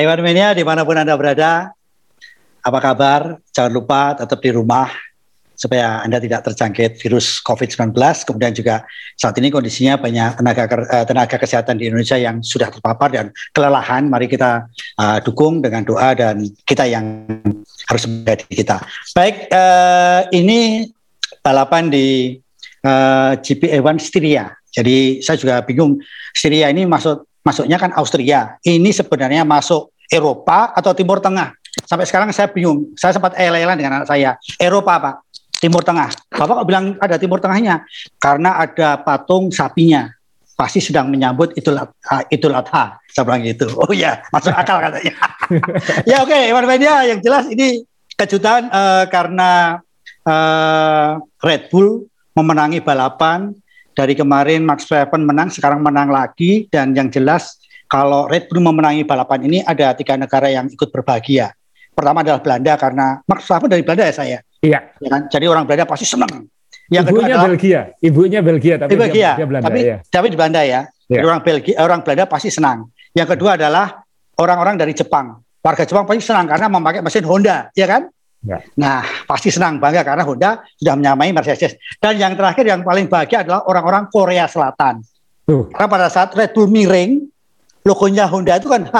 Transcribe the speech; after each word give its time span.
Hewan 0.00 0.24
Mania 0.24 0.56
di 0.56 0.64
mana 0.64 0.80
pun 0.80 0.96
Anda 0.96 1.12
berada, 1.12 1.76
apa 2.64 2.78
kabar? 2.80 3.36
Jangan 3.52 3.68
lupa 3.68 4.16
tetap 4.16 4.40
di 4.40 4.48
rumah 4.48 4.88
supaya 5.52 6.00
Anda 6.00 6.16
tidak 6.16 6.48
terjangkit 6.48 6.96
virus 7.04 7.36
COVID-19. 7.44 7.92
Kemudian 8.24 8.56
juga 8.56 8.88
saat 9.20 9.36
ini 9.36 9.52
kondisinya 9.52 10.00
banyak 10.00 10.40
tenaga 10.40 10.64
uh, 10.88 11.04
tenaga 11.04 11.36
kesehatan 11.36 11.76
di 11.76 11.92
Indonesia 11.92 12.16
yang 12.16 12.40
sudah 12.40 12.72
terpapar 12.72 13.12
dan 13.12 13.28
kelelahan. 13.52 14.08
Mari 14.08 14.24
kita 14.32 14.64
uh, 14.96 15.18
dukung 15.20 15.60
dengan 15.60 15.84
doa 15.84 16.16
dan 16.16 16.48
kita 16.64 16.88
yang 16.88 17.28
harus 17.92 18.08
menjadi 18.08 18.44
kita. 18.48 18.76
Baik, 19.12 19.52
uh, 19.52 20.24
ini 20.32 20.88
balapan 21.44 21.92
di 21.92 22.40
uh, 22.88 23.36
GP 23.36 23.68
A1 23.76 24.00
Styria. 24.00 24.48
Jadi 24.72 25.20
saya 25.20 25.36
juga 25.36 25.60
bingung 25.60 26.00
Styria 26.32 26.72
ini 26.72 26.88
masuk 26.88 27.29
masuknya 27.44 27.76
kan 27.80 27.90
Austria. 27.96 28.56
Ini 28.64 28.90
sebenarnya 28.92 29.44
masuk 29.44 29.92
Eropa 30.10 30.74
atau 30.74 30.92
Timur 30.92 31.22
Tengah. 31.22 31.54
Sampai 31.86 32.04
sekarang 32.04 32.34
saya 32.34 32.50
bingung. 32.50 32.92
Saya 32.98 33.14
sempat 33.14 33.38
elelan 33.38 33.78
dengan 33.78 34.02
anak 34.02 34.08
saya. 34.10 34.34
Eropa, 34.58 34.98
Pak. 34.98 35.14
Timur 35.60 35.84
Tengah. 35.84 36.08
Bapak 36.32 36.64
kok 36.64 36.66
bilang 36.66 36.96
ada 36.98 37.20
Timur 37.20 37.38
Tengahnya? 37.38 37.84
Karena 38.16 38.58
ada 38.58 38.98
patung 39.00 39.52
sapinya. 39.52 40.08
Pasti 40.56 40.80
sedang 40.80 41.08
menyambut 41.08 41.56
Idul 41.56 41.76
Adha. 41.78 42.24
Idul 42.32 42.56
Adha. 42.56 42.96
Saya 43.12 43.24
bilang 43.28 43.44
gitu. 43.44 43.68
Oh 43.80 43.92
iya, 43.92 44.24
masuk 44.32 44.52
akal 44.56 44.80
katanya. 44.80 45.14
ya 46.10 46.24
oke, 46.24 46.32
okay, 46.32 46.52
Iwan 46.52 46.66
Media 46.68 47.04
yang 47.04 47.20
jelas 47.20 47.48
ini 47.48 47.84
kejutan 48.16 48.68
uh, 48.68 49.04
karena 49.08 49.80
uh, 50.28 51.20
Red 51.40 51.72
Bull 51.72 52.04
memenangi 52.36 52.84
balapan 52.84 53.52
dari 54.00 54.16
kemarin 54.16 54.64
Max 54.64 54.88
Verstappen 54.88 55.28
menang, 55.28 55.52
sekarang 55.52 55.84
menang 55.84 56.08
lagi 56.08 56.64
dan 56.72 56.96
yang 56.96 57.12
jelas 57.12 57.60
kalau 57.84 58.24
Red 58.24 58.48
Bull 58.48 58.64
memenangi 58.64 59.04
balapan 59.04 59.44
ini 59.44 59.60
ada 59.60 59.92
tiga 59.92 60.16
negara 60.16 60.48
yang 60.48 60.72
ikut 60.72 60.88
berbahagia. 60.88 61.52
Pertama 61.92 62.24
adalah 62.24 62.40
Belanda 62.40 62.80
karena 62.80 63.20
Max 63.28 63.44
Verstappen 63.44 63.68
dari 63.68 63.84
Belanda 63.84 64.08
ya 64.08 64.14
saya. 64.16 64.38
Iya. 64.64 64.80
Ya 64.96 65.08
kan? 65.12 65.22
Jadi 65.28 65.44
orang 65.52 65.68
Belanda 65.68 65.84
pasti 65.84 66.08
senang. 66.08 66.48
Yang 66.88 67.12
ibunya 67.12 67.12
kedua 67.12 67.22
adalah, 67.28 67.46
Belgia, 67.52 67.80
ibunya 68.02 68.40
Belgia 68.40 68.74
tapi 68.80 68.98
Belgia, 68.98 69.30
dia, 69.36 69.46
Belanda 69.46 69.66
tapi, 69.68 69.80
ya. 69.84 69.96
Tapi 70.08 70.26
di 70.26 70.36
Belanda 70.40 70.60
ya. 70.64 70.80
ya. 71.06 71.20
orang 71.22 71.40
Belgia, 71.44 71.74
orang 71.78 72.00
Belanda 72.00 72.24
pasti 72.24 72.48
senang. 72.48 72.88
Yang 73.12 73.28
kedua 73.36 73.60
adalah 73.60 74.00
orang-orang 74.40 74.80
dari 74.80 74.96
Jepang. 74.96 75.44
Warga 75.60 75.84
Jepang 75.84 76.08
pasti 76.08 76.24
senang 76.24 76.48
karena 76.48 76.72
memakai 76.72 77.04
mesin 77.04 77.22
Honda, 77.28 77.68
ya 77.76 77.84
kan? 77.84 78.08
Ya. 78.40 78.64
Nah, 78.80 79.04
pasti 79.28 79.52
senang 79.52 79.76
bangga 79.76 80.00
karena 80.00 80.24
Honda 80.24 80.50
sudah 80.80 80.94
menyamai 80.96 81.30
Mercedes. 81.36 81.76
Dan 82.00 82.16
yang 82.16 82.32
terakhir 82.32 82.64
yang 82.64 82.80
paling 82.80 83.04
bahagia 83.04 83.44
adalah 83.44 83.68
orang-orang 83.68 84.08
Korea 84.08 84.48
Selatan. 84.48 85.04
Uh. 85.44 85.68
Karena 85.68 85.88
pada 85.92 86.06
saat 86.08 86.32
Red 86.32 86.56
Bull 86.56 86.72
miring, 86.72 87.28
logonya 87.84 88.24
Honda 88.24 88.56
itu 88.56 88.72
kan 88.72 88.88
H. 88.88 88.96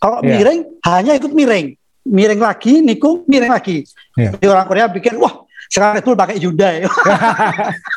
Kalau 0.00 0.18
ya. 0.26 0.34
miring, 0.34 0.60
hanya 0.82 1.12
ikut 1.14 1.30
miring 1.30 1.78
miring 2.06 2.40
lagi, 2.40 2.80
Niko 2.80 3.24
miring 3.28 3.52
lagi. 3.52 3.84
Yeah. 4.16 4.32
Jadi 4.36 4.46
orang 4.48 4.66
Korea 4.66 4.86
pikir, 4.88 5.16
wah 5.20 5.44
sekarang 5.70 6.02
itu 6.02 6.10
pakai 6.16 6.36
Hyundai. 6.40 6.82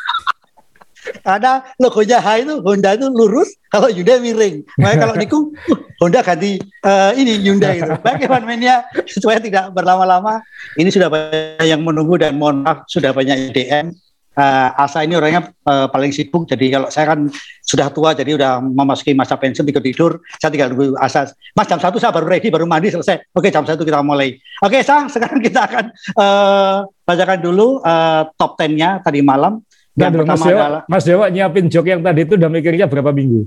Karena 1.24 1.64
logonya 1.80 2.20
H 2.20 2.28
itu 2.44 2.60
Honda 2.60 2.92
itu 2.92 3.08
lurus, 3.08 3.56
kalau 3.72 3.88
Hyundai 3.88 4.20
miring. 4.20 4.60
Makanya 4.76 4.98
kalau 5.08 5.14
Niku, 5.16 5.38
uh, 5.72 5.78
Honda 6.04 6.20
ganti 6.20 6.60
uh, 6.84 7.16
ini 7.16 7.40
Hyundai 7.40 7.80
itu. 7.80 7.92
Baik 8.04 8.28
Mania, 8.44 8.84
supaya 9.08 9.40
tidak 9.40 9.72
berlama-lama, 9.72 10.44
ini 10.76 10.92
sudah 10.92 11.08
banyak 11.08 11.64
yang 11.64 11.80
menunggu 11.80 12.20
dan 12.20 12.36
mohon 12.36 12.60
maaf 12.60 12.84
sudah 12.84 13.16
banyak 13.16 13.56
DM 13.56 13.96
uh, 14.38 14.68
Asa 14.78 15.02
ini 15.06 15.14
orangnya 15.16 15.50
uh, 15.66 15.86
paling 15.88 16.10
sibuk. 16.10 16.46
Jadi 16.46 16.70
kalau 16.70 16.88
saya 16.90 17.14
kan 17.14 17.30
sudah 17.64 17.88
tua, 17.90 18.12
jadi 18.12 18.36
udah 18.36 18.60
memasuki 18.60 19.14
masa 19.16 19.38
pensiun, 19.38 19.64
tidur 19.66 19.82
tidur. 19.82 20.12
Saya 20.38 20.50
tinggal 20.52 20.74
tunggu 20.74 20.94
Asa. 20.98 21.30
Mas 21.54 21.66
jam 21.70 21.80
satu 21.80 21.96
saya 22.02 22.12
baru 22.14 22.26
ready, 22.28 22.50
baru 22.50 22.66
mandi 22.66 22.92
selesai. 22.92 23.30
Oke 23.34 23.48
jam 23.50 23.64
satu 23.64 23.86
kita 23.86 24.02
mulai. 24.02 24.36
Oke 24.62 24.82
Sa, 24.82 25.06
sekarang 25.12 25.40
kita 25.40 25.66
akan 25.66 25.84
uh, 26.18 26.76
bacakan 27.06 27.38
dulu 27.40 27.80
uh, 27.82 28.28
top 28.36 28.58
10-nya 28.58 29.00
tadi 29.02 29.22
malam. 29.22 29.62
Dan 29.94 30.10
pertama 30.10 30.34
Mas 30.34 30.42
Dewa, 30.42 30.60
adalah 30.60 30.82
Mas 30.90 31.04
Dewa 31.06 31.24
nyiapin 31.30 31.70
jok 31.70 31.86
yang 31.86 32.02
tadi 32.02 32.26
itu 32.26 32.34
udah 32.34 32.50
mikirnya 32.50 32.86
berapa 32.90 33.14
minggu? 33.14 33.46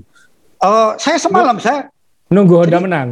Uh, 0.58 0.96
saya 0.96 1.20
semalam 1.20 1.60
saya 1.60 1.92
nunggu 2.32 2.64
Honda 2.64 2.80
jadi, 2.80 2.84
menang. 2.84 3.08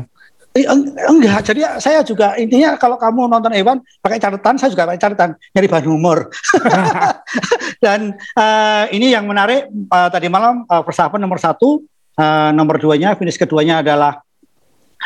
Enggak, 1.13 1.53
jadi 1.53 1.77
saya 1.77 2.01
juga 2.01 2.33
intinya 2.41 2.81
kalau 2.81 2.97
kamu 2.97 3.29
nonton 3.29 3.53
Ewan 3.53 3.85
pakai 4.01 4.17
catatan, 4.17 4.57
saya 4.57 4.73
juga 4.73 4.89
pakai 4.89 5.01
catatan 5.05 5.31
nyari 5.53 5.69
bahan 5.69 5.85
humor. 5.85 6.19
Dan 7.85 8.17
uh, 8.17 8.85
ini 8.89 9.13
yang 9.13 9.29
menarik 9.29 9.69
uh, 9.93 10.09
tadi 10.09 10.33
malam 10.33 10.65
uh, 10.65 10.81
Verstappen 10.81 11.21
nomor 11.21 11.37
satu, 11.37 11.85
uh, 12.17 12.51
nomor 12.57 12.81
duanya 12.81 13.13
finish 13.21 13.37
keduanya 13.37 13.85
adalah 13.85 14.25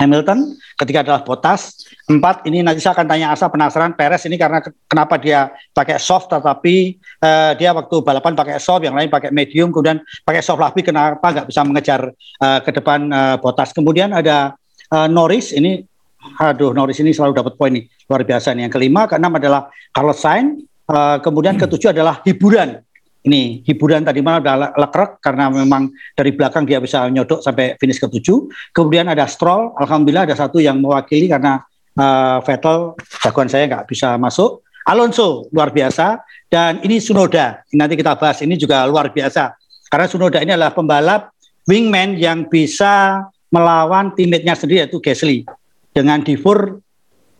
Hamilton, 0.01 0.57
ketiga 0.81 1.05
adalah 1.05 1.21
Bottas, 1.21 1.85
empat 2.09 2.49
ini 2.49 2.65
nanti 2.65 2.81
saya 2.81 2.97
akan 2.97 3.05
tanya 3.05 3.37
Asa 3.37 3.53
penasaran 3.53 3.93
Perez 3.93 4.25
ini 4.25 4.41
karena 4.41 4.65
kenapa 4.89 5.21
dia 5.21 5.53
pakai 5.77 6.01
soft 6.01 6.33
tetapi 6.33 6.97
uh, 7.21 7.53
dia 7.61 7.77
waktu 7.77 8.01
balapan 8.01 8.33
pakai 8.33 8.57
soft, 8.57 8.89
yang 8.89 8.97
lain 8.97 9.13
pakai 9.13 9.29
medium, 9.29 9.69
kemudian 9.69 10.01
pakai 10.25 10.41
soft 10.41 10.65
lagi 10.65 10.81
kenapa 10.81 11.21
nggak 11.21 11.47
bisa 11.53 11.61
mengejar 11.69 12.01
uh, 12.41 12.59
ke 12.65 12.73
depan 12.73 13.13
uh, 13.13 13.37
Bottas. 13.37 13.77
Kemudian 13.77 14.17
ada 14.17 14.57
uh, 14.89 15.05
Norris 15.05 15.53
ini 15.53 15.85
aduh 16.21 16.77
Norris 16.77 17.01
ini 17.01 17.17
selalu 17.17 17.33
dapat 17.41 17.57
poin 17.57 17.73
nih 17.73 17.89
luar 18.05 18.25
biasa 18.29 18.53
nih 18.53 18.69
yang 18.69 18.73
kelima 18.73 19.09
keenam 19.09 19.33
adalah 19.33 19.73
Carlos 19.89 20.21
Sainz 20.21 20.61
uh, 20.93 21.17
kemudian 21.25 21.57
ketujuh 21.57 21.97
adalah 21.97 22.21
hiburan 22.29 22.85
ini 23.21 23.61
hiburan 23.69 24.01
tadi 24.01 24.25
malam 24.25 24.41
adalah 24.41 24.73
Leclerc 24.73 25.21
karena 25.21 25.53
memang 25.53 25.93
dari 26.17 26.33
belakang 26.33 26.65
dia 26.65 26.81
bisa 26.81 27.05
nyodok 27.05 27.45
sampai 27.45 27.77
finish 27.77 28.01
ketujuh. 28.01 28.49
Kemudian 28.73 29.13
ada 29.13 29.29
Stroll 29.29 29.77
alhamdulillah 29.77 30.25
ada 30.25 30.37
satu 30.37 30.57
yang 30.57 30.81
mewakili 30.81 31.29
karena 31.29 31.61
uh, 32.01 32.41
Vettel 32.41 32.97
jagoan 33.21 33.49
saya 33.53 33.69
nggak 33.69 33.85
bisa 33.85 34.17
masuk. 34.17 34.65
Alonso 34.89 35.53
luar 35.53 35.69
biasa. 35.69 36.25
Dan 36.51 36.83
ini 36.83 36.99
Sunoda 36.99 37.63
nanti 37.77 37.95
kita 37.95 38.17
bahas 38.17 38.41
ini 38.41 38.57
juga 38.57 38.83
luar 38.89 39.13
biasa. 39.13 39.55
Karena 39.93 40.07
Sunoda 40.09 40.41
ini 40.41 40.57
adalah 40.57 40.73
pembalap 40.73 41.31
wingman 41.69 42.17
yang 42.17 42.49
bisa 42.49 43.23
melawan 43.53 44.17
teammate-nya 44.17 44.57
sendiri 44.57 44.87
yaitu 44.87 44.99
Gasly. 44.99 45.45
Dengan 45.93 46.25
Divur 46.25 46.81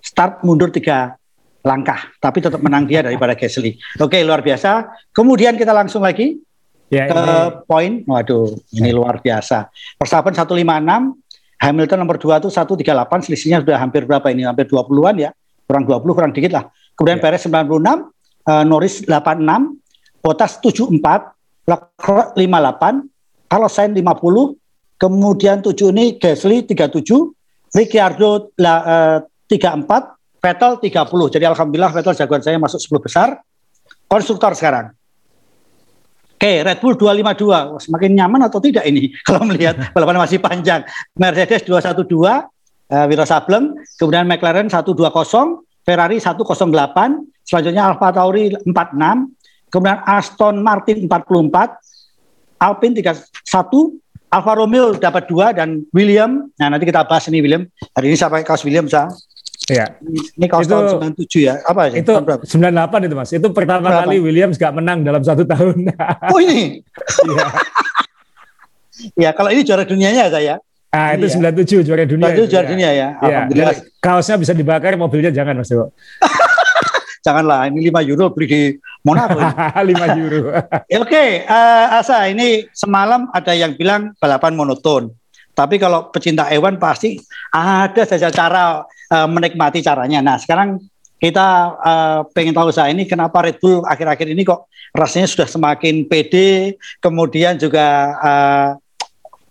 start 0.05 0.43
mundur 0.45 0.69
tiga 0.69 1.20
langkah 1.61 2.09
tapi 2.19 2.41
tetap 2.41 2.61
menang 2.61 2.89
dia 2.89 3.05
daripada 3.05 3.37
Gasly. 3.37 3.77
Oke 4.01 4.21
luar 4.25 4.41
biasa. 4.41 4.91
Kemudian 5.13 5.57
kita 5.61 5.73
langsung 5.77 6.01
lagi 6.01 6.41
ya, 6.89 7.09
ke 7.09 7.21
ini. 7.21 7.37
poin. 7.69 7.93
Waduh 8.05 8.57
ini 8.77 8.91
ya. 8.91 8.97
luar 8.97 9.21
biasa. 9.21 9.69
Persahabat 10.01 10.37
156 10.37 10.57
Hamilton 11.61 11.99
nomor 12.01 12.17
2 12.17 12.41
itu 12.41 12.49
138 12.49 13.27
selisihnya 13.29 13.59
sudah 13.61 13.77
hampir 13.77 14.09
berapa 14.09 14.25
ini? 14.33 14.49
Hampir 14.49 14.69
20-an 14.73 15.17
ya. 15.21 15.31
Kurang 15.69 15.85
20 15.85 16.17
kurang 16.17 16.33
dikit 16.33 16.57
lah. 16.57 16.65
Kemudian 16.97 17.21
ya. 17.21 17.23
Perez 17.29 17.45
96, 17.45 17.53
uh, 17.53 18.65
Norris 18.65 19.05
86, 19.05 19.77
Bottas 20.25 20.57
74, 20.65 21.37
Leclerc 21.69 22.29
58, 22.37 23.05
Carlos 23.53 23.73
Sainz 23.77 23.93
50, 23.93 24.61
Kemudian 25.01 25.65
tujuh 25.65 25.97
ini 25.97 26.21
Gasly 26.21 26.69
37, 26.69 27.73
Ricciardo 27.73 28.53
uh, 28.61 29.25
34, 29.49 30.20
Vettel 30.41 30.73
30. 30.81 31.37
Jadi 31.37 31.45
alhamdulillah 31.45 31.93
Vettel 31.93 32.17
jagoan 32.17 32.41
saya 32.41 32.57
masuk 32.57 32.81
10 32.81 33.07
besar. 33.07 33.29
Konstruktor 34.09 34.57
sekarang. 34.57 34.97
Oke, 36.41 36.65
Red 36.65 36.81
Bull 36.81 36.97
252. 36.97 37.85
Semakin 37.85 38.11
nyaman 38.17 38.49
atau 38.49 38.65
tidak 38.65 38.89
ini 38.89 39.13
kalau 39.29 39.45
melihat 39.45 39.77
balapan 39.95 40.25
masih 40.25 40.41
panjang. 40.41 40.81
Mercedes 41.13 41.69
212, 41.69 42.09
uh, 42.09 43.05
Wiro 43.07 43.25
Sableng, 43.29 43.77
kemudian 44.01 44.25
McLaren 44.25 44.73
120, 44.73 44.97
Ferrari 45.85 46.17
108, 46.17 46.49
selanjutnya 47.45 47.93
Alfa 47.93 48.09
Tauri 48.17 48.57
46, 48.65 48.73
kemudian 49.69 50.01
Aston 50.09 50.65
Martin 50.65 51.05
44, 51.05 51.77
Alpine 52.57 52.95
31, 53.05 54.01
Alfa 54.31 54.53
Romeo 54.55 54.95
dapat 54.95 55.27
dua 55.27 55.51
dan 55.51 55.83
William. 55.91 56.47
Nah 56.57 56.67
nanti 56.71 56.87
kita 56.87 57.03
bahas 57.03 57.27
ini 57.27 57.43
William. 57.43 57.67
Hari 57.99 58.07
ini 58.07 58.17
saya 58.17 58.31
pakai 58.31 58.47
kaos 58.47 58.63
William 58.63 58.87
saya. 58.87 59.11
Iya. 59.71 59.87
Ini 60.35 60.47
kaos 60.51 60.67
itu, 60.67 60.75
tahun 60.75 61.15
97 61.15 61.47
ya. 61.47 61.55
Apa 61.63 61.81
aja? 61.87 61.95
Itu 61.95 62.13
98 62.19 63.07
itu 63.07 63.15
Mas. 63.15 63.31
Itu 63.31 63.49
pertama 63.55 63.87
Berapa? 63.87 64.11
kali 64.11 64.19
Williams 64.19 64.59
gak 64.59 64.75
menang 64.75 65.07
dalam 65.07 65.23
satu 65.23 65.47
tahun. 65.47 65.95
Oh 66.31 66.39
ini. 66.43 66.83
Iya. 67.31 67.47
ya 69.17 69.31
kalau 69.33 69.49
ini 69.49 69.65
juara 69.65 69.89
dunianya 69.89 70.29
saya. 70.29 70.61
Ah 70.93 71.17
itu 71.17 71.31
ya. 71.31 71.55
97 71.55 71.87
juara 71.89 72.05
dunia. 72.05 72.37
Itu 72.37 72.45
juara 72.51 72.67
dunia 72.69 72.91
ya. 72.91 73.09
Iya. 73.23 73.39
Alhamdulillah. 73.47 73.77
Ya, 73.79 73.85
kaosnya 74.03 74.37
bisa 74.37 74.53
dibakar, 74.53 74.99
mobilnya 75.01 75.33
jangan 75.33 75.57
Mas 75.57 75.71
Dewo. 75.73 75.95
Janganlah, 77.21 77.69
ini 77.69 77.93
5 77.93 78.01
euro 78.09 78.33
beli 78.33 78.47
di 78.49 78.63
Monaco. 79.05 79.37
5 79.37 79.85
euro. 80.25 80.41
Oke, 80.57 80.85
okay, 80.89 81.29
uh, 81.45 81.85
eh, 81.93 81.99
Asa, 82.01 82.25
ini 82.33 82.65
semalam 82.73 83.29
ada 83.37 83.53
yang 83.53 83.77
bilang 83.77 84.17
balapan 84.17 84.57
monoton. 84.57 85.13
Tapi 85.53 85.77
kalau 85.77 86.09
pecinta 86.09 86.49
hewan 86.49 86.81
pasti 86.81 87.21
ada 87.53 88.09
saja 88.09 88.33
cara 88.33 88.81
uh, 89.11 89.29
menikmati 89.29 89.83
caranya. 89.83 90.23
Nah, 90.23 90.39
sekarang 90.39 90.81
kita 91.21 91.77
uh, 91.77 92.21
pengen 92.33 92.57
tahu 92.57 92.73
saya 92.73 92.95
ini 92.95 93.05
kenapa 93.05 93.45
Red 93.45 93.61
Bull 93.61 93.85
akhir-akhir 93.85 94.33
ini 94.33 94.41
kok 94.41 94.73
rasanya 94.97 95.29
sudah 95.29 95.49
semakin 95.51 96.09
pede, 96.09 96.81
kemudian 97.05 97.61
juga 97.61 98.17
uh, 98.17 98.69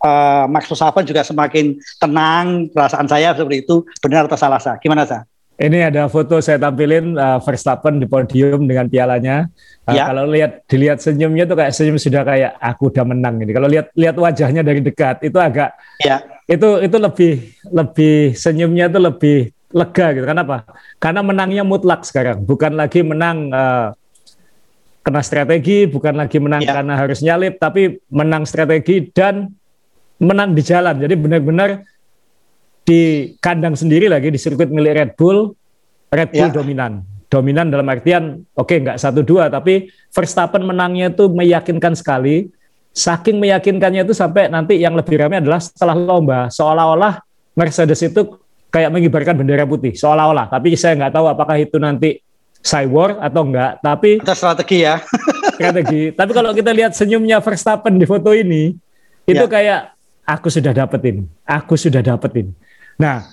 uh, 0.01 0.45
Max 0.49 0.65
Verstappen 0.65 1.05
juga 1.05 1.21
semakin 1.21 1.77
tenang. 2.01 2.73
Perasaan 2.73 3.05
saya 3.05 3.37
seperti 3.37 3.69
itu 3.69 3.85
benar 4.01 4.25
atau 4.25 4.39
salah 4.39 4.57
sah? 4.57 4.81
Gimana 4.81 5.05
sah? 5.05 5.23
Ini 5.59 5.91
ada 5.91 6.07
foto 6.07 6.39
saya 6.39 6.55
tampilin 6.55 7.19
uh, 7.19 7.43
Verstappen 7.43 7.99
di 7.99 8.07
podium 8.07 8.63
dengan 8.63 8.87
pialanya. 8.87 9.51
Uh, 9.83 9.91
ya. 9.91 10.07
Kalau 10.07 10.23
lihat 10.31 10.63
dilihat 10.71 11.03
senyumnya 11.03 11.43
tuh 11.43 11.59
kayak 11.59 11.75
senyum 11.75 11.99
sudah 11.99 12.23
kayak 12.23 12.55
aku 12.63 12.87
udah 12.87 13.03
menang 13.03 13.43
ini. 13.43 13.51
Kalau 13.51 13.67
lihat 13.67 13.91
lihat 13.91 14.15
wajahnya 14.15 14.63
dari 14.63 14.79
dekat 14.79 15.19
itu 15.19 15.35
agak 15.35 15.75
ya. 15.99 16.23
itu 16.47 16.79
itu 16.79 16.95
lebih 16.95 17.33
lebih 17.75 18.39
senyumnya 18.39 18.87
itu 18.87 18.99
lebih 19.03 19.37
lega 19.75 20.07
gitu. 20.15 20.25
Kenapa? 20.25 20.63
Karena 20.95 21.21
menangnya 21.27 21.67
mutlak 21.67 22.07
sekarang, 22.07 22.39
bukan 22.47 22.79
lagi 22.79 23.03
menang 23.03 23.51
uh, 23.51 23.91
kena 25.03 25.21
strategi, 25.27 25.91
bukan 25.91 26.15
lagi 26.23 26.39
menang 26.39 26.63
ya. 26.63 26.79
karena 26.79 26.93
harus 26.95 27.19
nyalip, 27.19 27.59
tapi 27.59 27.99
menang 28.07 28.47
strategi 28.47 29.11
dan 29.11 29.51
menang 30.23 30.55
di 30.55 30.63
jalan. 30.63 31.03
Jadi 31.03 31.19
benar-benar 31.19 31.83
di 32.89 33.01
kandang 33.37 33.77
sendiri 33.77 34.09
lagi 34.09 34.33
di 34.33 34.41
sirkuit 34.41 34.73
milik 34.73 34.93
Red 34.97 35.11
Bull, 35.13 35.53
Red 36.09 36.33
Bull 36.33 36.49
ya. 36.49 36.53
dominan. 36.57 37.05
Dominan 37.29 37.69
dalam 37.69 37.85
artian 37.85 38.41
oke 38.57 38.65
okay, 38.65 38.81
nggak 38.81 38.97
satu 38.97 39.21
dua 39.21 39.53
tapi 39.53 39.93
Verstappen 40.09 40.65
menangnya 40.65 41.13
itu 41.13 41.29
meyakinkan 41.29 41.93
sekali. 41.93 42.49
Saking 42.89 43.37
meyakinkannya 43.37 44.01
itu 44.01 44.17
sampai 44.17 44.49
nanti 44.49 44.81
yang 44.81 44.97
lebih 44.97 45.21
ramai 45.21 45.37
adalah 45.37 45.61
setelah 45.61 45.93
lomba 45.93 46.49
seolah-olah 46.49 47.21
Mercedes 47.53 48.01
itu 48.01 48.41
kayak 48.73 48.89
mengibarkan 48.89 49.37
bendera 49.37 49.69
putih 49.69 49.93
seolah-olah. 49.93 50.49
Tapi 50.49 50.73
saya 50.73 50.97
nggak 50.97 51.13
tahu 51.13 51.29
apakah 51.29 51.61
itu 51.61 51.77
nanti 51.77 52.17
cyborg 52.65 53.21
atau 53.21 53.45
enggak. 53.45 53.77
Tapi 53.85 54.17
itu 54.17 54.33
strategi 54.33 54.89
ya. 54.89 54.97
strategi. 55.61 56.09
Tapi 56.17 56.31
kalau 56.33 56.49
kita 56.57 56.73
lihat 56.73 56.97
senyumnya 56.97 57.37
Verstappen 57.45 58.01
di 58.01 58.09
foto 58.09 58.33
ini, 58.33 58.73
itu 59.29 59.45
ya. 59.45 59.49
kayak 59.49 59.81
aku 60.25 60.49
sudah 60.49 60.73
dapetin, 60.73 61.29
aku 61.45 61.77
sudah 61.77 62.01
dapetin. 62.01 62.49
Nah, 62.99 63.23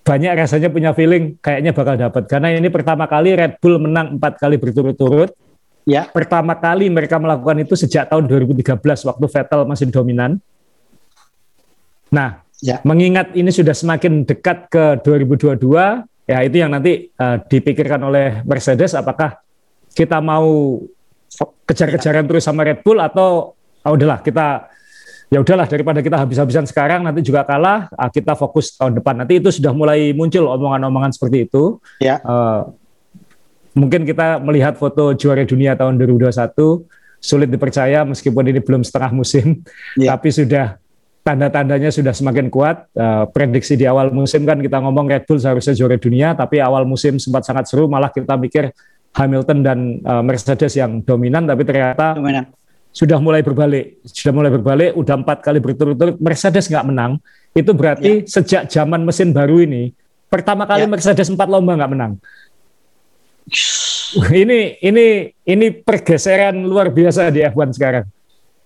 banyak 0.00 0.32
rasanya 0.32 0.72
punya 0.72 0.96
feeling 0.96 1.36
kayaknya 1.36 1.76
bakal 1.76 1.94
dapat 2.00 2.24
karena 2.24 2.56
ini 2.56 2.72
pertama 2.72 3.04
kali 3.04 3.36
Red 3.36 3.60
Bull 3.60 3.76
menang 3.76 4.16
empat 4.16 4.40
kali 4.40 4.56
berturut-turut. 4.56 5.36
Ya. 5.84 6.08
Pertama 6.08 6.56
kali 6.56 6.88
mereka 6.88 7.16
melakukan 7.20 7.60
itu 7.64 7.76
sejak 7.76 8.08
tahun 8.08 8.28
2013 8.28 8.76
waktu 8.80 9.26
Vettel 9.28 9.60
masih 9.68 9.88
dominan. 9.88 10.40
Nah, 12.08 12.44
ya. 12.64 12.80
mengingat 12.84 13.36
ini 13.36 13.52
sudah 13.52 13.76
semakin 13.76 14.24
dekat 14.24 14.68
ke 14.72 15.00
2022, 15.04 15.68
ya 16.28 16.38
itu 16.44 16.56
yang 16.56 16.72
nanti 16.72 17.12
uh, 17.16 17.40
dipikirkan 17.40 18.00
oleh 18.04 18.40
Mercedes 18.44 18.96
apakah 18.96 19.40
kita 19.92 20.20
mau 20.20 20.80
kejar-kejaran 21.68 22.24
terus 22.24 22.44
sama 22.44 22.64
Red 22.64 22.80
Bull 22.80 23.00
atau 23.00 23.52
oh, 23.56 23.92
udahlah 23.92 24.24
kita 24.24 24.68
ya 25.28 25.38
udahlah 25.44 25.68
daripada 25.68 26.00
kita 26.00 26.16
habis-habisan 26.16 26.64
sekarang 26.64 27.04
nanti 27.04 27.20
juga 27.20 27.44
kalah 27.44 27.88
ah, 27.94 28.08
kita 28.08 28.32
fokus 28.34 28.74
tahun 28.74 29.00
depan. 29.00 29.24
Nanti 29.24 29.40
itu 29.40 29.52
sudah 29.52 29.72
mulai 29.76 30.12
muncul 30.16 30.48
omongan-omongan 30.48 31.12
seperti 31.12 31.48
itu. 31.48 31.78
Ya. 32.00 32.20
uh, 32.24 32.72
mungkin 33.76 34.02
kita 34.02 34.42
melihat 34.42 34.74
foto 34.74 35.14
juara 35.14 35.46
dunia 35.46 35.78
tahun 35.78 36.00
2021 36.02 36.34
sulit 37.22 37.46
dipercaya 37.46 38.02
meskipun 38.02 38.44
ini 38.50 38.60
belum 38.64 38.82
setengah 38.82 39.12
musim. 39.12 39.62
Ya. 39.94 40.16
tapi 40.16 40.32
sudah 40.32 40.80
tanda-tandanya 41.22 41.92
sudah 41.92 42.16
semakin 42.16 42.48
kuat. 42.48 42.88
Uh, 42.96 43.28
prediksi 43.28 43.76
di 43.76 43.84
awal 43.84 44.08
musim 44.10 44.48
kan 44.48 44.58
kita 44.58 44.80
ngomong 44.80 45.12
Red 45.12 45.28
Bull 45.28 45.38
seharusnya 45.38 45.76
juara 45.76 46.00
dunia 46.00 46.32
tapi 46.32 46.58
awal 46.58 46.88
musim 46.88 47.20
sempat 47.20 47.44
sangat 47.44 47.68
seru 47.68 47.84
malah 47.84 48.08
kita 48.08 48.34
mikir 48.40 48.72
Hamilton 49.12 49.58
dan 49.60 49.78
uh, 50.08 50.24
Mercedes 50.24 50.72
yang 50.78 51.04
dominan 51.04 51.44
tapi 51.44 51.68
ternyata 51.68 52.16
dominan 52.16 52.48
sudah 52.92 53.18
mulai 53.22 53.44
berbalik, 53.44 54.00
sudah 54.02 54.32
mulai 54.34 54.50
berbalik, 54.50 54.90
udah 54.98 55.14
empat 55.20 55.38
kali 55.44 55.62
berturut-turut 55.62 56.16
Mercedes 56.18 56.66
nggak 56.66 56.86
menang, 56.88 57.22
itu 57.54 57.70
berarti 57.70 58.24
ya. 58.24 58.26
sejak 58.26 58.62
zaman 58.66 59.04
mesin 59.06 59.30
baru 59.30 59.62
ini 59.62 59.94
pertama 60.28 60.68
kali 60.68 60.84
ya. 60.84 60.90
Mercedes 60.90 61.28
empat 61.32 61.48
lomba 61.48 61.76
nggak 61.76 61.92
menang. 61.92 62.12
Ini 64.32 64.80
ini 64.84 65.06
ini 65.44 65.66
pergeseran 65.72 66.64
luar 66.64 66.92
biasa 66.92 67.32
di 67.32 67.44
F1 67.44 67.76
sekarang. 67.76 68.04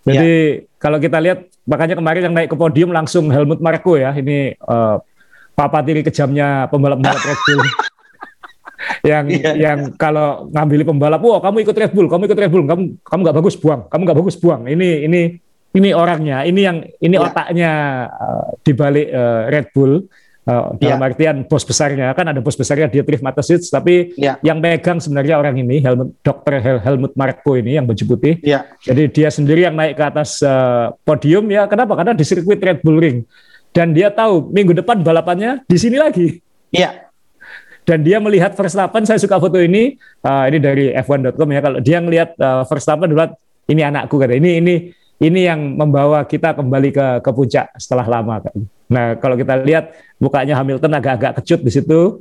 Jadi 0.03 0.35
ya. 0.59 0.67
kalau 0.83 0.99
kita 0.99 1.23
lihat 1.23 1.47
makanya 1.63 1.95
kemarin 1.95 2.23
yang 2.27 2.35
naik 2.35 2.51
ke 2.51 2.57
podium 2.59 2.91
langsung 2.91 3.31
Helmut 3.31 3.63
Marko 3.63 3.95
ya, 3.95 4.11
ini 4.19 4.55
uh, 4.67 4.99
papa 5.55 5.79
tiri 5.87 6.03
kejamnya 6.03 6.67
pembalap-pembalap 6.71 7.23
Red 7.23 7.41
Bull. 7.47 7.63
yang 9.03 9.25
yeah. 9.31 9.55
yang 9.55 9.79
kalau 9.95 10.51
ngambil 10.51 10.95
pembalap, 10.95 11.23
wah 11.23 11.41
kamu 11.43 11.67
ikut 11.67 11.77
Red 11.77 11.93
Bull, 11.95 12.09
kamu 12.11 12.23
ikut 12.31 12.39
Red 12.39 12.53
Bull, 12.53 12.65
kamu 12.67 12.83
kamu 13.03 13.21
nggak 13.23 13.37
bagus 13.43 13.57
buang, 13.59 13.87
kamu 13.89 14.03
nggak 14.07 14.19
bagus 14.19 14.37
buang. 14.39 14.63
Ini 14.67 14.89
ini 15.07 15.21
ini 15.73 15.89
orangnya, 15.97 16.45
ini 16.45 16.61
yang 16.63 16.79
ini 17.01 17.17
yeah. 17.17 17.27
otaknya 17.27 17.73
uh, 18.11 18.47
di 18.61 18.73
balik 18.75 19.09
uh, 19.11 19.43
Red 19.51 19.69
Bull. 19.75 20.07
Uh, 20.43 20.75
dalam 20.83 20.99
yeah. 20.99 21.07
artian 21.07 21.37
bos 21.47 21.63
besarnya 21.63 22.11
kan 22.19 22.27
ada 22.27 22.43
bos 22.43 22.59
besarnya 22.59 22.91
Dietrich 22.91 23.23
Mateschitz 23.23 23.71
tapi 23.71 24.11
yeah. 24.19 24.43
yang 24.43 24.59
megang 24.59 24.99
sebenarnya 24.99 25.39
orang 25.39 25.55
ini 25.55 25.79
Helmut 25.79 26.19
Dr. 26.19 26.59
Hel 26.59 26.83
Helmut 26.83 27.15
Marko 27.15 27.55
ini 27.55 27.79
yang 27.79 27.87
baju 27.87 28.03
putih. 28.03 28.43
Yeah. 28.43 28.67
Jadi 28.83 29.07
dia 29.15 29.31
sendiri 29.31 29.71
yang 29.71 29.79
naik 29.79 29.95
ke 29.95 30.03
atas 30.03 30.43
uh, 30.43 30.99
podium 31.07 31.47
ya. 31.47 31.71
Kenapa? 31.71 31.95
Karena 31.95 32.11
di 32.11 32.27
sirkuit 32.27 32.59
Red 32.59 32.83
Bull 32.83 32.99
Ring 32.99 33.23
dan 33.71 33.95
dia 33.95 34.11
tahu 34.11 34.51
minggu 34.51 34.75
depan 34.75 35.07
balapannya 35.07 35.63
di 35.63 35.79
sini 35.79 36.03
lagi. 36.03 36.43
Iya 36.75 37.12
dan 37.83 37.99
dia 38.07 38.23
melihat 38.23 38.55
Verstappen 38.55 39.03
saya 39.03 39.19
suka 39.19 39.43
foto 39.43 39.59
ini 39.59 39.99
uh, 40.23 40.47
ini 40.47 40.59
dari 40.63 40.85
f1.com 40.95 41.49
ya 41.51 41.61
kalau 41.61 41.79
dia 41.83 41.99
melihat 41.99 42.31
uh, 42.39 42.63
Verstappen 42.67 43.11
bilang 43.11 43.35
ini 43.67 43.83
anakku 43.83 44.19
kata 44.19 44.39
ini 44.39 44.63
ini 44.63 44.75
ini 45.23 45.41
yang 45.47 45.79
membawa 45.79 46.27
kita 46.27 46.55
kembali 46.59 46.91
ke 46.91 47.07
ke 47.23 47.31
puncak 47.31 47.71
setelah 47.79 48.07
lama 48.11 48.43
kan. 48.43 48.57
Nah, 48.91 49.07
kalau 49.17 49.39
kita 49.39 49.55
lihat 49.63 49.95
mukanya 50.19 50.59
Hamilton 50.59 50.93
agak-agak 50.99 51.41
kecut 51.41 51.61
di 51.63 51.71
situ 51.71 52.21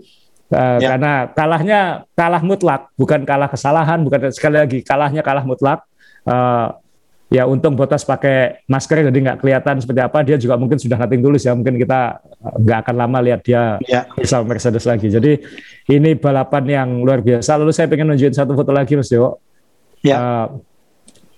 uh, 0.53 0.77
ya. 0.77 0.95
karena 0.95 1.11
kalahnya 1.33 1.79
kalah 2.13 2.41
mutlak, 2.45 2.93
bukan 2.95 3.25
kalah 3.25 3.49
kesalahan, 3.49 3.99
bukan 4.05 4.29
sekali 4.29 4.61
lagi 4.61 4.79
kalahnya 4.85 5.25
kalah 5.25 5.43
mutlak. 5.43 5.81
Uh, 6.21 6.77
ya 7.31 7.47
untung 7.47 7.79
Botas 7.79 8.03
pakai 8.03 8.59
masker 8.67 9.07
jadi 9.07 9.19
nggak 9.31 9.37
kelihatan 9.39 9.79
seperti 9.79 10.01
apa. 10.03 10.19
Dia 10.27 10.35
juga 10.35 10.59
mungkin 10.59 10.75
sudah 10.75 10.99
nating 10.99 11.23
tulus 11.23 11.47
ya. 11.47 11.55
Mungkin 11.55 11.79
kita 11.79 12.19
eh, 12.27 12.55
nggak 12.59 12.77
akan 12.85 12.95
lama 12.99 13.17
lihat 13.23 13.41
dia 13.47 13.79
ya. 13.87 14.03
sama 14.27 14.51
Mercedes 14.51 14.83
lagi. 14.83 15.07
Jadi 15.07 15.39
ini 15.87 16.19
balapan 16.19 16.63
yang 16.67 16.89
luar 17.07 17.23
biasa. 17.23 17.55
Lalu 17.55 17.71
saya 17.71 17.87
pengen 17.87 18.11
nunjukin 18.11 18.35
satu 18.35 18.51
foto 18.53 18.75
lagi 18.75 18.99
Mas 18.99 19.07
Dewo 19.07 19.39
ya. 20.03 20.19
uh, 20.19 20.45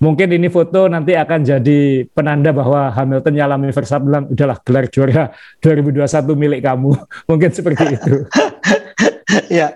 mungkin 0.02 0.34
ini 0.34 0.50
foto 0.50 0.90
nanti 0.90 1.14
akan 1.14 1.46
jadi 1.46 2.10
penanda 2.10 2.50
bahwa 2.50 2.90
Hamilton 2.90 3.34
nyalami 3.38 3.70
Verstappen. 3.70 4.10
Bilang 4.10 4.26
udahlah 4.34 4.58
gelar 4.66 4.86
juara 4.90 5.30
2021 5.64 6.10
milik 6.34 6.62
kamu. 6.66 6.92
Mungkin 7.30 7.50
seperti 7.54 7.86
itu. 7.94 8.16
Ya. 9.50 9.74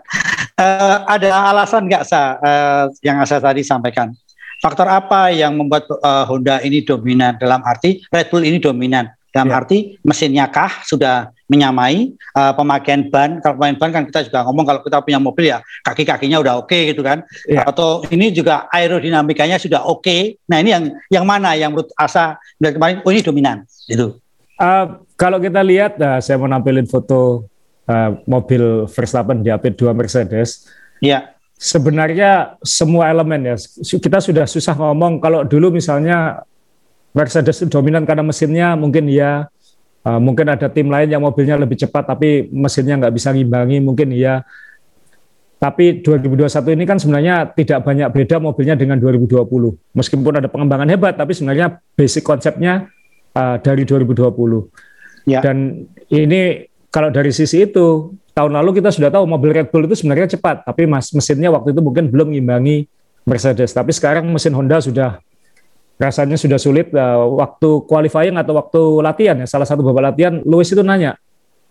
Uh, 0.53 1.01
ada 1.09 1.33
alasan 1.49 1.89
nggak 1.89 2.05
sa? 2.05 2.37
Uh, 2.37 2.83
yang 3.01 3.17
saya 3.25 3.41
tadi 3.41 3.65
sampaikan 3.65 4.13
faktor 4.61 4.87
apa 4.89 5.29
yang 5.33 5.57
membuat 5.57 5.89
uh, 5.89 6.25
Honda 6.25 6.61
ini 6.65 6.81
dominan? 6.81 7.37
Dalam 7.37 7.61
arti 7.61 8.01
Red 8.09 8.29
Bull 8.33 8.45
ini 8.45 8.57
dominan. 8.57 9.09
Dalam 9.29 9.53
yeah. 9.53 9.59
arti 9.59 9.77
mesinnya 10.01 10.45
kah? 10.49 10.81
Sudah 10.81 11.29
menyamai. 11.45 12.15
Uh, 12.33 12.53
pemakaian 12.57 13.07
ban 13.09 13.41
kalau 13.41 13.57
pemakaian 13.57 13.77
ban 13.77 13.91
kan 13.93 14.03
kita 14.09 14.19
juga 14.29 14.39
ngomong 14.45 14.65
kalau 14.65 14.81
kita 14.81 14.97
punya 15.01 15.19
mobil 15.21 15.45
ya 15.49 15.57
kaki-kakinya 15.81 16.37
udah 16.41 16.53
oke 16.61 16.69
okay, 16.69 16.93
gitu 16.93 17.01
kan. 17.05 17.21
Yeah. 17.45 17.65
atau 17.65 18.03
ini 18.09 18.33
juga 18.33 18.65
aerodinamikanya 18.73 19.61
sudah 19.61 19.85
oke. 19.85 20.03
Okay. 20.05 20.41
nah 20.49 20.57
ini 20.61 20.73
yang 20.73 20.83
yang 21.13 21.25
mana 21.25 21.53
yang 21.53 21.73
menurut 21.73 21.93
Asa 21.93 22.41
dari 22.57 22.73
kemarin? 22.75 23.05
Oh 23.05 23.11
ini 23.13 23.21
dominan. 23.21 23.63
Itu. 23.85 24.17
Uh, 24.57 25.05
kalau 25.13 25.37
kita 25.37 25.61
lihat 25.61 26.01
uh, 26.01 26.17
saya 26.17 26.41
mau 26.41 26.49
nampilin 26.49 26.89
foto 26.89 27.45
uh, 27.85 28.09
mobil 28.25 28.89
Verstappen 28.89 29.45
di 29.45 29.53
AP2 29.53 29.93
Mercedes. 29.93 30.65
Ya. 30.97 31.09
yeah 31.09 31.36
sebenarnya 31.57 32.55
semua 32.61 33.09
elemen 33.09 33.53
ya. 33.53 33.55
Kita 33.81 34.21
sudah 34.21 34.45
susah 34.45 34.77
ngomong. 34.77 35.17
Kalau 35.17 35.41
dulu 35.43 35.73
misalnya 35.73 36.45
Mercedes 37.17 37.65
dominan 37.65 38.05
karena 38.05 38.21
mesinnya 38.21 38.77
mungkin 38.77 39.09
ya 39.09 39.49
uh, 40.07 40.19
mungkin 40.21 40.47
ada 40.47 40.69
tim 40.71 40.87
lain 40.87 41.09
yang 41.09 41.25
mobilnya 41.25 41.59
lebih 41.59 41.75
cepat 41.75 42.13
tapi 42.15 42.47
mesinnya 42.53 42.95
nggak 43.01 43.13
bisa 43.17 43.33
ngimbangi 43.33 43.81
mungkin 43.83 44.13
ya 44.13 44.45
tapi 45.57 46.05
2021 46.05 46.77
ini 46.77 46.85
kan 46.85 47.01
sebenarnya 47.01 47.49
tidak 47.57 47.81
banyak 47.81 48.07
beda 48.13 48.37
mobilnya 48.37 48.77
dengan 48.77 49.01
2020 49.01 49.49
meskipun 49.97 50.33
ada 50.37 50.45
pengembangan 50.45 50.85
hebat 50.93 51.17
tapi 51.17 51.33
sebenarnya 51.33 51.81
basic 51.97 52.21
konsepnya 52.21 52.85
uh, 53.33 53.57
dari 53.57 53.81
2020 53.81 54.29
ya. 55.25 55.41
dan 55.41 55.89
ini 56.13 56.69
kalau 56.93 57.09
dari 57.09 57.33
sisi 57.33 57.65
itu 57.65 58.13
tahun 58.37 58.53
lalu 58.53 58.77
kita 58.77 58.93
sudah 58.93 59.09
tahu 59.09 59.25
mobil 59.25 59.49
Red 59.49 59.73
Bull 59.73 59.89
itu 59.89 59.97
sebenarnya 59.97 60.37
cepat, 60.37 60.61
tapi 60.61 60.85
mas 60.85 61.09
mesinnya 61.09 61.49
waktu 61.49 61.73
itu 61.73 61.81
mungkin 61.81 62.13
belum 62.13 62.29
mengimbangi 62.29 62.85
Mercedes. 63.25 63.73
Tapi 63.73 63.89
sekarang 63.89 64.29
mesin 64.29 64.53
Honda 64.53 64.77
sudah 64.77 65.17
rasanya 65.97 66.37
sudah 66.37 66.61
sulit. 66.61 66.93
Uh, 66.93 67.41
waktu 67.41 67.81
qualifying 67.89 68.37
atau 68.37 68.53
waktu 68.53 68.81
latihan 69.01 69.41
ya, 69.41 69.49
salah 69.49 69.65
satu 69.65 69.81
beberapa 69.81 70.13
latihan, 70.13 70.37
Lewis 70.45 70.69
itu 70.69 70.85
nanya, 70.85 71.17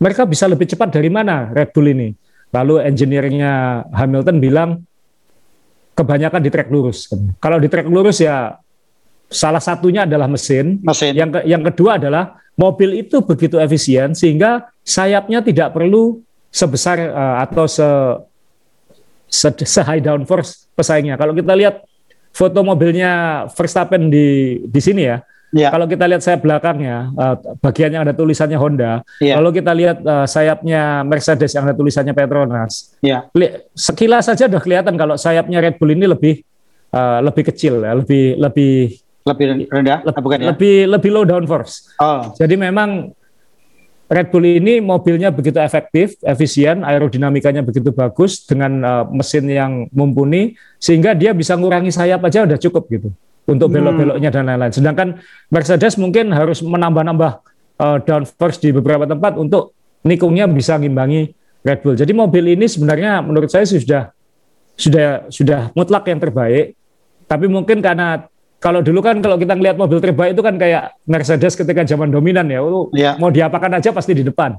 mereka 0.02 0.26
bisa 0.26 0.50
lebih 0.50 0.66
cepat 0.66 0.90
dari 0.90 1.06
mana 1.06 1.54
Red 1.54 1.70
Bull 1.70 1.86
ini? 1.86 2.10
Lalu 2.50 2.82
engineeringnya 2.82 3.86
Hamilton 3.94 4.36
bilang 4.42 4.70
kebanyakan 5.94 6.42
di 6.42 6.50
trek 6.50 6.66
lurus. 6.66 7.06
Kalau 7.38 7.62
di 7.62 7.70
trek 7.70 7.86
lurus 7.86 8.18
ya 8.18 8.58
salah 9.30 9.62
satunya 9.62 10.02
adalah 10.02 10.26
mesin. 10.26 10.82
Mesin. 10.82 11.14
Yang 11.14 11.30
ke, 11.30 11.40
yang 11.46 11.62
kedua 11.62 12.02
adalah 12.02 12.42
mobil 12.58 13.06
itu 13.06 13.22
begitu 13.22 13.56
efisien 13.62 14.18
sehingga 14.18 14.66
sayapnya 14.82 15.46
tidak 15.46 15.70
perlu 15.70 16.25
sebesar 16.56 17.12
uh, 17.12 17.44
atau 17.44 17.68
se, 17.68 17.84
se 19.28 19.48
se 19.52 19.80
high 19.84 20.00
downforce 20.00 20.72
pesaingnya. 20.72 21.20
Kalau 21.20 21.36
kita 21.36 21.52
lihat 21.52 21.84
foto 22.32 22.64
mobilnya 22.64 23.44
Verstappen 23.52 24.08
di 24.08 24.60
di 24.64 24.80
sini 24.80 25.04
ya, 25.04 25.20
Ya. 25.54 25.70
Kalau 25.70 25.86
kita 25.86 26.04
lihat 26.10 26.20
sayap 26.20 26.42
belakangnya, 26.42 27.14
uh, 27.14 27.38
bagian 27.62 27.94
yang 27.94 28.02
ada 28.02 28.12
tulisannya 28.12 28.58
Honda. 28.58 29.06
Ya. 29.22 29.38
Kalau 29.38 29.54
kita 29.54 29.72
lihat 29.72 30.02
uh, 30.02 30.26
sayapnya 30.26 31.06
Mercedes 31.06 31.54
yang 31.54 31.64
ada 31.64 31.72
tulisannya 31.72 32.12
Petronas. 32.12 32.98
Ya. 33.00 33.30
Sekilas 33.72 34.26
saja 34.26 34.50
sudah 34.50 34.58
kelihatan 34.60 34.98
kalau 34.98 35.14
sayapnya 35.14 35.62
Red 35.62 35.78
Bull 35.78 35.94
ini 35.94 36.10
lebih 36.10 36.42
uh, 36.92 37.22
lebih 37.24 37.46
kecil 37.48 37.78
ya, 37.78 37.94
lebih 37.94 38.36
lebih 38.36 39.00
lebih 39.26 39.66
rendah, 39.70 39.98
le 40.06 40.10
bukan 40.14 40.38
ya? 40.38 40.46
Lebih 40.54 40.76
lebih 40.86 41.10
low 41.14 41.24
downforce. 41.26 41.94
Oh. 41.98 42.30
Jadi 42.34 42.54
memang 42.54 43.10
Red 44.06 44.30
Bull 44.30 44.46
ini 44.46 44.78
mobilnya 44.78 45.34
begitu 45.34 45.58
efektif, 45.58 46.14
efisien, 46.22 46.86
aerodinamikanya 46.86 47.66
begitu 47.66 47.90
bagus 47.90 48.46
dengan 48.46 48.72
uh, 48.86 49.04
mesin 49.10 49.50
yang 49.50 49.90
mumpuni 49.90 50.54
sehingga 50.78 51.10
dia 51.10 51.34
bisa 51.34 51.58
ngurangi 51.58 51.90
sayap 51.90 52.22
aja 52.22 52.46
udah 52.46 52.54
cukup 52.54 52.86
gitu 52.86 53.10
untuk 53.50 53.66
hmm. 53.66 53.74
belok-beloknya 53.74 54.30
dan 54.30 54.46
lain-lain. 54.46 54.70
Sedangkan 54.70 55.08
Mercedes 55.50 55.98
mungkin 55.98 56.30
harus 56.30 56.62
menambah-nambah 56.62 57.32
uh, 57.82 57.98
downforce 58.06 58.62
di 58.62 58.70
beberapa 58.70 59.10
tempat 59.10 59.34
untuk 59.42 59.74
nikungnya 60.06 60.46
bisa 60.46 60.78
ngimbangi 60.78 61.34
Red 61.66 61.82
Bull. 61.82 61.98
Jadi 61.98 62.14
mobil 62.14 62.54
ini 62.54 62.70
sebenarnya 62.70 63.26
menurut 63.26 63.50
saya 63.50 63.66
sudah 63.66 64.14
sudah 64.78 65.26
sudah 65.34 65.74
mutlak 65.74 66.06
yang 66.06 66.22
terbaik. 66.22 66.78
Tapi 67.26 67.50
mungkin 67.50 67.82
karena 67.82 68.30
kalau 68.66 68.82
dulu 68.82 68.98
kan 68.98 69.22
kalau 69.22 69.38
kita 69.38 69.54
ngelihat 69.54 69.78
mobil 69.78 70.02
terbaik 70.02 70.34
itu 70.34 70.42
kan 70.42 70.58
kayak 70.58 70.98
Mercedes 71.06 71.54
ketika 71.54 71.86
zaman 71.86 72.10
dominan 72.10 72.50
ya, 72.50 72.66
oh, 72.66 72.90
ya. 72.90 73.14
mau 73.14 73.30
diapakan 73.30 73.78
aja 73.78 73.94
pasti 73.94 74.10
di 74.18 74.26
depan. 74.26 74.58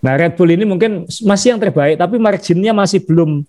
Nah 0.00 0.16
Red 0.16 0.40
Bull 0.40 0.56
ini 0.56 0.64
mungkin 0.64 1.04
masih 1.04 1.52
yang 1.52 1.60
terbaik, 1.60 2.00
tapi 2.00 2.16
marginnya 2.16 2.72
masih 2.72 3.04
belum 3.04 3.44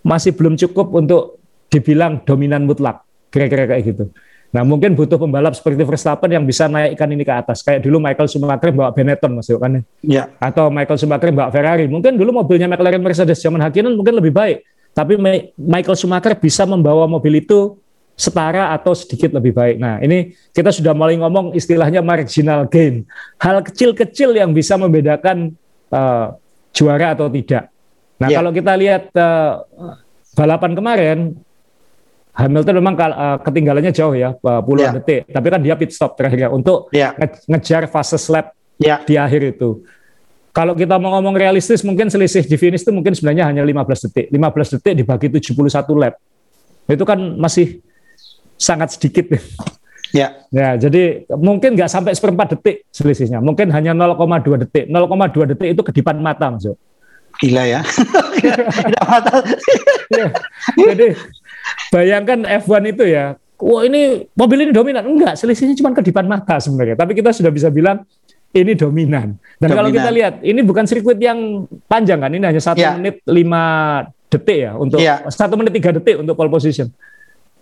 masih 0.00 0.32
belum 0.32 0.56
cukup 0.56 0.96
untuk 0.96 1.36
dibilang 1.68 2.24
dominan 2.24 2.64
mutlak 2.64 3.04
kira-kira 3.28 3.68
kayak 3.68 3.84
gitu. 3.84 4.04
Nah 4.48 4.64
mungkin 4.64 4.96
butuh 4.96 5.20
pembalap 5.20 5.52
seperti 5.52 5.84
Verstappen 5.84 6.32
yang 6.32 6.48
bisa 6.48 6.64
naikkan 6.64 7.12
ini 7.12 7.20
ke 7.20 7.34
atas. 7.36 7.60
Kayak 7.60 7.84
dulu 7.84 8.00
Michael 8.00 8.32
Schumacher 8.32 8.72
bawa 8.72 8.96
Benetton 8.96 9.44
masuk 9.44 9.60
kan 9.60 9.84
ya. 10.00 10.32
Atau 10.40 10.72
Michael 10.72 10.96
Schumacher 10.96 11.28
bawa 11.36 11.52
Ferrari. 11.52 11.84
Mungkin 11.84 12.16
dulu 12.16 12.40
mobilnya 12.40 12.64
McLaren 12.64 13.04
Mercedes 13.04 13.44
zaman 13.44 13.60
Hakkinen 13.60 13.92
mungkin 13.92 14.16
lebih 14.16 14.32
baik. 14.32 14.64
Tapi 14.96 15.20
Michael 15.58 15.98
Schumacher 16.00 16.32
bisa 16.32 16.64
membawa 16.64 17.04
mobil 17.04 17.44
itu 17.44 17.76
setara 18.14 18.70
atau 18.70 18.94
sedikit 18.94 19.34
lebih 19.34 19.50
baik. 19.54 19.76
Nah 19.82 19.98
ini 19.98 20.34
kita 20.54 20.70
sudah 20.70 20.94
mulai 20.94 21.18
ngomong 21.18 21.52
istilahnya 21.54 21.98
marginal 21.98 22.66
gain. 22.70 23.02
Hal 23.42 23.62
kecil-kecil 23.66 24.38
yang 24.38 24.54
bisa 24.54 24.78
membedakan 24.78 25.54
uh, 25.90 26.38
juara 26.70 27.18
atau 27.18 27.26
tidak. 27.26 27.70
Nah 28.22 28.30
ya. 28.30 28.38
kalau 28.38 28.50
kita 28.54 28.72
lihat 28.78 29.10
uh, 29.18 29.66
balapan 30.38 30.72
kemarin 30.78 31.18
Hamilton 32.34 32.74
memang 32.82 32.94
uh, 32.98 33.38
ketinggalannya 33.42 33.94
jauh 33.94 34.14
ya, 34.14 34.34
puluhan 34.38 34.90
yeah. 34.90 34.94
detik. 34.98 35.20
Tapi 35.30 35.46
kan 35.50 35.60
dia 35.62 35.74
pit 35.78 35.90
stop 35.94 36.18
terakhir 36.18 36.50
untuk 36.50 36.90
yeah. 36.90 37.14
nge 37.14 37.46
ngejar 37.46 37.86
fase 37.86 38.18
lap 38.30 38.54
yeah. 38.78 39.02
di 39.06 39.14
akhir 39.14 39.54
itu. 39.54 39.82
Kalau 40.54 40.78
kita 40.78 41.02
mau 41.02 41.18
ngomong 41.18 41.34
realistis, 41.34 41.82
mungkin 41.82 42.06
selisih 42.06 42.46
di 42.46 42.54
finish 42.54 42.86
itu 42.86 42.94
mungkin 42.94 43.10
sebenarnya 43.10 43.50
hanya 43.50 43.66
15 43.66 44.06
detik. 44.06 44.26
15 44.30 44.78
detik 44.78 44.94
dibagi 45.02 45.26
71 45.26 45.82
lap. 45.98 46.14
Itu 46.86 47.02
kan 47.02 47.18
masih 47.42 47.82
sangat 48.56 48.94
sedikit. 48.96 49.34
Ya. 50.14 50.46
ya, 50.54 50.78
jadi 50.78 51.26
mungkin 51.34 51.74
nggak 51.74 51.90
sampai 51.90 52.14
seperempat 52.14 52.54
detik 52.54 52.86
selisihnya. 52.94 53.42
Mungkin 53.42 53.74
hanya 53.74 53.90
0,2 53.98 54.62
detik. 54.62 54.86
0,2 54.86 55.50
detik 55.50 55.68
itu 55.74 55.82
kedipan 55.82 56.22
mata, 56.22 56.54
Mas. 56.54 56.70
Gila 57.42 57.66
ya. 57.66 57.82
ya. 60.14 60.30
Jadi 60.78 61.18
Bayangkan 61.90 62.42
F1 62.66 62.82
itu 62.90 63.04
ya, 63.06 63.38
wah 63.62 63.82
ini 63.86 64.26
mobil 64.34 64.66
ini 64.66 64.72
dominan. 64.74 65.06
Enggak, 65.06 65.38
selisihnya 65.38 65.78
cuma 65.78 65.94
kedipan 65.94 66.26
mata 66.26 66.58
sebenarnya. 66.58 66.98
Tapi 66.98 67.14
kita 67.14 67.30
sudah 67.30 67.54
bisa 67.54 67.70
bilang 67.70 68.02
ini 68.50 68.74
dominan. 68.74 69.38
Dan 69.58 69.70
dominan. 69.70 69.76
kalau 69.78 69.90
kita 69.94 70.10
lihat, 70.10 70.34
ini 70.42 70.60
bukan 70.66 70.84
sirkuit 70.86 71.18
yang 71.22 71.70
panjang 71.86 72.18
kan, 72.18 72.30
ini 72.34 72.42
hanya 72.42 72.62
satu 72.62 72.82
ya. 72.82 72.98
menit 72.98 73.22
lima 73.30 73.64
detik 74.26 74.58
ya 74.66 74.72
untuk 74.74 74.98
ya. 74.98 75.22
satu 75.30 75.54
menit 75.54 75.72
tiga 75.78 75.94
detik 75.94 76.18
untuk 76.18 76.34
pole 76.34 76.50
position. 76.50 76.90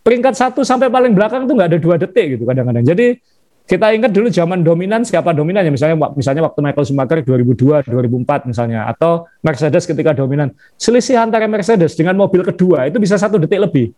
Peringkat 0.03 0.35
satu 0.35 0.67
sampai 0.67 0.91
paling 0.91 1.15
belakang 1.15 1.47
tuh 1.47 1.55
nggak 1.55 1.69
ada 1.71 1.79
dua 1.79 1.95
detik 1.95 2.39
gitu 2.39 2.45
kadang-kadang. 2.47 2.83
Jadi 2.83 3.23
kita 3.63 3.95
ingat 3.95 4.11
dulu 4.11 4.27
zaman 4.27 4.67
dominan 4.67 5.07
siapa 5.07 5.31
dominannya? 5.31 5.71
Misalnya 5.71 5.97
misalnya 6.19 6.43
waktu 6.45 6.59
Michael 6.59 6.87
Schumacher 6.87 7.19
2002 7.23 7.87
2004 7.87 8.51
misalnya 8.51 8.91
atau 8.91 9.31
Mercedes 9.39 9.87
ketika 9.87 10.11
dominan. 10.11 10.51
Selisih 10.75 11.23
antara 11.23 11.47
Mercedes 11.47 11.95
dengan 11.95 12.19
mobil 12.19 12.43
kedua 12.43 12.91
itu 12.91 12.99
bisa 12.99 13.15
satu 13.15 13.39
detik 13.39 13.63
lebih. 13.63 13.95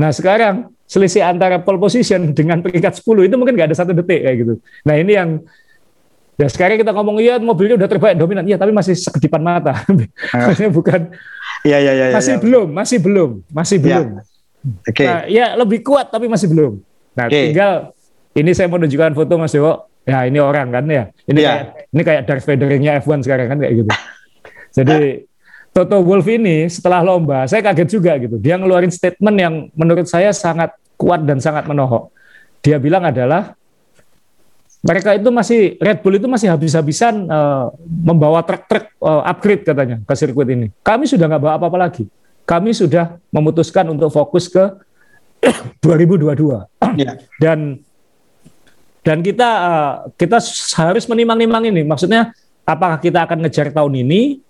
Nah 0.00 0.10
sekarang 0.10 0.72
selisih 0.88 1.22
antara 1.22 1.60
pole 1.60 1.76
position 1.76 2.32
dengan 2.32 2.64
peringkat 2.64 3.04
10 3.04 3.28
itu 3.28 3.34
mungkin 3.36 3.54
nggak 3.54 3.68
ada 3.72 3.76
satu 3.76 3.92
detik 3.92 4.24
kayak 4.24 4.36
gitu. 4.40 4.54
Nah 4.88 4.94
ini 4.96 5.12
yang 5.12 5.44
ya 6.34 6.48
sekarang 6.50 6.80
kita 6.80 6.90
ngomong 6.90 7.22
iya 7.22 7.38
mobilnya 7.38 7.76
udah 7.76 7.88
terbaik 7.92 8.16
dominan. 8.16 8.48
Iya 8.48 8.56
tapi 8.56 8.72
masih 8.72 8.96
sekedipan 8.96 9.44
mata. 9.44 9.84
Maksudnya 10.48 10.72
bukan 10.72 11.12
ya, 11.62 11.78
ya, 11.78 11.92
ya, 11.92 12.04
masih 12.16 12.34
ya, 12.36 12.40
belum 12.40 12.68
masih 12.72 12.98
belum 12.98 13.30
masih 13.52 13.76
iya. 13.84 14.24
Belum 14.64 14.80
okay. 14.88 15.06
nah, 15.06 15.22
ya 15.28 15.46
lebih 15.60 15.84
kuat 15.84 16.08
tapi 16.08 16.26
masih 16.26 16.48
belum 16.48 16.80
nah 17.12 17.28
okay. 17.28 17.52
tinggal 17.52 17.94
ini 18.34 18.50
saya 18.50 18.66
mau 18.66 18.82
tunjukkan 18.82 19.14
foto 19.14 19.34
Mas 19.38 19.54
Dewo. 19.54 19.86
Ya 20.04 20.26
ini 20.28 20.36
orang 20.36 20.68
kan 20.68 20.84
ya. 20.84 21.08
Ini 21.24 21.38
yeah. 21.40 21.48
kayak 21.48 21.64
ini 21.94 22.02
kayak 22.02 22.22
Darth 22.28 22.44
Vader-nya 22.44 22.92
F1 23.00 23.24
sekarang 23.24 23.46
kan 23.46 23.58
kayak 23.62 23.74
gitu. 23.80 23.90
Jadi 24.76 24.98
Toto 25.74 25.98
Wolff 26.02 26.26
ini 26.30 26.70
setelah 26.70 27.02
lomba, 27.02 27.46
saya 27.50 27.62
kaget 27.62 27.88
juga 27.88 28.14
gitu. 28.18 28.36
Dia 28.38 28.58
ngeluarin 28.58 28.90
statement 28.90 29.36
yang 29.38 29.54
menurut 29.74 30.06
saya 30.06 30.30
sangat 30.34 30.74
kuat 30.98 31.24
dan 31.24 31.42
sangat 31.42 31.66
menohok. 31.66 32.14
Dia 32.62 32.78
bilang 32.78 33.06
adalah 33.06 33.58
mereka 34.84 35.16
itu 35.16 35.30
masih 35.32 35.80
Red 35.80 36.04
Bull 36.04 36.20
itu 36.20 36.28
masih 36.28 36.52
habis-habisan 36.52 37.26
uh, 37.26 37.72
membawa 37.80 38.44
truk-truk 38.44 38.92
uh, 39.00 39.24
upgrade 39.24 39.64
katanya 39.64 39.96
ke 40.04 40.14
sirkuit 40.14 40.46
ini. 40.52 40.68
Kami 40.84 41.08
sudah 41.08 41.26
nggak 41.26 41.42
bawa 41.42 41.54
apa-apa 41.56 41.78
lagi. 41.90 42.04
Kami 42.44 42.76
sudah 42.76 43.16
memutuskan 43.32 43.88
untuk 43.88 44.12
fokus 44.12 44.52
ke 44.52 44.64
2022. 45.84 46.96
Yeah. 46.96 47.20
Dan 47.40 47.80
dan 49.04 49.20
kita 49.20 49.48
uh, 49.48 49.92
kita 50.16 50.40
harus 50.80 51.04
menimang-nimang 51.08 51.68
ini. 51.68 51.84
Maksudnya 51.84 52.32
apakah 52.64 53.00
kita 53.00 53.28
akan 53.28 53.44
ngejar 53.44 53.72
tahun 53.72 54.00
ini 54.00 54.40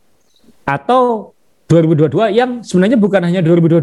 atau 0.62 1.34
2022 1.66 2.30
yang 2.34 2.50
sebenarnya 2.62 2.98
bukan 3.00 3.22
hanya 3.24 3.40
2022 3.42 3.82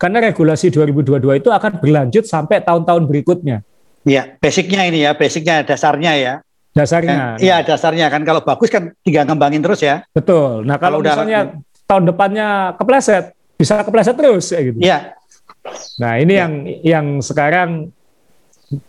karena 0.00 0.18
regulasi 0.32 0.72
2022 0.72 1.44
itu 1.44 1.48
akan 1.52 1.72
berlanjut 1.78 2.24
sampai 2.24 2.64
tahun-tahun 2.64 3.04
berikutnya. 3.04 3.62
Iya, 4.08 4.40
basicnya 4.40 4.88
ini 4.88 5.04
ya, 5.04 5.12
basicnya 5.12 5.60
dasarnya 5.60 6.12
ya. 6.16 6.34
Dasarnya. 6.72 7.36
Iya, 7.36 7.60
dasarnya 7.60 8.08
kan 8.08 8.24
kalau 8.24 8.40
bagus 8.40 8.72
kan 8.72 8.96
tinggal 9.04 9.28
ngembangin 9.28 9.60
terus 9.60 9.84
ya. 9.84 10.00
Betul. 10.16 10.64
Nah, 10.64 10.80
kalau, 10.80 11.04
kalau 11.04 11.12
misalnya 11.12 11.40
udah, 11.52 11.84
tahun 11.84 12.04
depannya 12.08 12.48
kepleset, 12.80 13.36
bisa 13.60 13.84
kepleset 13.84 14.16
terus 14.16 14.48
ya 14.48 14.60
gitu. 14.64 14.78
Iya. 14.80 14.98
Nah, 16.00 16.16
ini 16.16 16.32
ya. 16.32 16.40
yang 16.40 16.52
yang 16.80 17.06
sekarang 17.20 17.92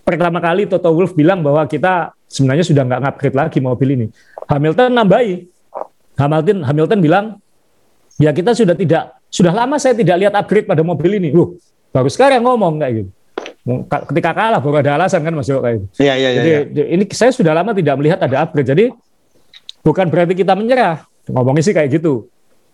pertama 0.07 0.39
kali 0.39 0.63
Toto 0.63 0.87
Wolff 0.95 1.11
bilang 1.11 1.43
bahwa 1.43 1.67
kita 1.67 2.15
sebenarnya 2.31 2.63
sudah 2.63 2.87
nggak 2.87 3.01
ngupgrade 3.03 3.35
lagi 3.35 3.59
mobil 3.59 3.89
ini. 3.99 4.07
Hamilton 4.47 4.95
nambahi. 4.95 5.51
Hamilton 6.15 6.57
Hamilton 6.63 6.99
bilang 7.03 7.25
ya 8.15 8.31
kita 8.31 8.55
sudah 8.55 8.79
tidak 8.79 9.19
sudah 9.27 9.51
lama 9.51 9.75
saya 9.75 9.91
tidak 9.91 10.15
lihat 10.23 10.33
upgrade 10.39 10.63
pada 10.63 10.79
mobil 10.87 11.19
ini. 11.19 11.35
Loh, 11.35 11.59
baru 11.91 12.07
sekarang 12.07 12.39
ngomong 12.39 12.79
kayak 12.79 12.93
gitu. 13.03 13.11
Ketika 14.09 14.31
kalah 14.33 14.57
baru 14.57 14.81
ada 14.81 14.97
alasan 14.97 15.21
kan 15.21 15.35
Mas 15.35 15.51
Jo 15.51 15.59
kayak 15.59 15.83
gitu. 15.83 16.07
Iya, 16.07 16.13
iya, 16.15 16.29
iya. 16.31 16.39
Jadi 16.39 16.79
ya. 16.79 16.85
ini 16.95 17.03
saya 17.11 17.35
sudah 17.35 17.51
lama 17.51 17.75
tidak 17.75 17.99
melihat 17.99 18.19
ada 18.23 18.47
upgrade. 18.47 18.71
Jadi 18.71 18.85
bukan 19.83 20.07
berarti 20.07 20.33
kita 20.33 20.55
menyerah. 20.55 21.03
Ngomongnya 21.27 21.63
sih 21.67 21.75
kayak 21.75 21.99
gitu. 21.99 22.31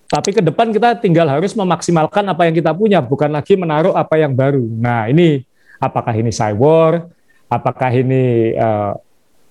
Tapi 0.07 0.29
ke 0.31 0.39
depan 0.39 0.71
kita 0.71 0.95
tinggal 1.03 1.27
harus 1.27 1.51
memaksimalkan 1.51 2.23
apa 2.31 2.47
yang 2.47 2.55
kita 2.55 2.71
punya, 2.71 3.03
bukan 3.03 3.27
lagi 3.27 3.59
menaruh 3.59 3.91
apa 3.91 4.15
yang 4.15 4.31
baru. 4.31 4.63
Nah, 4.63 5.11
ini 5.11 5.43
apakah 5.83 6.15
ini 6.15 6.31
cyber, 6.31 7.11
apakah 7.51 7.91
ini 7.91 8.55
uh, 8.55 8.95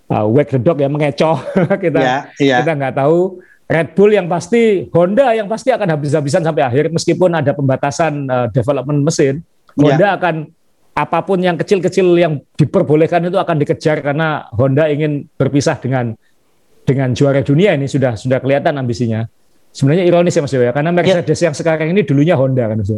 uh, 0.08 0.26
wake 0.32 0.56
the 0.56 0.60
dog 0.60 0.80
yang 0.80 0.92
mengecoh 0.92 1.36
kita 1.84 2.00
yeah, 2.00 2.20
yeah. 2.40 2.58
kita 2.64 2.72
nggak 2.72 2.96
tahu. 2.96 3.40
Red 3.66 3.98
Bull 3.98 4.14
yang 4.14 4.30
pasti, 4.30 4.86
Honda 4.94 5.34
yang 5.34 5.50
pasti 5.50 5.74
akan 5.74 5.98
habis-habisan 5.98 6.46
sampai 6.46 6.62
akhir 6.62 6.86
meskipun 6.86 7.34
ada 7.34 7.50
pembatasan 7.50 8.30
uh, 8.30 8.46
development 8.54 9.02
mesin. 9.02 9.42
Honda 9.74 10.14
yeah. 10.14 10.16
akan 10.16 10.34
apa 10.96 11.18
pun 11.26 11.36
yang 11.42 11.58
kecil-kecil 11.58 12.16
yang 12.16 12.40
diperbolehkan 12.56 13.26
itu 13.26 13.36
akan 13.36 13.60
dikejar 13.60 14.00
karena 14.00 14.48
Honda 14.54 14.88
ingin 14.88 15.28
berpisah 15.36 15.76
dengan 15.76 16.16
dengan 16.86 17.10
juara 17.12 17.42
dunia 17.42 17.74
ini 17.74 17.90
sudah 17.90 18.14
sudah 18.14 18.38
kelihatan 18.38 18.78
ambisinya. 18.78 19.26
Sebenarnya 19.76 20.08
ironis 20.08 20.32
ya 20.32 20.40
Mas 20.40 20.52
Dewa, 20.56 20.72
karena 20.72 20.88
Mercedes 20.88 21.36
yeah. 21.36 21.52
yang 21.52 21.54
sekarang 21.54 21.92
ini 21.92 22.00
dulunya 22.00 22.32
Honda 22.32 22.64
kan 22.72 22.80
Mas 22.80 22.88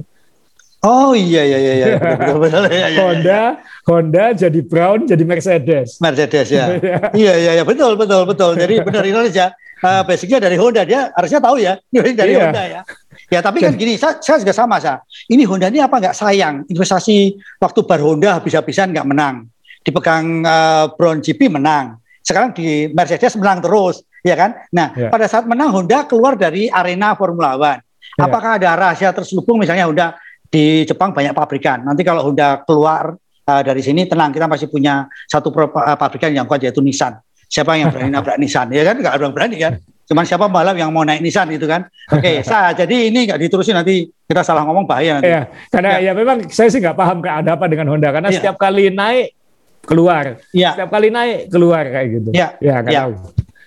Oh 0.79 1.11
iya 1.11 1.43
iya 1.43 1.59
iya, 1.59 1.73
iya. 1.75 1.87
betul, 2.23 2.39
betul, 2.39 2.63
iya, 2.71 2.87
iya, 2.87 3.03
Honda 3.03 3.41
Honda 3.83 4.25
jadi 4.31 4.61
Brown 4.63 5.11
jadi 5.11 5.25
Mercedes. 5.27 5.99
Mercedes 5.99 6.47
ya. 6.55 6.79
iya 7.19 7.35
iya 7.35 7.51
iya 7.59 7.65
betul 7.67 7.99
betul 7.99 8.23
betul. 8.31 8.55
Jadi 8.55 8.87
benar 8.87 9.03
Indonesia 9.03 9.51
uh, 9.83 10.07
basicnya 10.07 10.39
dari 10.39 10.55
Honda 10.55 10.87
dia 10.87 11.11
harusnya 11.19 11.43
tahu 11.43 11.59
ya 11.59 11.83
dari 12.15 12.31
iya. 12.31 12.47
Honda 12.47 12.63
ya. 12.63 12.81
Ya 13.29 13.43
tapi 13.43 13.59
kan 13.59 13.75
gini, 13.75 13.99
saya, 13.99 14.23
saya 14.23 14.39
juga 14.39 14.55
sama 14.55 14.79
saya. 14.79 15.03
Ini 15.27 15.43
Honda 15.51 15.67
ini 15.67 15.83
apa 15.83 15.99
nggak 15.99 16.15
sayang 16.15 16.63
investasi 16.71 17.35
waktu 17.59 17.83
bar 17.83 17.99
Honda 17.99 18.39
habis-habisan 18.39 18.95
nggak 18.95 19.05
menang, 19.05 19.51
dipegang 19.83 20.47
uh, 20.47 20.95
Brown 20.95 21.21
GP 21.21 21.51
menang, 21.51 21.99
sekarang 22.25 22.57
di 22.57 22.89
Mercedes 22.95 23.37
menang 23.37 23.61
terus, 23.61 24.01
ya 24.23 24.35
kan? 24.35 24.51
Nah 24.75 24.95
ya. 24.95 25.09
pada 25.11 25.27
saat 25.27 25.45
menang 25.45 25.71
Honda 25.71 26.07
keluar 26.07 26.35
dari 26.35 26.71
arena 26.71 27.15
Formula 27.15 27.55
One. 27.55 27.81
Ya. 28.19 28.27
Apakah 28.27 28.59
ada 28.59 28.75
rahasia 28.75 29.15
terselubung 29.15 29.63
misalnya 29.63 29.87
Honda 29.87 30.19
di 30.49 30.83
Jepang 30.89 31.13
banyak 31.13 31.37
pabrikan. 31.37 31.85
Nanti 31.85 32.03
kalau 32.03 32.25
Honda 32.25 32.65
keluar 32.65 33.15
uh, 33.49 33.63
dari 33.63 33.81
sini 33.85 34.09
tenang 34.09 34.33
kita 34.33 34.49
masih 34.49 34.69
punya 34.69 35.07
satu 35.29 35.53
pabrikan 35.97 36.33
yang 36.33 36.49
kuat 36.49 36.65
yaitu 36.65 36.81
Nissan. 36.81 37.17
Siapa 37.49 37.77
yang 37.77 37.89
berani 37.93 38.11
nabrak 38.17 38.37
Nissan? 38.41 38.73
Ya 38.73 38.85
kan 38.85 38.97
nggak 39.01 39.15
ada 39.17 39.23
yang 39.29 39.35
berani 39.37 39.57
kan? 39.57 39.73
Cuman 40.09 40.25
siapa 40.25 40.49
malam 40.49 40.73
yang 40.73 40.89
mau 40.89 41.05
naik 41.05 41.21
Nissan 41.21 41.53
itu 41.53 41.69
kan? 41.69 41.85
Oke, 42.09 42.21
okay, 42.21 42.35
sah. 42.49 42.73
Jadi 42.73 43.13
ini 43.13 43.29
nggak 43.29 43.41
diterusin 43.45 43.77
nanti 43.77 44.09
kita 44.25 44.41
salah 44.41 44.65
ngomong 44.65 44.89
bahaya 44.89 45.21
nanti. 45.21 45.29
Iya, 45.29 45.43
karena 45.69 45.91
ya, 46.01 46.13
ya 46.13 46.13
memang 46.17 46.37
saya 46.49 46.69
sih 46.73 46.81
nggak 46.81 46.97
paham 46.97 47.21
ada 47.25 47.51
apa 47.57 47.65
dengan 47.69 47.93
Honda 47.93 48.09
karena 48.13 48.33
ya. 48.33 48.41
setiap 48.41 48.57
kali 48.57 48.89
naik 48.89 49.37
keluar, 49.85 50.37
ya. 50.53 50.77
setiap 50.77 50.93
kali 50.93 51.09
naik 51.09 51.49
keluar 51.49 51.85
kayak 51.89 52.09
gitu. 52.13 52.31
Ya, 52.37 52.57
ya, 52.61 52.85
ya. 52.85 53.01
tahu. 53.09 53.13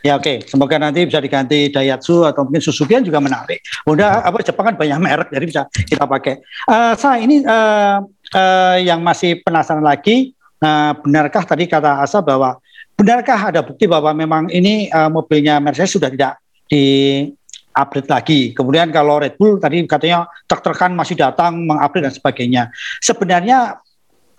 Ya 0.02 0.18
oke, 0.18 0.26
okay. 0.26 0.38
semoga 0.50 0.82
nanti 0.82 1.06
bisa 1.06 1.22
diganti 1.22 1.70
Daihatsu 1.70 2.26
atau 2.26 2.42
mungkin 2.42 2.58
Suzuki 2.58 2.98
juga 3.06 3.22
menarik. 3.22 3.62
Honda 3.86 4.26
apa 4.26 4.42
Jepang 4.42 4.74
kan 4.74 4.76
banyak 4.78 4.98
merek 4.98 5.30
jadi 5.30 5.46
bisa 5.46 5.62
kita 5.70 6.10
pakai. 6.10 6.42
Uh, 6.66 6.98
saya 6.98 7.22
ini 7.22 7.46
uh, 7.46 8.02
uh, 8.34 8.78
yang 8.82 9.06
masih 9.06 9.46
penasaran 9.46 9.86
lagi, 9.86 10.34
uh, 10.66 10.98
benarkah 11.06 11.46
tadi 11.46 11.70
kata 11.70 12.02
Asa 12.02 12.18
bahwa 12.26 12.58
Benarkah 13.02 13.50
ada 13.50 13.66
bukti 13.66 13.90
bahwa 13.90 14.14
memang 14.14 14.46
ini 14.54 14.86
uh, 14.94 15.10
mobilnya 15.10 15.58
Mercedes 15.58 15.98
sudah 15.98 16.14
tidak 16.14 16.38
di 16.70 17.26
upgrade 17.74 18.06
lagi. 18.06 18.42
Kemudian 18.54 18.94
kalau 18.94 19.18
Red 19.18 19.42
Bull 19.42 19.58
tadi 19.58 19.82
katanya 19.90 20.30
truk-trukan 20.46 20.94
masih 20.94 21.18
datang 21.18 21.66
mengupgrade 21.66 22.06
dan 22.06 22.14
sebagainya. 22.14 22.64
Sebenarnya 23.02 23.82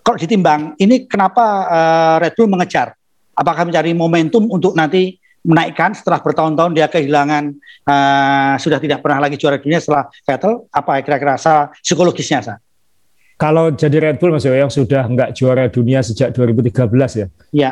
kalau 0.07 0.14
ditimbang 0.14 0.78
ini 0.78 1.11
kenapa 1.11 1.45
uh, 1.66 2.16
Red 2.23 2.38
Bull 2.38 2.47
mengejar? 2.54 2.95
Apakah 3.35 3.66
mencari 3.66 3.97
momentum 3.99 4.47
untuk 4.47 4.78
nanti 4.78 5.19
menaikkan 5.42 5.90
setelah 5.92 6.22
bertahun-tahun 6.22 6.72
dia 6.72 6.87
kehilangan 6.87 7.54
uh, 7.87 8.54
sudah 8.62 8.78
tidak 8.78 9.02
pernah 9.02 9.26
lagi 9.26 9.34
juara 9.34 9.58
dunia 9.58 9.82
setelah 9.82 10.06
Vettel? 10.22 10.66
Apa 10.70 11.02
kira-kira 11.02 11.34
psikologisnya? 11.82 12.40
Sa? 12.42 12.54
Kalau 13.37 13.75
jadi 13.75 13.99
Red 13.99 14.22
Bull 14.22 14.30
Mas 14.30 14.46
yang 14.46 14.70
sudah 14.70 15.02
nggak 15.02 15.34
juara 15.34 15.66
dunia 15.66 15.99
sejak 15.99 16.30
2013 16.30 16.87
ya. 17.18 17.26
Iya. 17.50 17.70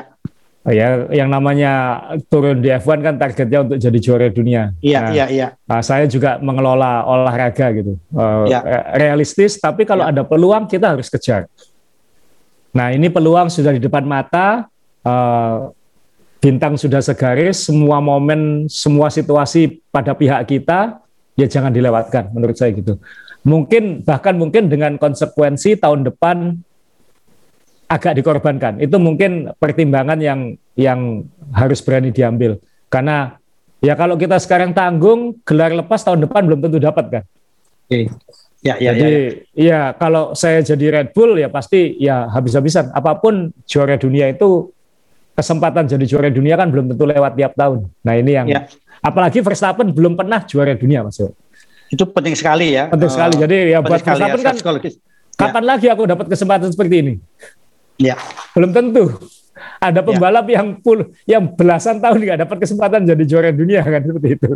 Oh 0.61 0.75
ya, 0.77 1.09
yang 1.09 1.33
namanya 1.33 2.05
turun 2.29 2.61
di 2.61 2.69
F1 2.69 3.01
kan 3.01 3.17
targetnya 3.17 3.65
untuk 3.65 3.79
jadi 3.81 3.97
juara 3.97 4.29
dunia. 4.29 4.77
Iya, 4.85 5.01
nah, 5.01 5.13
iya, 5.17 5.27
iya. 5.33 5.49
Nah, 5.65 5.81
saya 5.81 6.05
juga 6.05 6.37
mengelola 6.37 7.01
olahraga 7.09 7.73
gitu. 7.73 7.97
Uh, 8.13 8.45
ya. 8.45 8.61
Realistis, 8.93 9.57
tapi 9.57 9.89
kalau 9.89 10.05
ya. 10.05 10.13
ada 10.13 10.21
peluang 10.21 10.69
kita 10.69 10.93
harus 10.93 11.09
kejar. 11.09 11.49
Nah, 12.77 12.93
ini 12.93 13.09
peluang 13.09 13.49
sudah 13.49 13.73
di 13.73 13.81
depan 13.81 14.05
mata, 14.05 14.69
uh, 15.01 15.73
bintang 16.41 16.75
sudah 16.81 17.05
segaris, 17.05 17.69
semua 17.69 18.01
momen, 18.01 18.67
semua 18.67 19.13
situasi 19.13 19.85
pada 19.93 20.17
pihak 20.17 20.41
kita, 20.49 20.99
ya 21.37 21.47
jangan 21.47 21.71
dilewatkan 21.71 22.33
menurut 22.33 22.57
saya 22.57 22.73
gitu. 22.73 22.97
Mungkin 23.45 24.05
bahkan 24.05 24.37
mungkin 24.37 24.69
dengan 24.69 24.97
konsekuensi 24.97 25.77
tahun 25.81 26.09
depan 26.09 26.57
agak 27.89 28.17
dikorbankan. 28.21 28.81
Itu 28.81 28.97
mungkin 28.97 29.53
pertimbangan 29.61 30.21
yang 30.21 30.57
yang 30.77 31.29
harus 31.53 31.85
berani 31.85 32.13
diambil. 32.13 32.57
Karena 32.89 33.37
ya 33.85 33.97
kalau 33.97 34.17
kita 34.17 34.41
sekarang 34.41 34.73
tanggung, 34.73 35.41
gelar 35.45 35.77
lepas 35.77 36.01
tahun 36.01 36.25
depan 36.25 36.49
belum 36.49 36.61
tentu 36.65 36.79
dapat 36.81 37.05
kan. 37.21 37.25
Oke. 37.89 38.09
Ya, 38.61 38.77
ya, 38.77 38.93
jadi 38.93 39.09
ya, 39.09 39.17
ya. 39.17 39.33
ya 39.57 39.81
kalau 39.97 40.37
saya 40.37 40.61
jadi 40.61 41.01
Red 41.01 41.17
Bull 41.17 41.41
ya 41.41 41.49
pasti 41.49 41.97
ya 41.97 42.29
habis-habisan. 42.29 42.93
Apa 42.93 43.17
pun 43.17 43.57
juara 43.65 43.97
dunia 43.97 44.29
itu 44.29 44.69
kesempatan 45.41 45.89
jadi 45.89 46.05
juara 46.05 46.29
dunia 46.29 46.55
kan 46.61 46.69
belum 46.69 46.93
tentu 46.93 47.09
lewat 47.09 47.33
tiap 47.33 47.53
tahun. 47.57 47.89
Nah 48.05 48.15
ini 48.21 48.31
yang 48.37 48.47
ya. 48.47 48.69
apalagi 49.01 49.41
Verstappen 49.41 49.89
belum 49.91 50.15
pernah 50.15 50.45
juara 50.45 50.77
dunia 50.77 51.01
mas. 51.01 51.17
Itu 51.89 52.05
penting 52.13 52.37
sekali 52.37 52.77
ya. 52.77 52.93
Penting 52.93 53.11
sekali. 53.11 53.35
Jadi 53.41 53.57
ya 53.73 53.81
buat 53.81 53.99
ya, 53.99 54.05
Verstappen 54.05 54.41
ya, 54.41 54.47
kan 54.53 54.57
kapan 55.41 55.65
ya. 55.65 55.69
lagi 55.73 55.87
aku 55.89 56.03
dapat 56.05 56.27
kesempatan 56.29 56.69
seperti 56.69 56.95
ini? 57.01 57.15
Ya. 57.97 58.21
Belum 58.53 58.71
tentu. 58.71 59.17
Ada 59.81 60.05
pembalap 60.05 60.45
ya. 60.49 60.61
yang 60.61 60.69
pul 60.81 61.09
yang 61.25 61.45
belasan 61.57 62.01
tahun 62.01 62.21
nggak 62.21 62.39
dapat 62.45 62.57
kesempatan 62.65 63.01
jadi 63.09 63.25
juara 63.25 63.51
dunia 63.53 63.81
kan 63.81 64.01
seperti 64.05 64.29
itu. 64.37 64.49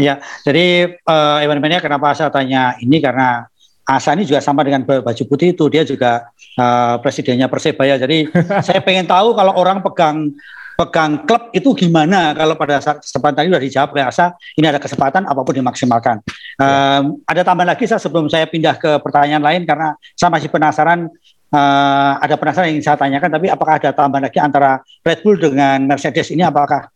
Ya, 0.00 0.24
jadi 0.42 0.96
uh, 1.04 1.44
Evan 1.44 1.60
Mania 1.60 1.78
kenapa 1.78 2.16
saya 2.16 2.32
tanya 2.32 2.74
ini 2.80 2.98
karena 2.98 3.46
Asa 3.82 4.14
ini 4.14 4.22
juga 4.22 4.38
sama 4.38 4.62
dengan 4.62 4.86
baju 4.86 5.24
putih 5.26 5.52
itu 5.52 5.66
dia 5.66 5.82
juga 5.82 6.30
uh, 6.54 6.96
presidennya 7.02 7.50
Persebaya. 7.50 7.98
Jadi 7.98 8.30
saya 8.66 8.78
pengen 8.78 9.10
tahu 9.10 9.34
kalau 9.34 9.52
orang 9.58 9.82
pegang 9.82 10.30
pegang 10.72 11.28
klub 11.28 11.52
itu 11.52 11.68
gimana 11.76 12.32
kalau 12.32 12.56
pada 12.56 12.80
saat 12.80 13.04
kesempatan 13.04 13.44
tadi 13.44 13.46
sudah 13.52 13.62
dijawab 13.62 13.88
oleh 13.92 14.04
Asa 14.08 14.32
ini 14.56 14.66
ada 14.70 14.80
kesempatan 14.80 15.26
apa 15.28 15.40
pun 15.42 15.54
dimaksimalkan. 15.54 16.22
Ya. 16.56 16.98
Um, 17.02 17.20
ada 17.28 17.42
tambahan 17.44 17.74
lagi 17.74 17.84
saya 17.84 18.00
sebelum 18.00 18.30
saya 18.30 18.48
pindah 18.48 18.78
ke 18.78 19.02
pertanyaan 19.02 19.42
lain 19.42 19.62
karena 19.68 19.98
saya 20.16 20.30
masih 20.32 20.48
penasaran 20.48 21.10
uh, 21.52 22.12
ada 22.18 22.34
penasaran 22.40 22.72
yang 22.72 22.80
ingin 22.80 22.86
saya 22.86 22.96
tanyakan, 22.98 23.30
tapi 23.30 23.46
apakah 23.52 23.78
ada 23.78 23.90
tambahan 23.92 24.26
lagi 24.26 24.38
antara 24.40 24.80
Red 25.04 25.20
Bull 25.22 25.36
dengan 25.38 25.84
Mercedes 25.84 26.32
ini? 26.32 26.42
Apakah 26.42 26.88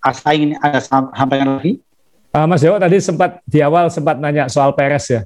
Asa 0.00 0.32
ingin 0.34 0.58
ada 0.58 0.80
sampaikan 0.82 1.60
lagi? 1.60 1.78
Uh, 2.30 2.46
Mas 2.46 2.62
Dewa 2.62 2.78
tadi 2.78 2.98
sempat 3.02 3.42
di 3.42 3.58
awal 3.58 3.90
sempat 3.90 4.18
nanya 4.18 4.46
soal 4.46 4.74
Perez 4.74 5.06
ya. 5.10 5.22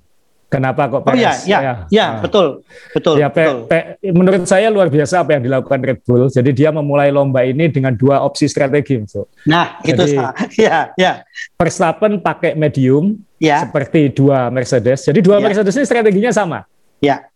Kenapa 0.54 0.86
kok 0.86 1.02
Perez? 1.02 1.18
Oh 1.18 1.18
iya, 1.18 1.32
iya, 1.42 1.58
ya, 1.58 1.74
ya, 1.90 2.06
uh, 2.06 2.22
betul, 2.22 2.46
betul. 2.94 3.14
Ya, 3.18 3.26
betul. 3.26 3.66
Pe, 3.66 3.98
menurut 4.14 4.46
saya 4.46 4.70
luar 4.70 4.86
biasa 4.86 5.26
apa 5.26 5.34
yang 5.34 5.42
dilakukan 5.50 5.82
Red 5.82 6.00
Bull. 6.06 6.30
Jadi 6.30 6.50
dia 6.54 6.70
memulai 6.70 7.10
lomba 7.10 7.42
ini 7.42 7.66
dengan 7.66 7.90
dua 7.98 8.22
opsi 8.22 8.46
strategi. 8.46 9.02
So. 9.10 9.26
Nah, 9.50 9.82
Jadi, 9.82 10.14
itu 10.14 10.62
ya, 10.62 10.94
ya. 10.94 11.26
Verstappen 11.58 12.22
pakai 12.22 12.54
medium, 12.54 13.18
ya. 13.42 13.66
seperti 13.66 14.14
dua 14.14 14.46
Mercedes. 14.54 15.02
Jadi 15.02 15.18
dua 15.18 15.42
ya. 15.42 15.50
Mercedes 15.50 15.74
ini 15.74 15.86
strateginya 15.90 16.30
sama. 16.30 16.62
Ya. 17.02 17.26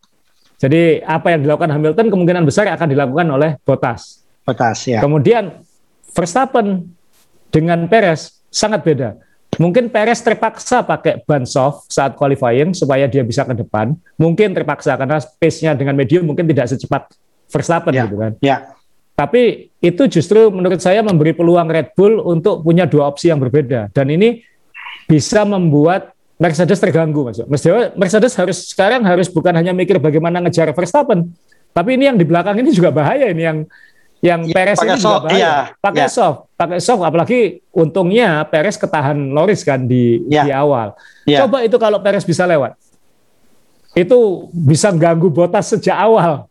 Jadi 0.59 1.03
apa 1.03 1.35
yang 1.35 1.43
dilakukan 1.43 1.71
Hamilton 1.75 2.07
kemungkinan 2.11 2.43
besar 2.47 2.71
akan 2.71 2.89
dilakukan 2.91 3.27
oleh 3.31 3.51
Bottas. 3.67 4.23
Bottas 4.47 4.87
ya. 4.87 5.03
Kemudian 5.03 5.63
Verstappen 6.15 6.87
dengan 7.51 7.87
Perez 7.91 8.43
sangat 8.51 8.83
beda. 8.87 9.28
Mungkin 9.59 9.91
Perez 9.91 10.23
terpaksa 10.23 10.87
pakai 10.87 11.27
ban 11.27 11.43
soft 11.43 11.91
saat 11.91 12.15
qualifying 12.15 12.71
supaya 12.73 13.11
dia 13.11 13.27
bisa 13.27 13.43
ke 13.43 13.59
depan. 13.59 13.99
Mungkin 14.15 14.55
terpaksa 14.55 14.95
karena 14.95 15.19
pace-nya 15.39 15.75
dengan 15.75 15.99
medium 15.99 16.25
mungkin 16.25 16.47
tidak 16.47 16.71
secepat 16.71 17.11
Verstappen 17.51 17.93
ya. 17.93 18.07
gitu 18.07 18.17
kan. 18.17 18.33
Ya. 18.39 18.57
Tapi 19.19 19.75
itu 19.83 20.03
justru 20.07 20.47
menurut 20.55 20.79
saya 20.79 21.03
memberi 21.03 21.35
peluang 21.35 21.67
Red 21.67 21.99
Bull 21.99 22.23
untuk 22.23 22.63
punya 22.63 22.87
dua 22.87 23.11
opsi 23.11 23.35
yang 23.35 23.43
berbeda 23.43 23.91
dan 23.91 24.07
ini 24.15 24.47
bisa 25.11 25.43
membuat 25.43 26.15
Mercedes 26.39 26.79
terganggu 26.79 27.27
mas. 27.27 27.43
Mercedes 27.99 28.39
harus 28.39 28.71
sekarang 28.71 29.03
harus 29.03 29.27
bukan 29.27 29.51
hanya 29.59 29.75
mikir 29.75 29.99
bagaimana 29.99 30.39
ngejar 30.39 30.71
Verstappen, 30.71 31.35
tapi 31.75 31.99
ini 31.99 32.07
yang 32.07 32.15
di 32.15 32.23
belakang 32.23 32.55
ini 32.63 32.71
juga 32.71 32.95
bahaya 32.95 33.27
ini 33.27 33.43
yang 33.43 33.59
yang 34.23 34.41
ya, 34.47 34.55
Perez 34.55 34.79
ini 34.83 34.99
soft, 34.99 35.03
juga 35.03 35.19
bahaya. 35.27 35.39
Ya, 35.39 35.55
pakai 35.83 36.07
ya. 36.07 36.11
soft, 36.11 36.48
pakai 36.59 36.83
soft 36.83 37.07
apalagi 37.07 37.63
untungnya 37.71 38.43
Perez 38.51 38.75
ketahan 38.75 39.15
Loris 39.31 39.63
kan 39.63 39.87
di 39.87 40.27
ya. 40.27 40.43
di 40.43 40.51
awal. 40.51 40.99
Ya. 41.23 41.47
Coba 41.47 41.63
itu 41.63 41.79
kalau 41.79 42.03
Perez 42.03 42.27
bisa 42.27 42.43
lewat. 42.43 42.75
Itu 43.95 44.51
bisa 44.51 44.91
ganggu 44.91 45.31
Bottas 45.31 45.71
sejak 45.71 45.95
awal. 45.95 46.51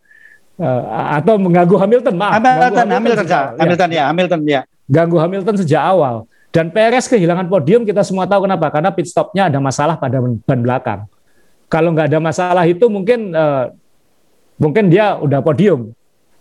Uh, 0.58 0.82
atau 1.22 1.38
mengganggu 1.38 1.76
Hamilton, 1.78 2.16
maaf. 2.18 2.40
Hamilton, 2.40 2.56
Hamilton, 2.58 2.88
Hamilton, 2.90 2.96
Hamilton, 2.98 3.28
ya. 3.28 3.44
Hamilton 3.60 3.90
ya, 3.92 4.04
Hamilton 4.10 4.40
ya. 4.48 4.62
Ganggu 4.88 5.18
Hamilton 5.20 5.56
sejak 5.60 5.84
awal. 5.84 6.16
Dan 6.56 6.72
Perez 6.72 7.06
kehilangan 7.12 7.52
podium 7.52 7.84
kita 7.84 8.02
semua 8.02 8.26
tahu 8.26 8.48
kenapa? 8.48 8.72
Karena 8.72 8.90
pit 8.96 9.06
stopnya 9.12 9.52
ada 9.52 9.60
masalah 9.60 10.00
pada 10.00 10.24
ban 10.24 10.60
belakang. 10.64 11.06
Kalau 11.68 11.92
nggak 11.92 12.08
ada 12.16 12.20
masalah 12.24 12.64
itu 12.64 12.88
mungkin 12.88 13.36
uh, 13.36 13.76
mungkin 14.56 14.88
dia 14.88 15.20
udah 15.20 15.44
podium. 15.44 15.92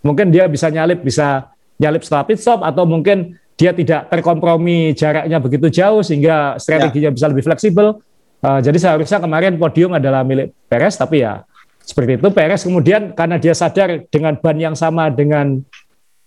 Mungkin 0.06 0.30
dia 0.30 0.46
bisa 0.46 0.70
nyalip 0.70 1.02
bisa 1.02 1.50
nyalip 1.76 2.06
setelah 2.06 2.24
pit 2.24 2.38
stop 2.38 2.62
atau 2.62 2.86
mungkin 2.86 3.34
dia 3.56 3.72
tidak 3.72 4.12
terkompromi 4.12 4.92
jaraknya 4.92 5.40
begitu 5.40 5.72
jauh 5.72 6.04
sehingga 6.04 6.60
strateginya 6.60 7.10
ya. 7.10 7.14
bisa 7.16 7.26
lebih 7.32 7.44
fleksibel. 7.44 7.98
Uh, 8.44 8.60
jadi 8.60 8.76
seharusnya 8.76 9.16
kemarin 9.16 9.56
podium 9.56 9.96
adalah 9.96 10.20
milik 10.20 10.52
Perez 10.68 10.92
tapi 10.94 11.24
ya 11.24 11.40
seperti 11.80 12.20
itu 12.20 12.28
Perez 12.28 12.60
kemudian 12.68 13.16
karena 13.16 13.40
dia 13.40 13.56
sadar 13.56 14.04
dengan 14.12 14.36
ban 14.36 14.60
yang 14.60 14.76
sama 14.76 15.08
dengan 15.08 15.64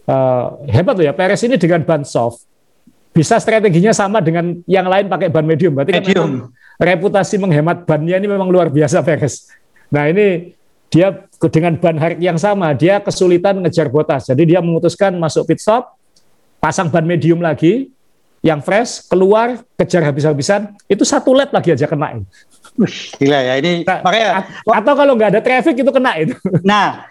uh, 0.09 0.57
hebat 0.65 0.97
tuh 0.97 1.05
ya 1.05 1.13
Perez 1.13 1.37
ini 1.45 1.61
dengan 1.61 1.85
ban 1.85 2.01
soft 2.01 2.49
bisa 3.13 3.37
strateginya 3.37 3.93
sama 3.93 4.25
dengan 4.25 4.57
yang 4.65 4.89
lain 4.89 5.05
pakai 5.05 5.29
ban 5.29 5.45
medium. 5.45 5.77
Berarti 5.77 5.91
kan 5.91 6.01
medium. 6.01 6.29
Kan 6.49 6.57
reputasi 6.79 7.35
menghemat 7.35 7.83
bannya 7.83 8.15
ini 8.15 8.27
memang 8.31 8.47
luar 8.47 8.71
biasa 8.71 9.03
Perez. 9.03 9.51
Nah 9.91 10.07
ini 10.07 10.55
dia 10.89 11.27
dengan 11.51 11.77
ban 11.77 11.99
hard 11.99 12.17
yang 12.17 12.39
sama, 12.39 12.73
dia 12.73 12.97
kesulitan 13.03 13.61
ngejar 13.61 13.91
botas. 13.91 14.25
Jadi 14.25 14.55
dia 14.55 14.59
memutuskan 14.63 15.13
masuk 15.19 15.45
pit 15.51 15.59
stop, 15.61 15.98
pasang 16.59 16.91
ban 16.91 17.07
medium 17.07 17.39
lagi, 17.39 17.89
yang 18.39 18.63
fresh, 18.63 19.07
keluar, 19.07 19.59
kejar 19.75 20.03
habis-habisan, 20.03 20.75
itu 20.87 21.03
satu 21.03 21.35
lap 21.35 21.51
lagi 21.51 21.75
aja 21.75 21.87
kena. 21.87 22.23
Gila 23.19 23.39
ya, 23.43 23.53
ini 23.59 23.83
nah, 23.83 23.99
makanya 23.99 24.47
atau 24.63 24.93
kalau 24.95 25.13
nggak 25.19 25.35
ada 25.35 25.41
traffic 25.43 25.75
itu 25.83 25.91
kena 25.91 26.11
itu. 26.15 26.35
Nah, 26.63 27.03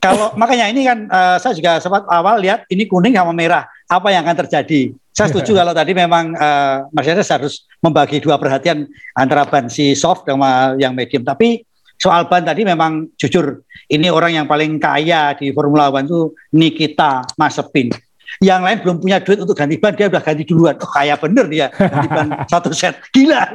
kalau 0.00 0.32
makanya 0.32 0.72
ini 0.72 0.88
kan 0.88 1.04
uh, 1.12 1.36
saya 1.36 1.52
juga 1.52 1.76
sempat 1.76 2.08
awal 2.08 2.40
lihat 2.40 2.64
ini 2.72 2.88
kuning 2.88 3.12
sama 3.12 3.36
merah, 3.36 3.68
apa 3.84 4.08
yang 4.08 4.24
akan 4.24 4.46
terjadi? 4.46 4.96
Saya 5.12 5.28
setuju 5.28 5.60
kalau 5.60 5.76
tadi 5.76 5.92
memang 5.92 6.32
uh, 6.32 6.88
Mercedes 6.96 7.28
harus 7.28 7.68
membagi 7.84 8.24
dua 8.24 8.40
perhatian 8.40 8.88
antara 9.12 9.44
ban 9.44 9.68
si 9.68 9.92
soft 9.92 10.24
sama 10.24 10.72
yang 10.80 10.96
medium. 10.96 11.20
Tapi 11.20 11.60
soal 12.00 12.24
ban 12.24 12.40
tadi 12.40 12.64
memang 12.64 13.12
jujur 13.20 13.60
ini 13.92 14.08
orang 14.08 14.40
yang 14.40 14.46
paling 14.48 14.80
kaya 14.80 15.36
di 15.36 15.52
Formula 15.52 15.92
One 15.92 16.08
itu 16.08 16.32
Nikita 16.56 17.28
Mazepin 17.36 17.92
yang 18.38 18.62
lain 18.62 18.78
belum 18.80 18.96
punya 19.02 19.18
duit 19.18 19.42
untuk 19.42 19.58
ganti 19.58 19.74
ban 19.82 19.92
dia 19.98 20.06
udah 20.06 20.22
ganti 20.22 20.46
duluan. 20.46 20.78
Oh, 20.78 20.86
kaya 20.86 21.18
bener 21.18 21.50
dia. 21.50 21.66
Ganti 21.74 22.06
ban 22.06 22.28
satu 22.52 22.70
set. 22.70 23.02
Gila. 23.10 23.42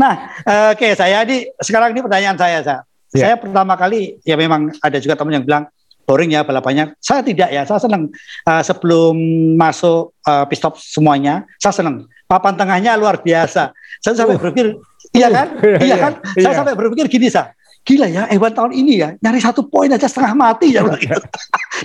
Nah 0.00 0.32
oke 0.72 0.80
okay, 0.80 0.96
saya 0.96 1.28
ini 1.28 1.44
sekarang 1.60 1.92
ini 1.92 2.00
pertanyaan 2.00 2.40
saya 2.40 2.64
saya 2.64 2.80
yeah. 3.12 3.30
saya 3.30 3.34
pertama 3.36 3.76
kali 3.76 4.16
ya 4.24 4.32
memang 4.32 4.72
ada 4.80 4.96
juga 4.96 5.12
teman 5.12 5.36
yang 5.36 5.44
bilang 5.44 5.64
boring 6.08 6.32
ya 6.32 6.40
balapannya. 6.40 6.96
Saya 7.04 7.20
tidak 7.20 7.52
ya 7.52 7.68
saya 7.68 7.80
senang 7.84 8.08
uh, 8.48 8.62
sebelum 8.64 9.16
masuk 9.60 10.16
uh, 10.24 10.48
pit 10.48 10.56
stop 10.56 10.80
semuanya 10.80 11.44
saya 11.60 11.84
senang. 11.84 12.08
Papan 12.24 12.56
tengahnya 12.56 12.96
luar 12.96 13.20
biasa. 13.20 13.76
Saya 14.00 14.16
sampai 14.16 14.36
uh. 14.36 14.40
berpikir 14.40 14.72
iya 15.12 15.28
kan? 15.28 15.46
Uh, 15.60 15.80
iya 15.86 15.96
kan? 16.00 16.12
Iya. 16.32 16.42
saya 16.48 16.54
sampai 16.64 16.74
berpikir 16.76 17.06
gini 17.12 17.28
saya 17.28 17.52
gila 17.84 18.08
ya 18.08 18.24
Ewan 18.32 18.52
tahun 18.56 18.72
ini 18.72 18.94
ya 18.96 19.08
nyari 19.20 19.44
satu 19.44 19.68
poin 19.68 19.92
aja 19.92 20.08
setengah 20.08 20.32
mati 20.32 20.72
ya. 20.72 20.82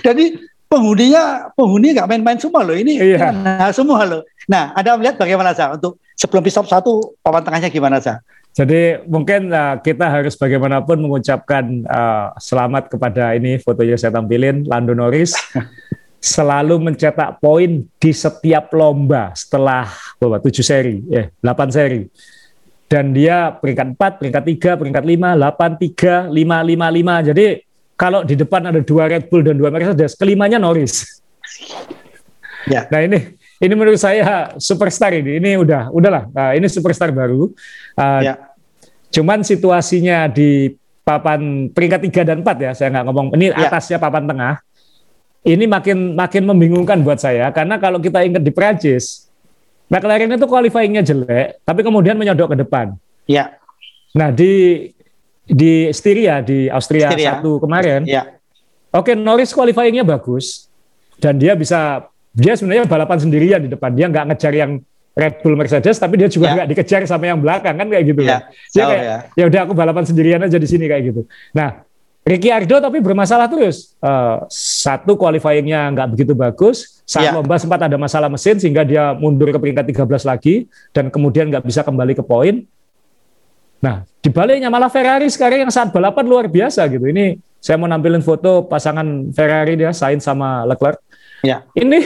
Jadi 0.00 0.40
penghuninya 0.70 1.50
penghuni 1.58 1.98
nggak 1.98 2.06
main-main 2.06 2.38
semua 2.38 2.62
loh 2.62 2.78
ini 2.78 3.02
iya. 3.02 3.34
nah, 3.34 3.74
semua 3.74 4.06
loh. 4.06 4.22
Nah, 4.46 4.70
Anda 4.78 4.94
melihat 4.94 5.18
bagaimana 5.18 5.50
sah 5.50 5.74
untuk 5.74 5.98
sebelum 6.14 6.46
pit 6.46 6.54
stop 6.54 6.70
satu 6.70 7.18
papan 7.26 7.42
tengahnya 7.42 7.68
gimana 7.74 7.98
sah? 7.98 8.22
Jadi 8.54 9.02
mungkin 9.06 9.50
uh, 9.50 9.78
kita 9.82 10.06
harus 10.06 10.34
bagaimanapun 10.38 10.98
mengucapkan 11.02 11.86
uh, 11.86 12.34
selamat 12.38 12.90
kepada 12.90 13.34
ini 13.34 13.58
fotonya 13.62 13.98
saya 13.98 14.14
tampilin 14.14 14.66
Lando 14.66 14.94
Norris 14.94 15.34
selalu 16.34 16.78
mencetak 16.78 17.38
poin 17.38 17.86
di 17.98 18.12
setiap 18.14 18.70
lomba 18.74 19.34
setelah 19.34 19.90
berapa 20.18 20.38
tujuh 20.42 20.62
seri, 20.62 21.02
eh 21.10 21.34
delapan 21.42 21.68
seri. 21.70 22.02
Dan 22.90 23.14
dia 23.14 23.54
peringkat 23.54 23.94
4, 23.94 24.18
peringkat 24.18 24.42
3, 24.74 24.80
peringkat 24.82 25.04
5, 25.06 26.26
8, 26.26 26.26
3, 26.26 26.26
5, 26.26 26.34
5, 26.34 26.98
5. 27.22 27.28
Jadi 27.30 27.46
kalau 28.00 28.24
di 28.24 28.32
depan 28.32 28.64
ada 28.64 28.80
dua 28.80 29.12
Red 29.12 29.28
Bull 29.28 29.44
dan 29.44 29.60
dua 29.60 29.68
Mercedes, 29.68 30.16
kelimanya 30.16 30.56
Norris. 30.56 31.20
Ya. 32.64 32.88
Nah 32.88 33.04
ini 33.04 33.36
ini 33.60 33.72
menurut 33.76 34.00
saya 34.00 34.56
superstar 34.56 35.12
ini. 35.12 35.36
Ini 35.36 35.60
udah 35.60 35.92
udahlah. 35.92 36.32
Nah, 36.32 36.56
ini 36.56 36.64
superstar 36.64 37.12
baru. 37.12 37.52
Uh, 37.92 38.20
ya. 38.24 38.34
Cuman 39.12 39.44
situasinya 39.44 40.32
di 40.32 40.72
papan 41.04 41.68
peringkat 41.68 42.00
tiga 42.08 42.22
dan 42.24 42.40
empat 42.40 42.56
ya, 42.56 42.72
saya 42.72 42.88
nggak 42.88 43.04
ngomong. 43.04 43.26
Ini 43.36 43.52
ya. 43.52 43.68
atasnya 43.68 44.00
papan 44.00 44.24
tengah. 44.24 44.64
Ini 45.44 45.64
makin 45.68 46.16
makin 46.16 46.42
membingungkan 46.44 47.00
buat 47.00 47.16
saya 47.16 47.48
karena 47.48 47.80
kalau 47.80 47.96
kita 47.96 48.20
ingat 48.24 48.44
di 48.44 48.52
Prancis, 48.52 49.28
McLaren 49.88 50.36
itu 50.36 50.44
qualifyingnya 50.44 51.00
jelek, 51.00 51.64
tapi 51.64 51.80
kemudian 51.80 52.16
menyodok 52.16 52.52
ke 52.52 52.56
depan. 52.60 52.92
Ya. 53.24 53.56
Nah 54.12 54.28
di 54.32 54.84
di 55.50 55.90
Styria 55.90 56.38
di 56.40 56.70
Austria 56.70 57.10
Styria. 57.10 57.42
satu 57.42 57.58
kemarin. 57.58 58.06
Ya. 58.06 58.38
Oke, 58.94 59.18
Norris 59.18 59.50
qualifyingnya 59.50 60.06
bagus 60.06 60.70
dan 61.18 61.38
dia 61.38 61.58
bisa 61.58 62.06
dia 62.30 62.54
sebenarnya 62.54 62.86
balapan 62.86 63.18
sendirian 63.18 63.60
di 63.60 63.70
depan. 63.70 63.90
Dia 63.90 64.06
nggak 64.06 64.24
ngejar 64.30 64.54
yang 64.54 64.78
Red 65.10 65.42
Bull 65.42 65.58
Mercedes, 65.58 65.98
tapi 65.98 66.22
dia 66.22 66.30
juga 66.30 66.50
ya. 66.50 66.62
nggak 66.62 66.66
ya. 66.66 66.70
dikejar 66.70 67.00
sama 67.10 67.26
yang 67.26 67.42
belakang 67.42 67.74
kan 67.74 67.86
kayak 67.90 68.04
gitu 68.06 68.22
ya. 68.22 68.38
kan. 68.38 68.40
Dia 68.70 68.84
kayak 68.86 69.04
ya. 69.04 69.18
ya 69.34 69.44
udah 69.50 69.60
aku 69.66 69.72
balapan 69.74 70.04
sendirian 70.06 70.40
aja 70.40 70.56
di 70.56 70.68
sini 70.70 70.86
kayak 70.86 71.02
gitu. 71.10 71.26
Nah, 71.50 71.82
Ricciardo 72.20 72.78
tapi 72.78 73.02
bermasalah 73.02 73.50
terus. 73.50 73.96
Uh, 73.98 74.44
satu 74.52 75.18
qualifyingnya 75.18 75.90
nggak 75.90 76.08
begitu 76.14 76.32
bagus. 76.36 77.02
Saat 77.08 77.32
ya. 77.32 77.34
lomba 77.34 77.58
sempat 77.58 77.82
ada 77.90 77.98
masalah 77.98 78.30
mesin 78.30 78.54
sehingga 78.62 78.86
dia 78.86 79.16
mundur 79.18 79.50
ke 79.50 79.58
peringkat 79.58 79.82
13 79.90 80.30
lagi 80.30 80.70
dan 80.94 81.10
kemudian 81.10 81.50
nggak 81.50 81.66
bisa 81.66 81.82
kembali 81.82 82.14
ke 82.14 82.22
poin. 82.22 82.62
Nah, 83.80 84.04
dibaliknya 84.20 84.68
malah 84.68 84.92
Ferrari 84.92 85.26
sekarang 85.32 85.64
yang 85.66 85.72
saat 85.72 85.88
balapan 85.88 86.24
luar 86.28 86.46
biasa 86.46 86.84
gitu. 86.92 87.08
Ini 87.08 87.40
saya 87.60 87.80
mau 87.80 87.88
nampilin 87.88 88.20
foto 88.20 88.68
pasangan 88.68 89.32
Ferrari 89.32 89.76
dia 89.80 89.92
Sainz 89.96 90.24
sama 90.24 90.68
Leclerc. 90.68 91.00
Ya. 91.40 91.64
Ini 91.72 91.98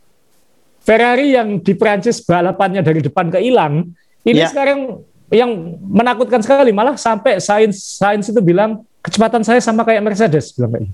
Ferrari 0.86 1.34
yang 1.34 1.62
di 1.62 1.72
Prancis 1.78 2.22
balapannya 2.22 2.82
dari 2.82 3.02
depan 3.02 3.30
ke 3.30 3.42
hilang, 3.42 3.90
ini 4.22 4.42
ya. 4.42 4.50
sekarang 4.50 5.02
yang 5.30 5.74
menakutkan 5.82 6.38
sekali 6.38 6.70
malah 6.70 6.94
sampai 6.94 7.42
Sainz 7.42 7.98
Sainz 7.98 8.30
itu 8.30 8.38
bilang 8.38 8.86
kecepatan 9.02 9.42
saya 9.42 9.58
sama 9.58 9.82
kayak 9.82 10.02
Mercedes 10.02 10.54
bilang 10.54 10.78
kayak. 10.78 10.90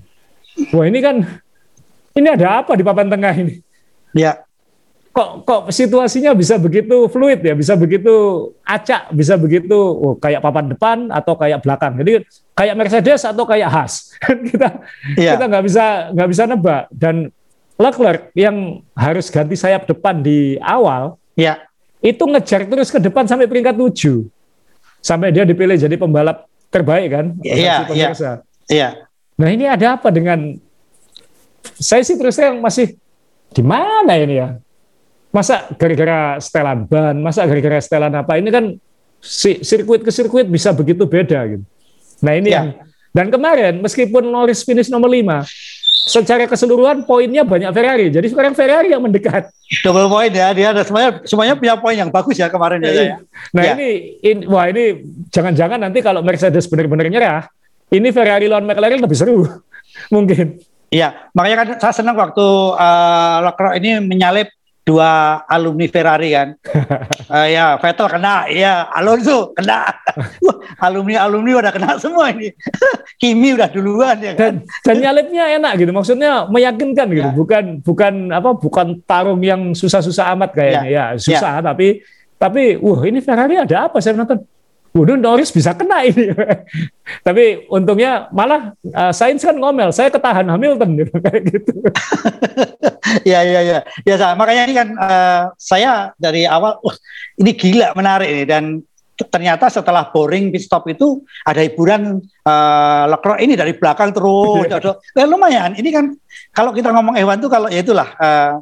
Wah, 0.73 0.85
ini 0.85 0.99
kan 1.01 1.25
ini 2.13 2.27
ada 2.29 2.61
apa 2.61 2.77
di 2.77 2.85
papan 2.85 3.09
tengah 3.09 3.33
ini? 3.33 3.61
Ya 4.13 4.45
kok 5.13 5.45
kok 5.45 5.61
situasinya 5.69 6.33
bisa 6.33 6.57
begitu 6.57 7.05
fluid 7.05 7.45
ya, 7.45 7.53
bisa 7.53 7.77
begitu 7.77 8.49
acak, 8.65 9.13
bisa 9.13 9.37
begitu 9.37 9.77
oh, 9.77 10.17
kayak 10.17 10.41
papan 10.41 10.73
depan 10.73 10.97
atau 11.13 11.37
kayak 11.37 11.61
belakang. 11.61 11.93
Jadi 12.01 12.25
kayak 12.57 12.75
Mercedes 12.75 13.21
atau 13.21 13.45
kayak 13.45 13.69
Haas. 13.69 14.17
kita 14.49 14.81
yeah. 15.13 15.37
kita 15.37 15.45
nggak 15.45 15.63
bisa 15.69 15.85
nggak 16.17 16.29
bisa 16.33 16.43
nebak 16.49 16.83
dan 16.89 17.29
Leclerc 17.77 18.29
yang 18.37 18.85
harus 18.93 19.29
ganti 19.33 19.57
sayap 19.57 19.89
depan 19.89 20.21
di 20.21 20.57
awal, 20.61 21.17
ya 21.33 21.57
itu 22.05 22.21
ngejar 22.21 22.69
terus 22.69 22.93
ke 22.93 23.01
depan 23.01 23.25
sampai 23.25 23.49
peringkat 23.49 23.73
tujuh 23.73 24.29
sampai 25.03 25.35
dia 25.35 25.43
dipilih 25.43 25.75
jadi 25.75 25.95
pembalap 25.99 26.47
terbaik 26.71 27.09
kan? 27.11 27.25
Iya, 27.43 27.91
iya. 27.91 28.09
Iya. 28.71 28.89
Nah 29.37 29.49
ini 29.51 29.67
ada 29.67 29.99
apa 29.99 30.09
dengan 30.09 30.57
saya 31.77 32.01
sih 32.01 32.15
terus 32.15 32.39
terang 32.39 32.63
masih 32.63 32.95
di 33.53 33.61
mana 33.61 34.15
ini 34.15 34.39
ya? 34.39 34.57
Masa 35.33 35.65
gara-gara 35.75 36.37
setelan 36.37 36.85
ban, 36.85 37.17
masa 37.17 37.49
gara-gara 37.49 37.81
setelan 37.81 38.13
apa? 38.13 38.37
Ini 38.37 38.49
kan 38.53 38.77
si, 39.17 39.65
sirkuit 39.65 40.05
ke 40.05 40.13
sirkuit 40.13 40.45
bisa 40.45 40.69
begitu 40.69 41.09
beda 41.09 41.57
gitu. 41.57 41.65
Nah 42.21 42.37
ini 42.37 42.53
ya. 42.53 42.61
yang 42.61 42.67
dan 43.13 43.27
kemarin 43.29 43.81
meskipun 43.81 44.25
Norris 44.25 44.65
finish 44.65 44.89
nomor 44.89 45.09
5, 45.09 45.45
secara 46.09 46.49
keseluruhan 46.49 47.05
poinnya 47.05 47.45
banyak 47.45 47.69
Ferrari. 47.69 48.09
Jadi 48.09 48.27
sekarang 48.33 48.57
Ferrari 48.57 48.91
yang 48.91 49.05
mendekat. 49.05 49.53
Double 49.85 50.09
point 50.09 50.33
ya, 50.33 50.49
dia 50.51 50.73
ada 50.73 50.81
semuanya 50.81 51.21
semuanya 51.23 51.53
punya 51.53 51.73
poin 51.77 51.95
yang 51.95 52.09
bagus 52.09 52.35
ya 52.41 52.49
kemarin 52.49 52.81
ya. 52.81 52.91
ya. 52.91 53.17
Nah 53.53 53.63
ya. 53.63 53.73
ini, 53.77 53.89
in, 54.25 54.37
wah 54.49 54.65
ini 54.67 55.05
jangan-jangan 55.29 55.77
nanti 55.77 56.01
kalau 56.01 56.25
Mercedes 56.25 56.65
benar-benar 56.65 57.07
nyerah, 57.07 57.41
ini 57.93 58.09
Ferrari 58.09 58.49
lawan 58.49 58.65
McLaren 58.65 58.99
lebih 58.99 59.17
seru 59.17 59.45
mungkin. 60.13 60.59
Iya, 60.93 61.29
makanya 61.33 61.57
kan 61.57 61.67
saya 61.81 61.93
senang 62.01 62.13
waktu 62.13 62.45
uh, 62.77 63.37
Leclerc 63.49 63.73
ini 63.81 63.97
menyalip 63.97 64.49
dua 64.83 65.41
alumni 65.47 65.87
Ferrari 65.87 66.35
kan. 66.35 66.59
uh, 67.31 67.47
ya 67.55 67.79
Vettel 67.79 68.07
kena, 68.11 68.51
ya 68.51 68.91
Alonso 68.91 69.55
kena. 69.55 69.87
alumni 70.85 71.23
alumni 71.23 71.63
udah 71.63 71.71
kena 71.71 71.95
semua 71.95 72.35
ini. 72.35 72.51
Kimi 73.21 73.55
udah 73.55 73.71
duluan 73.71 74.19
ya 74.19 74.35
kan. 74.35 74.59
Dan, 74.59 74.83
dan 74.83 74.95
nyalipnya 74.99 75.43
enak 75.55 75.73
gitu. 75.79 75.91
Maksudnya 75.95 76.51
meyakinkan 76.51 77.07
gitu. 77.15 77.29
Ya. 77.31 77.35
Bukan 77.35 77.63
bukan 77.79 78.13
apa 78.35 78.49
bukan 78.59 78.87
tarung 79.07 79.39
yang 79.39 79.71
susah-susah 79.71 80.35
amat 80.35 80.51
kayaknya 80.51 80.83
ya. 80.91 81.05
ya 81.15 81.19
susah 81.19 81.63
ya. 81.63 81.63
tapi 81.63 82.03
tapi 82.35 82.75
wah 82.75 82.99
ini 83.07 83.23
Ferrari 83.23 83.55
ada 83.55 83.87
apa 83.87 84.03
saya 84.03 84.19
nonton 84.19 84.43
Waduh 84.93 85.17
Norris 85.17 85.49
bisa 85.49 85.73
kena 85.73 86.05
ini. 86.05 86.29
Tapi 87.25 87.65
untungnya 87.65 88.29
malah 88.29 88.77
uh, 88.93 89.09
Sainz 89.09 89.41
kan 89.41 89.57
ngomel, 89.57 89.89
saya 89.89 90.13
ketahan 90.13 90.45
Hamilton 90.45 90.93
gitu 91.01 91.13
kayak 91.17 91.41
gitu. 91.49 91.73
ya 93.33 93.41
ya 93.41 93.61
ya. 93.65 93.79
Ya 94.05 94.15
makanya 94.37 94.63
ini 94.69 94.73
kan 94.77 94.87
uh, 94.93 95.41
saya 95.57 96.13
dari 96.21 96.45
awal 96.45 96.77
uh, 96.85 96.95
ini 97.41 97.51
gila 97.57 97.97
menarik 97.97 98.29
ini 98.29 98.45
dan 98.45 98.85
ternyata 99.17 99.65
setelah 99.69 100.13
boring 100.13 100.53
pit 100.53 100.61
stop 100.61 100.85
itu 100.85 101.25
ada 101.41 101.65
hiburan 101.65 102.21
uh, 102.45 103.03
Leclerc 103.09 103.41
ini 103.41 103.57
dari 103.57 103.73
belakang 103.73 104.13
terus. 104.13 104.69
ya, 104.69 105.25
lumayan. 105.25 105.73
Ini 105.73 105.89
kan 105.89 106.05
kalau 106.53 106.69
kita 106.69 106.93
ngomong 106.93 107.17
Ewan 107.17 107.41
tuh 107.41 107.49
kalau 107.49 107.65
ya 107.65 107.81
itulah 107.81 108.13
uh, 108.21 108.61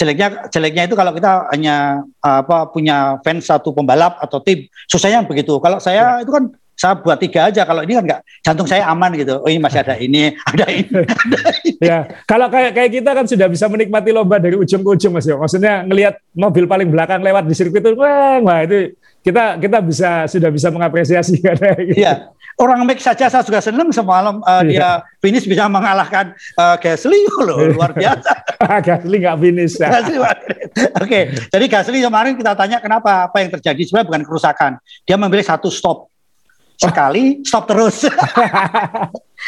jeleknya 0.00 0.48
jeleknya 0.48 0.82
itu 0.88 0.96
kalau 0.96 1.12
kita 1.12 1.52
hanya 1.52 2.00
apa 2.24 2.72
punya 2.72 3.20
fans 3.20 3.44
satu 3.44 3.76
pembalap 3.76 4.16
atau 4.16 4.40
tim 4.40 4.64
susahnya 4.88 5.28
begitu 5.28 5.60
kalau 5.60 5.76
saya 5.76 6.16
ya. 6.16 6.24
itu 6.24 6.32
kan 6.32 6.48
saya 6.80 6.96
buat 6.96 7.20
tiga 7.20 7.52
aja 7.52 7.68
kalau 7.68 7.84
ini 7.84 7.92
kan 7.92 8.04
nggak 8.08 8.20
jantung 8.40 8.64
saya 8.64 8.88
aman 8.88 9.12
gitu 9.12 9.36
oh 9.44 9.48
ini 9.52 9.60
masih 9.60 9.84
ada 9.84 10.00
ini 10.08 10.32
ada 10.48 10.64
ini, 10.72 10.88
ada 11.28 11.40
ini. 11.60 11.84
ya 11.84 11.98
kalau 12.24 12.48
kayak 12.48 12.72
kayak 12.72 12.90
kita 12.96 13.10
kan 13.12 13.28
sudah 13.28 13.46
bisa 13.52 13.68
menikmati 13.68 14.08
lomba 14.16 14.40
dari 14.40 14.56
ujung 14.56 14.80
ke 14.80 14.90
ujung 14.96 15.12
mas 15.12 15.28
maksudnya 15.28 15.84
ngelihat 15.84 16.16
mobil 16.32 16.64
paling 16.64 16.88
belakang 16.88 17.20
lewat 17.20 17.44
di 17.44 17.52
sirkuit 17.52 17.84
itu 17.84 17.92
wah, 18.00 18.40
wah 18.40 18.64
itu 18.64 18.96
kita 19.20 19.60
kita 19.60 19.78
bisa 19.84 20.24
sudah 20.28 20.48
bisa 20.48 20.68
mengapresiasi 20.72 21.40
karena 21.44 21.76
gitu. 21.80 22.00
Iya. 22.00 22.32
Orang 22.60 22.84
make 22.84 23.00
saja 23.00 23.32
saya 23.32 23.40
juga 23.40 23.64
senang 23.64 23.88
semalam 23.88 24.44
uh, 24.44 24.60
dia 24.60 25.00
finish 25.24 25.48
bisa 25.48 25.64
mengalahkan 25.64 26.36
uh, 26.60 26.76
Gasly 26.76 27.24
loh 27.48 27.72
luar 27.72 27.96
biasa. 27.96 28.32
Gasly 28.86 29.16
nggak 29.16 29.38
finish. 29.40 29.80
Ya. 29.80 29.88
Oke, 31.00 31.32
jadi 31.48 31.64
Gasly 31.72 32.04
kemarin 32.04 32.36
kita 32.36 32.52
tanya 32.52 32.76
kenapa 32.84 33.32
apa 33.32 33.36
yang 33.40 33.48
terjadi 33.56 33.80
sebenarnya 33.80 34.08
bukan 34.12 34.22
kerusakan. 34.28 34.72
Dia 35.08 35.16
memilih 35.16 35.44
satu 35.44 35.72
stop 35.72 36.12
sekali 36.76 37.40
stop 37.48 37.64
terus. 37.64 38.04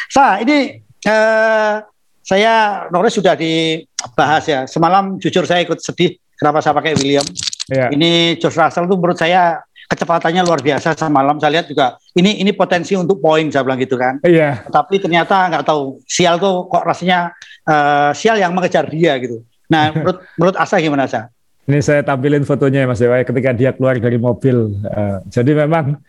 Sa, 0.08 0.40
ini 0.40 0.80
uh, 1.04 1.84
saya 2.24 2.86
Norris 2.88 3.12
sudah 3.12 3.36
dibahas 3.36 4.44
ya. 4.48 4.64
Semalam 4.64 5.20
jujur 5.20 5.44
saya 5.44 5.60
ikut 5.60 5.84
sedih 5.84 6.16
kenapa 6.40 6.64
saya 6.64 6.72
pakai 6.72 6.96
William. 6.96 7.28
Yeah. 7.70 7.94
Ini 7.94 8.40
George 8.42 8.58
Russell 8.58 8.90
itu 8.90 8.96
menurut 8.98 9.18
saya 9.18 9.62
kecepatannya 9.86 10.42
luar 10.42 10.64
biasa 10.64 10.96
semalam 10.96 11.36
saya 11.36 11.60
lihat 11.60 11.66
juga 11.68 12.00
ini 12.16 12.40
ini 12.40 12.56
potensi 12.56 12.96
untuk 12.96 13.20
poin 13.20 13.44
saya 13.52 13.62
bilang 13.62 13.78
gitu 13.78 13.94
kan. 14.00 14.18
Iya. 14.24 14.64
Tapi 14.66 14.98
ternyata 14.98 15.52
nggak 15.52 15.64
tahu 15.68 16.00
sial 16.08 16.40
tuh 16.40 16.66
kok 16.66 16.82
rasanya 16.82 17.36
uh, 17.68 18.10
sial 18.16 18.40
yang 18.40 18.56
mengejar 18.56 18.88
dia 18.88 19.14
gitu. 19.20 19.44
Nah 19.68 19.90
menurut 19.94 20.18
menurut 20.40 20.56
Asa 20.56 20.80
gimana 20.80 21.06
Asa? 21.06 21.28
Ini 21.62 21.78
saya 21.78 22.02
tampilin 22.02 22.42
fotonya 22.42 22.82
ya 22.82 22.88
Mas 22.90 22.98
Dewa 22.98 23.22
ketika 23.22 23.54
dia 23.54 23.70
keluar 23.70 23.94
dari 24.00 24.18
mobil. 24.18 24.82
Uh, 24.82 25.22
jadi 25.30 25.62
memang 25.62 26.00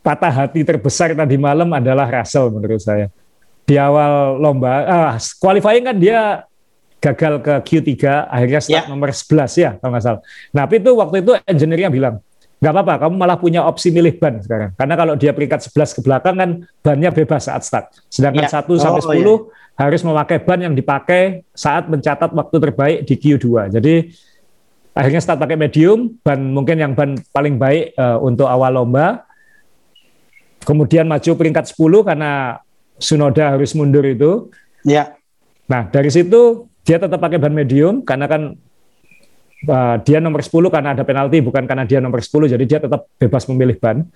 patah 0.00 0.32
hati 0.32 0.62
terbesar 0.62 1.12
tadi 1.12 1.36
malam 1.36 1.68
adalah 1.74 2.08
Russell 2.08 2.54
menurut 2.54 2.80
saya. 2.80 3.12
Di 3.66 3.74
awal 3.74 4.38
lomba, 4.38 4.86
uh, 4.86 5.12
qualifying 5.42 5.84
kan 5.84 5.98
dia 5.98 6.46
gagal 7.12 7.34
ke 7.38 7.54
Q3, 7.62 7.92
akhirnya 8.26 8.60
start 8.60 8.84
yeah. 8.86 8.90
nomor 8.90 9.14
11 9.14 9.62
ya 9.62 9.70
kalau 9.78 9.90
nggak 9.94 10.04
salah. 10.04 10.20
Nah, 10.50 10.62
tapi 10.66 10.74
itu 10.82 10.90
waktu 10.98 11.16
itu 11.22 11.32
engineer-nya 11.46 11.90
bilang, 11.94 12.14
nggak 12.56 12.72
apa-apa, 12.72 12.94
kamu 13.06 13.14
malah 13.14 13.38
punya 13.38 13.62
opsi 13.62 13.94
milih 13.94 14.18
ban 14.18 14.42
sekarang. 14.42 14.70
Karena 14.74 14.94
kalau 14.96 15.14
dia 15.14 15.30
peringkat 15.30 15.70
11 15.70 15.96
ke 15.96 16.00
belakang 16.02 16.34
kan 16.34 16.50
bannya 16.82 17.10
bebas 17.14 17.46
saat 17.46 17.62
start. 17.62 17.92
Sedangkan 18.10 18.48
ya. 18.48 18.64
1 18.64 18.66
oh, 18.66 18.76
sampai 18.80 19.02
10 19.04 19.20
iya. 19.20 19.34
harus 19.76 20.00
memakai 20.02 20.38
ban 20.42 20.58
yang 20.58 20.74
dipakai 20.74 21.44
saat 21.52 21.86
mencatat 21.86 22.32
waktu 22.32 22.56
terbaik 22.56 22.98
di 23.04 23.14
Q2. 23.14 23.76
Jadi 23.76 23.94
akhirnya 24.96 25.20
start 25.20 25.38
pakai 25.38 25.54
medium, 25.60 26.16
ban 26.24 26.40
mungkin 26.40 26.80
yang 26.80 26.92
ban 26.96 27.14
paling 27.30 27.60
baik 27.60 27.94
uh, 27.94 28.18
untuk 28.24 28.48
awal 28.48 28.72
lomba. 28.82 29.28
Kemudian 30.64 31.06
maju 31.06 31.30
peringkat 31.38 31.76
10 31.76 32.08
karena 32.08 32.58
Sunoda 32.96 33.52
harus 33.52 33.76
mundur 33.76 34.02
itu. 34.02 34.48
Ya. 34.82 35.14
Nah, 35.68 35.86
dari 35.92 36.08
situ 36.08 36.66
dia 36.86 37.02
tetap 37.02 37.18
pakai 37.18 37.42
ban 37.42 37.50
medium 37.50 38.06
karena 38.06 38.30
kan 38.30 38.54
uh, 39.66 39.96
dia 40.06 40.22
nomor 40.22 40.40
10 40.40 40.54
karena 40.70 40.94
ada 40.94 41.02
penalti 41.02 41.42
bukan 41.42 41.66
karena 41.66 41.82
dia 41.82 41.98
nomor 41.98 42.22
10 42.22 42.54
jadi 42.54 42.64
dia 42.64 42.78
tetap 42.78 43.10
bebas 43.18 43.44
memilih 43.50 43.76
ban. 43.76 44.06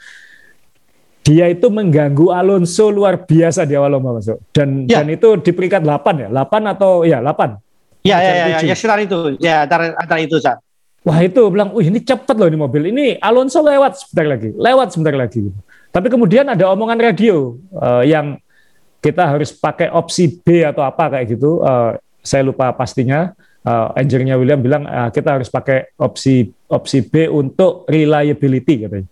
Dia 1.20 1.52
itu 1.52 1.68
mengganggu 1.68 2.32
Alonso 2.32 2.88
luar 2.88 3.28
biasa 3.28 3.68
di 3.68 3.76
awal 3.76 3.98
lomba 3.98 4.16
masuk 4.16 4.40
dan 4.56 4.88
ya. 4.88 5.04
dan 5.04 5.12
itu 5.12 5.36
di 5.36 5.52
peringkat 5.52 5.84
8 5.84 6.22
ya, 6.26 6.28
8 6.32 6.72
atau 6.78 7.04
ya 7.04 7.18
8. 7.20 7.60
Ya 8.00 8.16
ya 8.16 8.32
ya, 8.32 8.46
ya, 8.56 8.58
ya 8.64 8.74
sekitar 8.74 8.98
itu. 9.04 9.36
Ya 9.36 9.68
antara, 9.68 9.92
antara 10.00 10.24
itu 10.24 10.40
saat. 10.40 10.64
Wah 11.04 11.20
itu 11.20 11.40
bilang, 11.52 11.72
wih 11.76 11.92
ini 11.92 12.00
cepet 12.00 12.36
loh 12.36 12.48
ini 12.48 12.56
mobil. 12.56 12.88
Ini 12.88 13.20
Alonso 13.20 13.60
lewat 13.60 14.00
sebentar 14.00 14.36
lagi, 14.36 14.48
lewat 14.56 14.88
sebentar 14.96 15.12
lagi. 15.16 15.48
Tapi 15.92 16.06
kemudian 16.08 16.48
ada 16.48 16.72
omongan 16.72 16.98
radio 17.00 17.60
uh, 17.76 18.00
yang 18.00 18.40
kita 19.00 19.24
harus 19.28 19.52
pakai 19.52 19.92
opsi 19.92 20.40
B 20.40 20.64
atau 20.64 20.84
apa 20.84 21.08
kayak 21.12 21.36
gitu. 21.36 21.60
Uh, 21.60 22.00
saya 22.20 22.44
lupa 22.44 22.72
pastinya 22.76 23.32
uh, 23.64 23.92
engineer 23.96 24.38
William 24.40 24.60
bilang 24.60 24.84
uh, 24.88 25.08
kita 25.12 25.40
harus 25.40 25.48
pakai 25.52 25.92
opsi 26.00 26.48
opsi 26.70 27.04
B 27.04 27.28
untuk 27.28 27.84
reliability 27.90 28.86
katanya. 28.86 29.08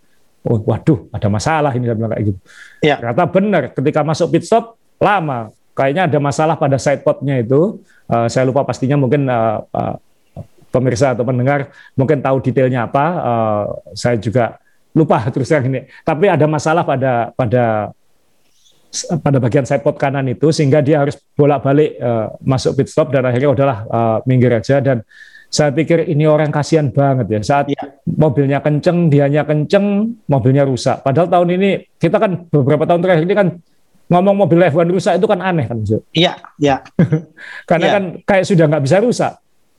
Oh, 0.47 0.63
waduh, 0.65 1.11
ada 1.13 1.29
masalah 1.29 1.75
ini 1.77 1.85
saya 1.85 1.97
bilang 1.99 2.15
kayak 2.15 2.25
gitu. 2.33 2.39
Ya. 2.81 2.97
Ternyata 2.97 3.25
benar, 3.29 3.63
ketika 3.75 4.01
masuk 4.07 4.33
pit 4.33 4.47
stop 4.47 4.79
lama, 4.97 5.53
kayaknya 5.77 6.09
ada 6.09 6.19
masalah 6.23 6.55
pada 6.57 6.79
side 6.81 7.03
itu. 7.43 7.83
Uh, 8.09 8.25
saya 8.31 8.49
lupa 8.49 8.65
pastinya 8.65 8.97
mungkin 8.97 9.29
uh, 9.29 9.61
uh, 9.69 9.95
pemirsa 10.73 11.13
atau 11.13 11.27
pendengar 11.27 11.69
mungkin 11.99 12.25
tahu 12.25 12.41
detailnya 12.41 12.89
apa. 12.89 13.05
Uh, 13.19 13.65
saya 13.93 14.17
juga 14.17 14.57
lupa 14.97 15.21
terus 15.35 15.51
terang 15.51 15.69
ini. 15.69 15.85
Tapi 16.07 16.33
ada 16.33 16.47
masalah 16.49 16.87
pada 16.87 17.35
pada 17.37 17.93
pada 19.21 19.39
bagian 19.39 19.69
sidepod 19.69 20.01
kanan 20.01 20.25
itu 20.33 20.49
sehingga 20.49 20.81
dia 20.81 21.05
harus 21.05 21.21
bolak-balik 21.37 22.01
uh, 22.01 22.33
masuk 22.41 22.81
pit 22.81 22.89
stop 22.89 23.13
dan 23.13 23.25
akhirnya 23.29 23.53
udahlah 23.53 23.79
uh, 23.89 24.19
minggir 24.25 24.53
aja 24.53 24.81
dan 24.81 25.05
saya 25.49 25.73
pikir 25.73 26.09
ini 26.09 26.29
orang 26.29 26.53
kasihan 26.53 26.93
banget 26.93 27.27
ya 27.29 27.41
saat 27.41 27.67
ya. 27.73 27.81
mobilnya 28.05 28.61
kenceng 28.61 29.09
dianya 29.09 29.45
kenceng 29.45 30.17
mobilnya 30.29 30.65
rusak 30.65 31.01
padahal 31.05 31.29
tahun 31.29 31.49
ini 31.57 31.71
kita 32.01 32.17
kan 32.17 32.49
beberapa 32.49 32.85
tahun 32.85 33.01
terakhir 33.05 33.25
ini 33.29 33.37
kan 33.37 33.49
ngomong 34.09 34.49
mobil 34.49 34.65
F1 34.73 34.89
rusak 34.89 35.13
itu 35.21 35.29
kan 35.29 35.41
aneh 35.45 35.69
kan 35.69 35.85
Iya, 36.17 36.41
iya. 36.57 36.81
Karena 37.69 37.87
ya. 37.87 37.93
kan 37.93 38.05
kayak 38.25 38.45
sudah 38.49 38.65
nggak 38.65 38.85
bisa 38.89 38.97
rusak. 39.05 39.33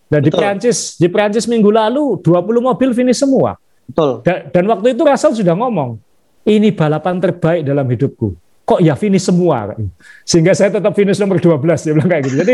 Dan 0.05 0.21
Betul. 0.21 0.29
di 0.29 0.31
Prancis, 0.37 0.77
di 1.01 1.07
Prancis 1.09 1.45
minggu 1.49 1.69
lalu 1.73 2.21
20 2.21 2.61
mobil 2.61 2.89
finish 2.93 3.17
semua. 3.21 3.57
Betul. 3.89 4.21
Dan, 4.21 4.53
dan 4.53 4.63
waktu 4.69 4.93
itu 4.93 5.01
Russell 5.01 5.33
sudah 5.33 5.57
ngomong, 5.57 5.97
ini 6.45 6.69
balapan 6.73 7.17
terbaik 7.17 7.65
dalam 7.65 7.89
hidupku 7.89 8.37
kok 8.69 8.79
ya 8.85 8.93
finish 8.93 9.25
semua? 9.25 9.73
Sehingga 10.21 10.53
saya 10.53 10.69
tetap 10.69 10.93
finish 10.93 11.17
nomor 11.17 11.41
12 11.41 11.57
dia 11.65 11.93
bilang 11.97 12.09
kayak 12.09 12.23
gitu. 12.29 12.35
Jadi 12.45 12.53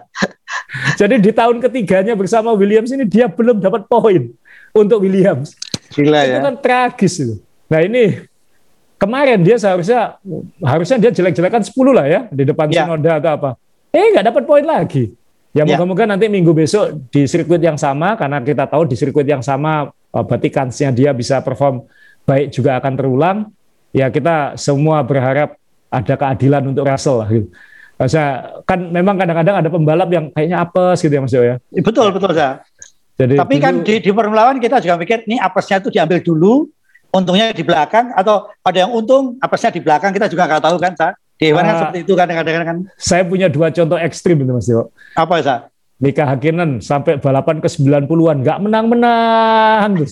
jadi 1.04 1.14
di 1.20 1.30
tahun 1.36 1.56
ketiganya 1.60 2.16
bersama 2.16 2.56
Williams 2.56 2.88
ini 2.96 3.04
dia 3.04 3.28
belum 3.28 3.60
dapat 3.60 3.84
poin 3.84 4.32
untuk 4.72 5.04
Williams. 5.04 5.52
Gila, 5.92 6.24
itu 6.24 6.40
ya. 6.40 6.40
kan 6.40 6.54
tragis 6.56 7.14
itu. 7.20 7.36
Nah 7.68 7.84
ini 7.84 8.24
kemarin 8.96 9.44
dia 9.44 9.60
seharusnya 9.60 10.16
harusnya 10.64 10.96
dia 10.96 11.12
jelek-jelekan 11.12 11.60
10 11.60 11.76
lah 11.92 12.06
ya 12.08 12.20
di 12.32 12.48
depan 12.48 12.72
ya. 12.72 12.88
Sonoda 12.88 13.12
atau 13.20 13.30
apa. 13.36 13.50
Eh 13.92 14.16
nggak 14.16 14.32
dapat 14.32 14.42
poin 14.48 14.64
lagi. 14.64 15.12
Ya, 15.56 15.64
ya. 15.64 15.76
moga-moga 15.76 16.04
nanti 16.04 16.28
minggu 16.28 16.52
besok 16.52 17.08
di 17.08 17.24
sirkuit 17.24 17.60
yang 17.60 17.80
sama 17.80 18.14
karena 18.20 18.44
kita 18.44 18.68
tahu 18.68 18.84
di 18.84 18.96
sirkuit 19.00 19.24
yang 19.24 19.40
sama 19.40 19.88
eh, 19.88 20.24
berarti 20.24 20.48
kansnya 20.52 20.92
dia 20.92 21.10
bisa 21.16 21.40
perform 21.40 21.88
baik 22.28 22.52
juga 22.52 22.76
akan 22.76 22.92
terulang 22.94 23.38
ya 23.98 24.06
kita 24.14 24.54
semua 24.54 25.02
berharap 25.02 25.58
ada 25.90 26.14
keadilan 26.14 26.62
untuk 26.70 26.86
Russell 26.86 27.18
lah 27.18 27.28
gitu. 27.28 27.50
Saya 28.06 28.62
kan 28.62 28.78
memang 28.94 29.18
kadang-kadang 29.18 29.58
ada 29.58 29.66
pembalap 29.66 30.06
yang 30.14 30.30
kayaknya 30.30 30.62
apes 30.62 31.02
gitu 31.02 31.18
ya 31.18 31.20
Mas 31.24 31.34
Jo 31.34 31.42
ya. 31.42 31.56
Betul 31.82 32.14
betul 32.14 32.30
saya. 32.30 32.62
Jadi 33.18 33.34
Tapi 33.34 33.58
dulu, 33.58 33.64
kan 33.66 33.74
di, 33.82 33.94
di 33.98 34.10
Formula 34.14 34.54
One 34.54 34.62
kita 34.62 34.78
juga 34.78 34.94
pikir 35.02 35.26
ini 35.26 35.42
apesnya 35.42 35.82
itu 35.82 35.90
diambil 35.90 36.22
dulu, 36.22 36.70
untungnya 37.10 37.50
di 37.50 37.66
belakang 37.66 38.14
atau 38.14 38.46
ada 38.62 38.86
yang 38.86 38.94
untung 38.94 39.34
apesnya 39.42 39.74
di 39.74 39.82
belakang 39.82 40.14
kita 40.14 40.30
juga 40.30 40.46
nggak 40.46 40.62
tahu 40.62 40.76
kan 40.78 40.94
sa. 40.94 41.08
Di 41.34 41.50
uh, 41.50 41.58
kan 41.58 41.66
ah. 41.66 41.74
seperti 41.74 41.98
itu 42.06 42.12
kadang-kadang 42.14 42.54
kan. 42.62 42.76
Saya 42.94 43.26
punya 43.26 43.50
dua 43.50 43.74
contoh 43.74 43.98
ekstrim 43.98 44.38
itu 44.38 44.52
Mas 44.54 44.70
Jo. 44.70 44.94
Apa 45.18 45.42
sa? 45.42 45.66
Mika 45.98 46.22
Hakkinen 46.22 46.78
sampai 46.78 47.18
balapan 47.18 47.58
ke 47.58 47.66
90-an 47.66 48.46
nggak 48.46 48.58
menang-menang. 48.62 50.06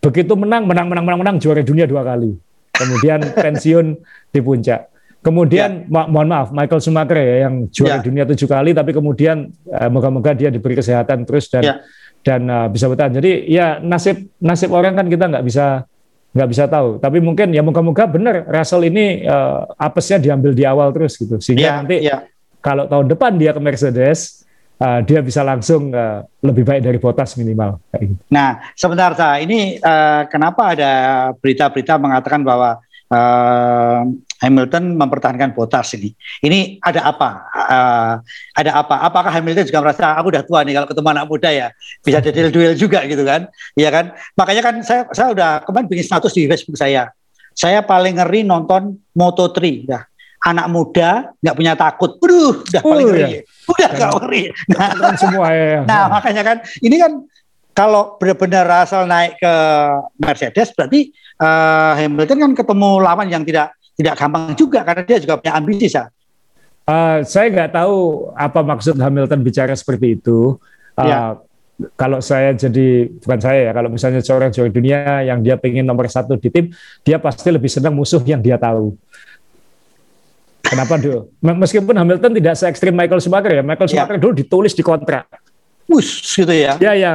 Begitu 0.00 0.32
menang, 0.32 0.64
menang, 0.64 0.88
menang, 0.88 1.04
menang, 1.04 1.20
menang 1.20 1.36
juara 1.36 1.60
dunia 1.60 1.84
dua 1.84 2.00
kali 2.00 2.47
kemudian 2.78 3.18
pensiun 3.34 3.98
di 4.30 4.40
puncak. 4.40 4.88
Kemudian 5.18 5.84
ya. 5.84 5.90
ma 5.90 6.06
mohon 6.06 6.30
maaf 6.30 6.48
Michael 6.54 6.78
Schumacher 6.78 7.18
ya 7.18 7.36
yang 7.50 7.66
juara 7.74 7.98
ya. 7.98 8.06
dunia 8.06 8.24
tujuh 8.24 8.46
kali, 8.46 8.70
tapi 8.70 8.94
kemudian 8.94 9.50
uh, 9.66 9.90
moga-moga 9.90 10.30
dia 10.30 10.48
diberi 10.48 10.78
kesehatan 10.78 11.26
terus 11.26 11.50
dan 11.50 11.62
ya. 11.66 11.74
dan 12.22 12.46
uh, 12.46 12.70
bisa 12.70 12.86
bertahan. 12.86 13.18
Jadi 13.18 13.50
ya 13.50 13.82
nasib 13.82 14.30
nasib 14.38 14.70
orang 14.70 14.94
kan 14.94 15.10
kita 15.10 15.26
nggak 15.26 15.42
bisa 15.42 15.84
nggak 16.38 16.48
bisa 16.48 16.64
tahu. 16.70 17.02
Tapi 17.02 17.18
mungkin 17.18 17.50
ya 17.50 17.66
moga-moga 17.66 18.06
benar 18.06 18.46
Russell 18.46 18.86
ini 18.86 19.26
uh, 19.26 19.66
apesnya 19.74 20.22
diambil 20.22 20.54
di 20.54 20.62
awal 20.62 20.94
terus 20.94 21.18
gitu, 21.18 21.34
sehingga 21.42 21.66
ya, 21.66 21.74
nanti 21.82 21.96
ya. 21.98 22.22
kalau 22.62 22.86
tahun 22.86 23.10
depan 23.10 23.34
dia 23.42 23.50
ke 23.50 23.58
Mercedes 23.58 24.46
uh, 24.78 25.00
dia 25.04 25.20
bisa 25.20 25.42
langsung 25.42 25.90
uh, 25.92 26.24
lebih 26.42 26.64
baik 26.64 26.82
dari 26.86 26.98
Bottas 26.98 27.34
minimal. 27.38 27.82
Gitu. 27.94 28.14
Nah, 28.30 28.62
sebentar 28.78 29.14
saya 29.14 29.42
ini 29.42 29.78
uh, 29.82 30.26
kenapa 30.30 30.74
ada 30.74 30.92
berita-berita 31.38 31.98
mengatakan 31.98 32.42
bahwa 32.46 32.78
uh, 33.10 34.00
Hamilton 34.38 34.94
mempertahankan 34.94 35.50
Bottas 35.50 35.98
ini. 35.98 36.14
Ini 36.42 36.78
ada 36.78 37.10
apa? 37.10 37.28
Uh, 37.50 38.14
ada 38.54 38.70
apa? 38.78 38.94
Apakah 39.02 39.34
Hamilton 39.34 39.66
juga 39.66 39.82
merasa 39.82 40.14
aku 40.14 40.30
udah 40.30 40.46
tua 40.46 40.62
nih 40.62 40.78
kalau 40.78 40.86
ketemu 40.86 41.08
anak 41.10 41.26
muda 41.26 41.50
ya 41.50 41.68
bisa 42.06 42.22
jadi 42.22 42.48
duel 42.54 42.78
juga 42.78 43.02
gitu 43.10 43.26
kan? 43.26 43.50
Iya 43.74 43.90
kan? 43.90 44.14
Makanya 44.38 44.62
kan 44.62 44.74
saya 44.86 45.02
saya 45.10 45.34
udah 45.34 45.66
kemarin 45.66 45.90
bikin 45.90 46.06
status 46.06 46.30
di 46.30 46.46
Facebook 46.46 46.78
saya. 46.78 47.10
Saya 47.58 47.82
paling 47.82 48.22
ngeri 48.22 48.46
nonton 48.46 49.02
Moto3 49.18 49.58
ya 49.90 50.06
anak 50.44 50.66
muda 50.70 51.10
nggak 51.42 51.56
punya 51.56 51.72
takut. 51.74 52.16
Waduh, 52.22 52.62
udah 52.62 52.82
paling 52.82 53.06
uh, 53.06 53.10
ngeri. 53.10 53.22
Ya. 53.22 53.40
Udah 53.66 53.88
nggak 53.90 54.10
ngeri. 54.22 54.42
Nah, 54.70 54.88
semua 55.18 55.46
ya, 55.50 55.66
ya. 55.66 55.80
Nah, 55.90 56.04
makanya 56.10 56.42
kan 56.46 56.56
ini 56.82 56.96
kan 56.98 57.12
kalau 57.74 58.18
benar-benar 58.18 58.66
asal 58.82 59.06
naik 59.06 59.38
ke 59.38 59.54
Mercedes 60.18 60.74
berarti 60.74 61.14
uh, 61.38 61.94
Hamilton 61.94 62.38
kan 62.42 62.52
ketemu 62.58 62.90
lawan 62.98 63.30
yang 63.30 63.46
tidak 63.46 63.74
tidak 63.98 64.14
gampang 64.18 64.54
juga 64.54 64.82
karena 64.86 65.02
dia 65.06 65.18
juga 65.22 65.38
punya 65.38 65.54
ambisi 65.58 65.86
ya. 65.90 66.10
Uh, 66.88 67.20
saya 67.20 67.52
nggak 67.52 67.76
tahu 67.76 68.30
apa 68.32 68.64
maksud 68.64 68.96
Hamilton 68.96 69.44
bicara 69.44 69.74
seperti 69.76 70.16
itu. 70.18 70.56
Uh, 70.98 71.06
ya. 71.06 71.20
kalau 71.94 72.18
saya 72.18 72.50
jadi 72.58 73.06
bukan 73.22 73.38
saya 73.38 73.70
ya, 73.70 73.72
kalau 73.76 73.86
misalnya 73.86 74.18
seorang 74.18 74.50
juara 74.50 74.66
dunia 74.66 75.22
yang 75.22 75.38
dia 75.46 75.54
pengen 75.54 75.86
nomor 75.86 76.10
satu 76.10 76.34
di 76.34 76.50
tim, 76.50 76.74
dia 77.06 77.22
pasti 77.22 77.54
lebih 77.54 77.70
senang 77.70 77.94
musuh 77.94 78.18
yang 78.26 78.42
dia 78.42 78.58
tahu. 78.58 78.98
Kenapa 80.68 81.00
dulu? 81.00 81.32
Meskipun 81.40 81.96
Hamilton 81.96 82.32
tidak 82.36 82.54
se 82.60 82.64
ekstrim 82.68 82.92
Michael 82.92 83.24
Schumacher 83.24 83.52
ya, 83.56 83.64
Michael 83.64 83.88
ya. 83.88 83.92
Schumacher 83.96 84.16
ya. 84.16 84.20
dulu 84.20 84.32
ditulis 84.36 84.72
di 84.76 84.84
kontrak. 84.84 85.24
Wush, 85.88 86.36
gitu 86.36 86.52
ya? 86.52 86.76
Ya 86.76 86.92
ya, 86.92 87.12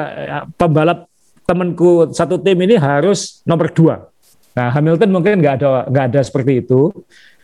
pembalap 0.58 1.06
temanku 1.46 2.10
satu 2.10 2.42
tim 2.42 2.58
ini 2.66 2.74
harus 2.80 3.46
nomor 3.46 3.70
dua. 3.70 4.10
Nah 4.58 4.74
Hamilton 4.74 5.10
mungkin 5.14 5.38
nggak 5.42 5.62
ada 5.62 5.86
nggak 5.86 6.06
ada 6.14 6.22
seperti 6.26 6.66
itu. 6.66 6.90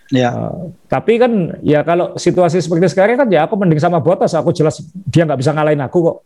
Ya. 0.09 0.33
Uh, 0.33 0.73
tapi 0.89 1.21
kan 1.21 1.61
ya 1.61 1.85
kalau 1.85 2.17
situasi 2.17 2.57
seperti 2.57 2.89
sekarang 2.89 3.21
kan 3.21 3.27
ya 3.29 3.45
aku 3.45 3.53
mending 3.53 3.77
sama 3.77 4.01
Bottas, 4.01 4.33
aku 4.33 4.49
jelas 4.49 4.81
dia 5.05 5.21
nggak 5.25 5.37
bisa 5.37 5.53
ngalahin 5.53 5.85
aku 5.85 5.97
kok. 6.01 6.17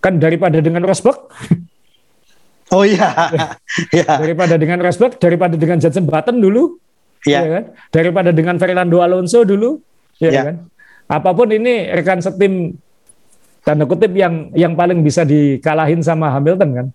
Kan 0.00 0.16
daripada 0.16 0.64
dengan 0.64 0.80
Rosberg. 0.80 1.28
Oh 2.68 2.84
iya. 2.84 3.32
ya. 3.88 4.04
Daripada 4.22 4.60
dengan 4.60 4.84
Rosberg, 4.84 5.16
daripada 5.16 5.56
dengan 5.56 5.80
Jensen 5.80 6.04
Button 6.04 6.36
dulu. 6.36 6.76
Iya. 7.26 7.38
Ya 7.42 7.50
kan? 7.50 7.64
Daripada 7.90 8.30
dengan 8.30 8.56
Fernando 8.60 9.02
Alonso 9.02 9.42
dulu, 9.42 9.82
ya, 10.22 10.30
ya. 10.30 10.42
kan? 10.52 10.56
Apa 11.08 11.32
pun 11.32 11.48
ini 11.48 11.88
rekan 11.88 12.20
setim 12.20 12.76
tanda 13.64 13.84
kutip 13.88 14.12
yang 14.12 14.52
yang 14.52 14.72
paling 14.76 15.00
bisa 15.00 15.24
dikalahin 15.24 16.04
sama 16.04 16.32
Hamilton 16.32 16.70
kan. 16.72 16.86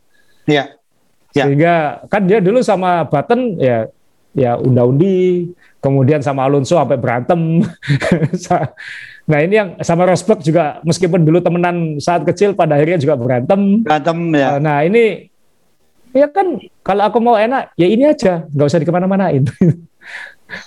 Iya. 0.46 0.64
Ya. 1.34 1.50
Sehingga 1.50 1.74
kan 2.08 2.30
dia 2.30 2.38
dulu 2.38 2.62
sama 2.62 3.10
Button 3.10 3.58
ya 3.58 3.90
ya 4.34 4.58
unda-undi, 4.58 5.50
kemudian 5.82 6.22
sama 6.22 6.46
Alonso 6.46 6.78
sampai 6.78 6.98
berantem. 6.98 7.62
nah 9.30 9.40
ini 9.40 9.54
yang 9.56 9.70
sama 9.86 10.10
Rosberg 10.10 10.42
juga 10.42 10.82
meskipun 10.82 11.22
dulu 11.24 11.40
temenan 11.40 12.02
saat 12.02 12.26
kecil 12.26 12.58
pada 12.58 12.78
akhirnya 12.78 13.02
juga 13.02 13.18
berantem. 13.18 13.86
Berantem 13.86 14.18
ya. 14.34 14.58
Nah 14.58 14.82
ini 14.86 15.30
ya 16.14 16.30
kan 16.30 16.62
kalau 16.86 17.04
aku 17.10 17.18
mau 17.22 17.38
enak 17.38 17.74
ya 17.78 17.88
ini 17.90 18.10
aja, 18.10 18.46
nggak 18.50 18.68
usah 18.70 18.82
dikemana-manain. 18.82 19.46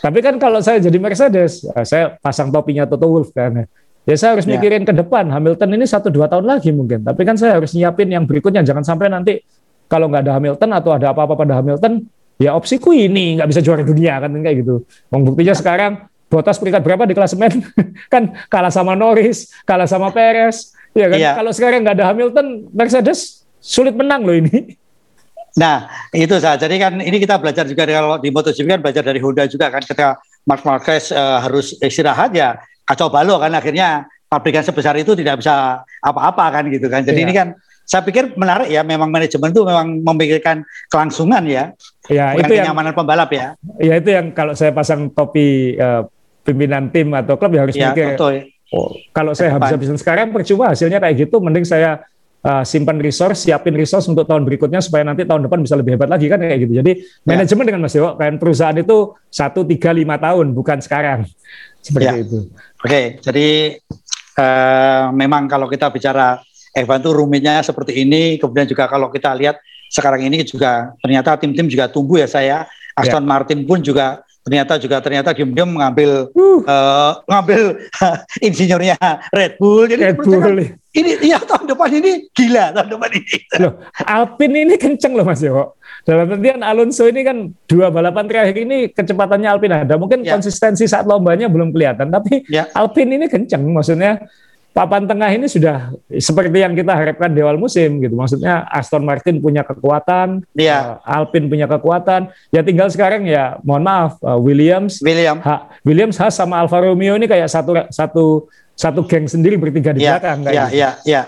Tapi 0.03 0.19
kan 0.19 0.35
kalau 0.43 0.59
saya 0.59 0.83
jadi 0.83 0.99
Mercedes, 0.99 1.63
ya 1.63 1.83
saya 1.87 2.05
pasang 2.19 2.51
topinya 2.51 2.89
Toto 2.89 3.07
Wolff 3.07 3.31
kan. 3.31 3.67
Ya 4.07 4.15
saya 4.15 4.39
harus 4.39 4.47
ya. 4.47 4.55
mikirin 4.55 4.87
ke 4.87 4.95
depan. 4.95 5.27
Hamilton 5.31 5.75
ini 5.75 5.87
satu 5.87 6.11
dua 6.11 6.31
tahun 6.31 6.47
lagi 6.47 6.71
mungkin. 6.71 7.03
Tapi 7.03 7.23
kan 7.27 7.35
saya 7.35 7.59
harus 7.59 7.75
nyiapin 7.75 8.07
yang 8.07 8.23
berikutnya. 8.27 8.63
Jangan 8.63 8.87
sampai 8.87 9.11
nanti 9.11 9.43
kalau 9.91 10.11
nggak 10.11 10.27
ada 10.27 10.33
Hamilton 10.39 10.71
atau 10.75 10.91
ada 10.95 11.11
apa-apa 11.11 11.35
pada 11.35 11.59
Hamilton, 11.59 12.07
ya 12.39 12.55
opsiku 12.55 12.95
ini 12.95 13.39
nggak 13.39 13.49
bisa 13.51 13.61
juara 13.63 13.83
dunia 13.83 14.19
kan 14.23 14.31
kayak 14.31 14.57
gitu. 14.63 14.83
Buktinya 15.11 15.55
ya. 15.55 15.59
sekarang 15.59 15.93
Bottas 16.27 16.59
peringkat 16.59 16.83
berapa 16.83 17.07
di 17.07 17.15
klasemen? 17.15 17.63
kan 18.13 18.35
kalah 18.51 18.75
sama 18.75 18.99
Norris, 18.99 19.55
kalah 19.63 19.87
sama 19.87 20.11
Perez. 20.11 20.75
Ya 20.91 21.07
kan? 21.07 21.19
Ya. 21.23 21.33
Kalau 21.39 21.55
sekarang 21.55 21.87
nggak 21.87 22.03
ada 22.03 22.07
Hamilton, 22.11 22.67
Mercedes 22.75 23.47
sulit 23.63 23.95
menang 23.95 24.27
loh 24.27 24.35
ini. 24.35 24.75
Nah, 25.57 25.89
itu 26.13 26.37
saja. 26.37 26.61
Jadi 26.61 26.77
kan 26.77 26.93
ini 27.01 27.17
kita 27.17 27.41
belajar 27.41 27.65
juga 27.65 27.89
kalau 27.89 28.21
di 28.21 28.29
MotoGP 28.29 28.67
kan 28.69 28.81
belajar 28.85 29.03
dari 29.03 29.21
Honda 29.25 29.49
juga 29.49 29.73
kan 29.73 29.81
ketika 29.81 30.21
Mark 30.45 30.63
Marquez 30.63 31.11
uh, 31.11 31.41
harus 31.41 31.75
istirahat 31.81 32.31
ya 32.37 32.61
kacau 32.85 33.09
balau 33.09 33.41
kan 33.41 33.51
akhirnya 33.57 34.05
pabrikan 34.29 34.63
sebesar 34.63 34.95
itu 35.01 35.17
tidak 35.17 35.41
bisa 35.41 35.81
apa-apa 36.05 36.61
kan 36.61 36.65
gitu 36.69 36.87
kan. 36.93 37.03
Jadi 37.03 37.25
yeah. 37.25 37.27
ini 37.27 37.33
kan 37.33 37.49
saya 37.87 38.03
pikir 38.03 38.35
menarik 38.35 38.69
ya 38.69 38.83
memang 38.83 39.09
manajemen 39.09 39.55
itu 39.55 39.63
memang 39.63 39.87
memikirkan 40.03 40.67
kelangsungan 40.93 41.43
ya. 41.49 41.73
Ya, 42.11 42.35
itu 42.35 42.53
kenyamanan 42.53 42.93
yang, 42.93 42.99
pembalap 42.99 43.31
ya. 43.33 43.55
Ya 43.81 43.95
itu 43.97 44.11
yang 44.13 44.35
kalau 44.37 44.53
saya 44.53 44.75
pasang 44.77 45.09
topi 45.15 45.79
uh, 45.79 46.05
pimpinan 46.43 46.91
tim 46.91 47.15
atau 47.15 47.39
klub 47.39 47.55
ya 47.55 47.65
harus 47.65 47.75
ya, 47.75 47.95
mikir. 47.95 48.19
Betul. 48.19 48.51
Oh, 48.75 48.91
kalau 49.15 49.31
saya 49.31 49.55
habis-habisan 49.55 49.95
sekarang 49.95 50.35
percuma 50.35 50.75
hasilnya 50.75 50.99
kayak 50.99 51.31
gitu 51.31 51.39
mending 51.39 51.63
saya 51.63 52.03
uh, 52.47 52.63
simpan 52.63 53.03
resource, 53.03 53.51
siapin 53.51 53.75
resource 53.75 54.07
untuk 54.07 54.25
tahun 54.25 54.47
berikutnya 54.47 54.79
supaya 54.79 55.03
nanti 55.03 55.27
tahun 55.27 55.51
depan 55.51 55.59
bisa 55.67 55.75
lebih 55.75 55.99
hebat 55.99 56.07
lagi 56.07 56.31
kan 56.31 56.39
kayak 56.39 56.59
gitu. 56.63 56.73
Jadi 56.79 56.93
ya. 57.03 57.27
manajemen 57.27 57.65
dengan 57.67 57.81
Mas 57.83 57.95
Dewo, 57.99 58.15
kan 58.15 58.39
perusahaan 58.39 58.77
itu 58.79 59.19
satu 59.27 59.67
tiga 59.67 59.91
lima 59.91 60.15
tahun 60.17 60.55
bukan 60.55 60.79
sekarang 60.79 61.27
seperti 61.87 62.07
ya. 62.07 62.23
itu. 62.23 62.39
Oke, 62.87 63.19
jadi 63.19 63.49
uh, 64.39 65.11
memang 65.11 65.51
kalau 65.51 65.67
kita 65.67 65.91
bicara 65.91 66.39
Evan 66.77 67.01
itu 67.01 67.11
rumitnya 67.11 67.65
seperti 67.65 68.05
ini, 68.05 68.37
kemudian 68.39 68.69
juga 68.69 68.87
kalau 68.87 69.09
kita 69.11 69.33
lihat 69.35 69.59
sekarang 69.89 70.29
ini 70.29 70.45
juga 70.45 70.93
ternyata 71.01 71.41
tim-tim 71.41 71.67
juga 71.67 71.91
tumbuh 71.91 72.21
ya 72.23 72.29
saya. 72.31 72.69
Aston 72.97 73.25
ya. 73.25 73.29
Martin 73.29 73.61
pun 73.69 73.85
juga 73.85 74.25
ternyata 74.47 74.79
juga 74.79 75.03
ternyata 75.03 75.35
diam-diam 75.35 75.67
mengambil 75.67 76.31
uh. 76.31 76.61
uh, 76.63 77.13
mengambil 77.27 77.83
insinyurnya 78.47 78.95
Red 79.35 79.59
Bull. 79.59 79.91
Jadi 79.91 80.03
Red 80.07 80.23
Bull. 80.23 80.63
Ini 80.97 81.11
ya 81.21 81.43
tahun 81.43 81.67
depan 81.67 81.91
ini 81.99 82.31
gila 82.31 82.71
tahun 82.71 82.89
depan 82.95 83.11
ini. 83.11 83.37
Loh, 83.67 83.73
Alpine 84.07 84.57
ini 84.65 84.75
kenceng 84.79 85.13
loh 85.13 85.27
Mas 85.27 85.43
Joko. 85.45 85.77
Dalam 86.07 86.31
artian 86.31 86.63
Alonso 86.63 87.05
ini 87.11 87.21
kan 87.27 87.51
dua 87.67 87.91
balapan 87.91 88.25
terakhir 88.31 88.57
ini 88.63 88.89
kecepatannya 88.95 89.49
Alpine 89.51 89.75
ada. 89.83 89.99
Mungkin 89.99 90.23
ya. 90.23 90.39
konsistensi 90.39 90.87
saat 90.87 91.05
lombanya 91.05 91.51
belum 91.51 91.75
kelihatan, 91.75 92.09
tapi 92.09 92.47
ya. 92.47 92.71
Alpine 92.73 93.19
ini 93.19 93.27
kenceng. 93.29 93.67
Maksudnya 93.67 94.25
papan 94.77 95.09
tengah 95.09 95.33
ini 95.33 95.49
sudah 95.49 95.89
seperti 96.21 96.61
yang 96.61 96.77
kita 96.77 96.93
harapkan 96.93 97.33
di 97.33 97.41
awal 97.41 97.57
musim 97.57 97.97
gitu. 97.97 98.13
Maksudnya 98.13 98.69
Aston 98.69 99.09
Martin 99.09 99.41
punya 99.41 99.65
kekuatan, 99.65 100.45
ya. 100.53 101.01
uh, 101.01 101.17
Alpine 101.17 101.49
punya 101.49 101.65
kekuatan. 101.65 102.29
Ya 102.53 102.61
tinggal 102.61 102.93
sekarang 102.93 103.25
ya 103.25 103.57
mohon 103.65 103.81
maaf 103.81 104.21
uh, 104.21 104.37
Williams, 104.37 105.01
William. 105.01 105.41
ha, 105.41 105.73
Williams 105.81 106.21
Haas 106.21 106.37
sama 106.37 106.61
Alfa 106.61 106.85
Romeo 106.85 107.17
ini 107.17 107.25
kayak 107.25 107.49
satu 107.49 107.73
satu 107.89 108.25
satu 108.77 109.01
geng 109.09 109.25
sendiri 109.25 109.57
bertiga 109.57 109.97
di 109.97 110.05
ya, 110.05 110.21
belakang 110.21 110.45
kayak 110.45 110.53
ya, 110.53 110.65
gitu. 110.69 110.77
ya, 110.77 110.91
ya. 111.09 111.23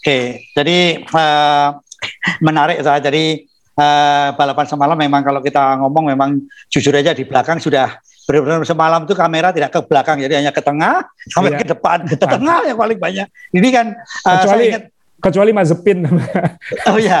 Oke, 0.00 0.18
jadi 0.56 0.78
uh, 1.04 1.68
menarik 2.48 2.80
saya. 2.80 3.04
Jadi 3.04 3.44
uh, 3.76 4.32
balapan 4.32 4.64
semalam 4.64 4.96
memang 4.96 5.20
kalau 5.20 5.44
kita 5.44 5.76
ngomong 5.76 6.08
memang 6.08 6.40
jujur 6.72 6.96
aja 6.96 7.12
di 7.12 7.28
belakang 7.28 7.60
sudah 7.60 8.00
benar-benar 8.24 8.64
semalam 8.64 9.00
itu 9.04 9.14
kamera 9.16 9.52
tidak 9.52 9.70
ke 9.72 9.80
belakang 9.84 10.16
jadi 10.20 10.40
hanya 10.40 10.52
ke 10.52 10.64
tengah 10.64 11.04
sampai 11.28 11.52
iya. 11.52 11.60
ke 11.60 11.66
depan 11.76 11.98
ke 12.08 12.16
tengah 12.16 12.64
yang 12.64 12.78
paling 12.80 12.98
banyak. 12.98 13.26
Ini 13.52 13.68
kan 13.68 13.86
uh, 14.24 14.32
kecuali 14.40 14.64
ingat, 14.72 14.82
kecuali 15.20 15.50
Mazepin 15.56 15.98
oh 16.92 16.98
ya 17.00 17.20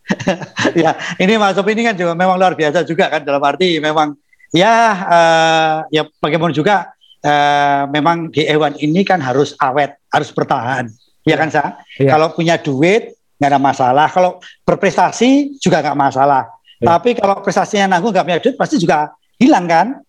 ya 0.84 0.90
ini 1.20 1.36
Mazepin 1.36 1.76
ini 1.76 1.84
kan 1.92 1.94
juga 1.96 2.12
memang 2.16 2.40
luar 2.40 2.56
biasa 2.56 2.84
juga 2.84 3.12
kan 3.12 3.20
dalam 3.24 3.40
arti 3.44 3.76
memang 3.80 4.16
ya 4.52 4.74
uh, 5.04 5.76
ya 5.92 6.08
bagaimana 6.20 6.52
juga 6.52 6.92
uh, 7.24 7.82
memang 7.92 8.32
di 8.32 8.44
Ewan 8.48 8.76
ini 8.80 9.04
kan 9.04 9.20
harus 9.20 9.54
awet 9.60 9.96
harus 10.10 10.30
bertahan. 10.32 10.88
Ya, 11.20 11.36
kan 11.36 11.52
sa? 11.52 11.76
Ya. 12.00 12.16
kalau 12.16 12.32
punya 12.32 12.56
duit 12.56 13.12
nggak 13.36 13.50
ada 13.52 13.60
masalah. 13.60 14.08
Kalau 14.08 14.40
berprestasi 14.64 15.60
juga 15.60 15.84
nggak 15.84 15.98
masalah. 15.98 16.44
Ya. 16.80 16.96
tapi 16.96 17.12
kalau 17.12 17.44
prestasinya 17.44 17.92
nanggung 17.92 18.08
nggak 18.08 18.24
punya 18.24 18.40
duit 18.40 18.56
pasti 18.56 18.80
juga 18.80 19.12
hilang 19.36 19.68
kan 19.68 20.00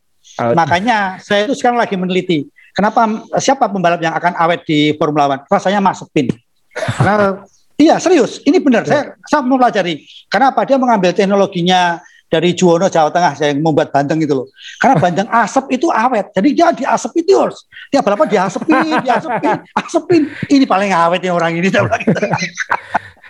Uh, 0.42 0.58
Makanya 0.58 1.22
saya 1.22 1.46
itu 1.46 1.54
sekarang 1.54 1.78
lagi 1.78 1.94
meneliti 1.94 2.50
kenapa 2.74 3.28
siapa 3.38 3.68
pembalap 3.68 4.02
yang 4.02 4.16
akan 4.16 4.34
awet 4.40 4.64
di 4.66 4.96
Formula 4.96 5.38
One? 5.38 5.44
Rasanya 5.48 5.84
Mas 5.84 6.02
Pin. 6.10 6.32
Karena 6.72 7.44
iya 7.76 8.00
serius, 8.00 8.40
ini 8.48 8.58
benar. 8.64 8.88
Saya 8.88 9.14
saya 9.28 9.44
mempelajari 9.44 10.08
kenapa 10.32 10.64
dia 10.64 10.80
mengambil 10.80 11.12
teknologinya 11.12 12.00
dari 12.32 12.56
Juwono 12.56 12.88
Jawa 12.88 13.12
Tengah 13.12 13.36
saya 13.36 13.52
yang 13.52 13.60
membuat 13.60 13.92
bandeng 13.92 14.24
itu 14.24 14.32
loh. 14.32 14.48
Karena 14.80 14.96
bandeng 14.96 15.28
asap 15.28 15.76
itu 15.76 15.92
awet. 15.92 16.32
Jadi 16.32 16.50
dia 16.56 16.72
di 16.72 16.88
asap 16.88 17.28
itu 17.28 17.36
harus 17.36 17.68
dia 17.92 18.00
berapa 18.00 18.24
di 18.24 18.40
asapin, 18.40 18.76
di 19.06 19.10
asapin, 19.12 19.60
asapin. 19.76 20.22
Ini 20.48 20.64
paling 20.64 20.96
awet 20.96 21.20
yang 21.28 21.36
orang 21.36 21.60
ini. 21.60 21.68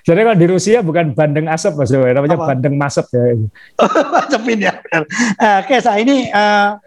Jadi 0.01 0.17
kalau 0.25 0.37
di 0.37 0.47
Rusia 0.49 0.81
bukan 0.81 1.13
bandeng 1.13 1.49
asap 1.49 1.77
mas, 1.77 1.93
namanya 1.93 2.37
Apa? 2.37 2.57
bandeng 2.57 2.73
masep 2.73 3.05
ya. 3.13 3.21
Masepin 4.17 4.59
ya. 4.65 4.73
Oke, 5.61 5.77
saya 5.77 6.01
ini 6.01 6.25
uh, 6.33 6.77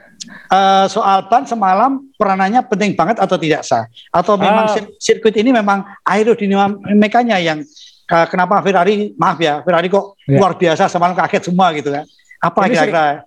uh, 0.51 0.87
soal 0.89 1.27
ban 1.29 1.45
semalam 1.45 2.01
peranannya 2.17 2.65
penting 2.67 2.97
banget 2.97 3.21
atau 3.21 3.37
tidak 3.37 3.63
sah? 3.63 3.89
Atau 4.11 4.37
memang 4.41 4.71
uh, 4.71 4.87
sirkuit 4.99 5.37
ini 5.37 5.51
memang 5.53 5.85
aerodinamikanya 6.05 7.39
yang 7.41 7.63
uh, 8.11 8.27
kenapa 8.29 8.61
Ferrari 8.65 9.13
maaf 9.17 9.39
ya 9.41 9.61
Ferrari 9.63 9.89
kok 9.93 10.19
ya. 10.25 10.39
luar 10.41 10.57
biasa 10.57 10.89
semalam 10.91 11.15
kaget 11.17 11.43
semua 11.53 11.73
gitu 11.77 11.93
kan? 11.93 12.05
Apa 12.41 12.69
kira-kira? 12.69 13.25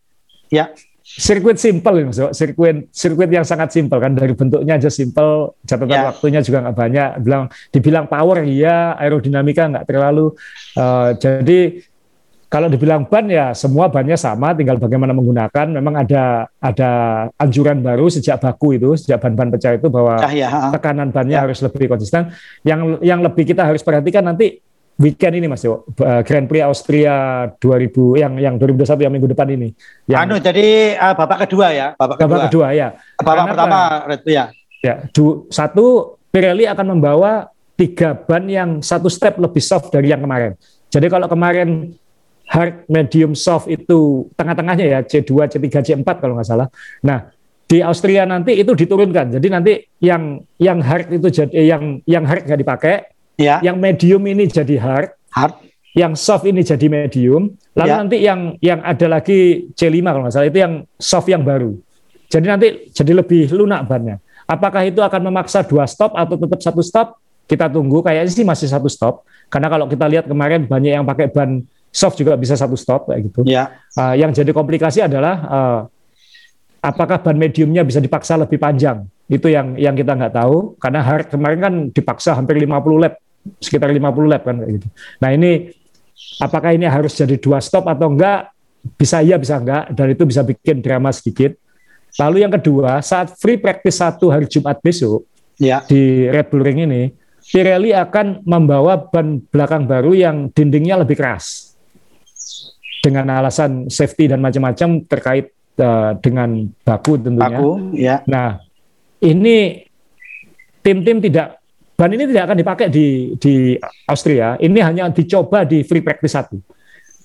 Ya 0.47 0.71
sirkuit 1.07 1.55
simple 1.55 2.03
mas 2.03 2.19
sirkuit 2.35 2.91
sirkuit 2.91 3.31
yang 3.31 3.47
sangat 3.47 3.71
simple 3.71 3.95
kan 3.95 4.11
dari 4.11 4.35
bentuknya 4.35 4.75
aja 4.75 4.91
simple 4.91 5.55
catatan 5.63 5.95
yeah. 5.95 6.11
waktunya 6.11 6.43
juga 6.43 6.67
nggak 6.67 6.75
banyak 6.75 7.09
bilang 7.23 7.43
dibilang 7.71 8.05
power 8.11 8.43
iya 8.43 8.91
aerodinamika 8.99 9.71
nggak 9.71 9.87
terlalu 9.87 10.35
uh, 10.75 11.15
jadi 11.15 11.79
kalau 12.47 12.71
dibilang 12.71 13.03
ban 13.03 13.27
ya 13.27 13.51
semua 13.51 13.91
bannya 13.91 14.15
sama 14.15 14.55
tinggal 14.55 14.79
bagaimana 14.79 15.11
menggunakan 15.11 15.67
memang 15.67 15.99
ada 15.99 16.47
ada 16.63 16.91
anjuran 17.35 17.83
baru 17.83 18.07
sejak 18.07 18.39
baku 18.39 18.79
itu 18.79 18.95
sejak 18.95 19.19
ban-ban 19.19 19.51
pecah 19.51 19.75
itu 19.75 19.91
bahwa 19.91 20.15
ah, 20.23 20.31
ya. 20.31 20.71
tekanan 20.71 21.11
bannya 21.11 21.35
ya. 21.35 21.43
harus 21.43 21.59
lebih 21.59 21.91
konsisten 21.91 22.31
yang 22.63 23.03
yang 23.03 23.19
lebih 23.19 23.43
kita 23.43 23.67
harus 23.67 23.83
perhatikan 23.83 24.23
nanti 24.23 24.63
weekend 24.97 25.37
ini 25.37 25.45
Mas 25.45 25.61
Yo, 25.61 25.85
uh, 25.85 26.21
Grand 26.25 26.49
Prix 26.49 26.63
Austria 26.65 27.45
2000 27.61 28.23
yang 28.23 28.33
yang 28.41 28.55
2021 28.57 29.05
yang 29.05 29.13
minggu 29.13 29.29
depan 29.29 29.47
ini. 29.53 29.69
Yang, 30.09 30.19
anu 30.25 30.35
jadi 30.41 30.67
uh, 30.97 31.13
babak 31.13 31.45
kedua 31.45 31.67
ya, 31.69 31.87
babak 31.93 32.17
kedua. 32.17 32.27
Babak 32.27 32.45
kedua 32.49 32.67
ya. 32.73 32.87
Babak 33.21 33.45
pertama 33.53 33.79
ya. 34.25 34.45
Ya, 34.81 34.95
du, 35.13 35.45
satu 35.53 36.17
Pirelli 36.33 36.65
akan 36.65 36.97
membawa 36.97 37.49
tiga 37.77 38.17
ban 38.17 38.45
yang 38.49 38.81
satu 38.81 39.05
step 39.09 39.37
lebih 39.37 39.61
soft 39.61 39.93
dari 39.93 40.09
yang 40.09 40.21
kemarin. 40.21 40.57
Jadi 40.89 41.07
kalau 41.13 41.29
kemarin 41.29 41.93
hard, 42.47 42.87
medium, 42.87 43.35
soft 43.35 43.67
itu 43.67 44.31
tengah-tengahnya 44.39 44.85
ya 44.87 44.99
C2, 45.03 45.51
C3, 45.51 45.67
C4 45.83 46.07
kalau 46.17 46.39
nggak 46.39 46.47
salah. 46.47 46.67
Nah 47.03 47.29
di 47.67 47.83
Austria 47.83 48.23
nanti 48.23 48.55
itu 48.55 48.71
diturunkan. 48.71 49.35
Jadi 49.37 49.47
nanti 49.51 49.73
yang 49.99 50.39
yang 50.55 50.79
hard 50.79 51.11
itu 51.11 51.27
jadi 51.27 51.51
eh, 51.51 51.67
yang 51.67 51.99
yang 52.07 52.23
hard 52.23 52.47
nggak 52.47 52.59
dipakai, 52.63 52.95
ya. 53.35 53.59
yang 53.59 53.75
medium 53.75 54.23
ini 54.23 54.47
jadi 54.47 54.79
hard, 54.79 55.11
hard, 55.35 55.53
yang 55.91 56.15
soft 56.15 56.47
ini 56.47 56.63
jadi 56.63 56.87
medium. 56.87 57.51
Lalu 57.75 57.91
ya. 57.91 57.97
nanti 57.99 58.17
yang 58.23 58.39
yang 58.63 58.79
ada 58.81 59.19
lagi 59.19 59.67
C5 59.75 59.99
kalau 60.07 60.23
nggak 60.25 60.33
salah 60.33 60.47
itu 60.47 60.59
yang 60.63 60.73
soft 60.95 61.27
yang 61.27 61.43
baru. 61.43 61.75
Jadi 62.31 62.45
nanti 62.47 62.67
jadi 62.95 63.11
lebih 63.19 63.51
lunak 63.51 63.83
bannya. 63.87 64.23
Apakah 64.47 64.87
itu 64.87 65.03
akan 65.03 65.27
memaksa 65.27 65.63
dua 65.67 65.83
stop 65.83 66.15
atau 66.15 66.39
tetap 66.39 66.59
satu 66.63 66.79
stop? 66.79 67.19
Kita 67.47 67.67
tunggu. 67.67 67.99
Kayaknya 67.99 68.31
sih 68.31 68.47
masih 68.47 68.67
satu 68.71 68.87
stop. 68.87 69.27
Karena 69.51 69.67
kalau 69.71 69.87
kita 69.87 70.07
lihat 70.07 70.27
kemarin 70.27 70.67
banyak 70.67 70.91
yang 70.99 71.07
pakai 71.07 71.31
ban 71.31 71.63
soft 71.97 72.21
juga 72.21 72.37
bisa 72.37 72.53
satu 72.53 72.77
stop 72.77 73.09
kayak 73.09 73.33
gitu. 73.33 73.41
Ya. 73.49 73.81
Uh, 73.97 74.13
yang 74.13 74.29
jadi 74.29 74.53
komplikasi 74.53 75.01
adalah 75.01 75.35
uh, 75.49 75.79
apakah 76.85 77.17
ban 77.17 77.33
mediumnya 77.33 77.81
bisa 77.81 77.97
dipaksa 77.97 78.37
lebih 78.37 78.61
panjang? 78.61 79.01
Itu 79.25 79.49
yang 79.49 79.73
yang 79.81 79.97
kita 79.97 80.13
nggak 80.13 80.37
tahu. 80.37 80.77
Karena 80.77 81.01
hard 81.01 81.33
kemarin 81.33 81.59
kan 81.59 81.73
dipaksa 81.89 82.37
hampir 82.37 82.61
50 82.61 83.01
lap, 83.01 83.17
sekitar 83.57 83.89
50 83.89 84.29
lap 84.29 84.45
kan 84.45 84.55
kayak 84.61 84.71
gitu. 84.77 84.87
Nah 85.25 85.29
ini 85.33 85.73
apakah 86.37 86.77
ini 86.77 86.85
harus 86.85 87.17
jadi 87.17 87.33
dua 87.41 87.57
stop 87.57 87.89
atau 87.89 88.13
enggak? 88.13 88.53
Bisa 88.93 89.25
iya, 89.25 89.41
bisa 89.41 89.57
enggak. 89.57 89.89
Dan 89.97 90.13
itu 90.13 90.23
bisa 90.29 90.45
bikin 90.45 90.85
drama 90.85 91.09
sedikit. 91.09 91.57
Lalu 92.21 92.45
yang 92.45 92.53
kedua, 92.53 93.01
saat 93.01 93.33
free 93.41 93.57
practice 93.57 93.99
satu 93.99 94.29
hari 94.29 94.45
Jumat 94.45 94.79
besok 94.79 95.25
ya. 95.57 95.81
di 95.85 96.29
Red 96.29 96.49
Bull 96.49 96.65
Ring 96.65 96.87
ini, 96.87 97.13
Pirelli 97.45 97.93
akan 97.93 98.47
membawa 98.47 98.97
ban 98.97 99.37
belakang 99.43 99.85
baru 99.85 100.17
yang 100.17 100.49
dindingnya 100.49 101.03
lebih 101.03 101.19
keras 101.19 101.66
dengan 103.07 103.31
alasan 103.31 103.87
safety 103.87 104.27
dan 104.27 104.43
macam-macam 104.43 105.07
terkait 105.07 105.55
uh, 105.79 106.19
dengan 106.19 106.67
baku 106.83 107.15
tentunya. 107.15 107.47
Baku, 107.55 107.71
ya. 107.95 108.15
Nah, 108.27 108.59
ini 109.23 109.87
tim-tim 110.83 111.23
tidak 111.23 111.63
ban 111.95 112.11
ini 112.11 112.27
tidak 112.27 112.51
akan 112.51 112.57
dipakai 112.59 112.87
di 112.91 113.33
di 113.39 113.79
Austria. 114.11 114.59
Ini 114.59 114.79
hanya 114.83 115.07
dicoba 115.07 115.63
di 115.63 115.87
free 115.87 116.03
practice 116.03 116.35
satu. 116.35 116.59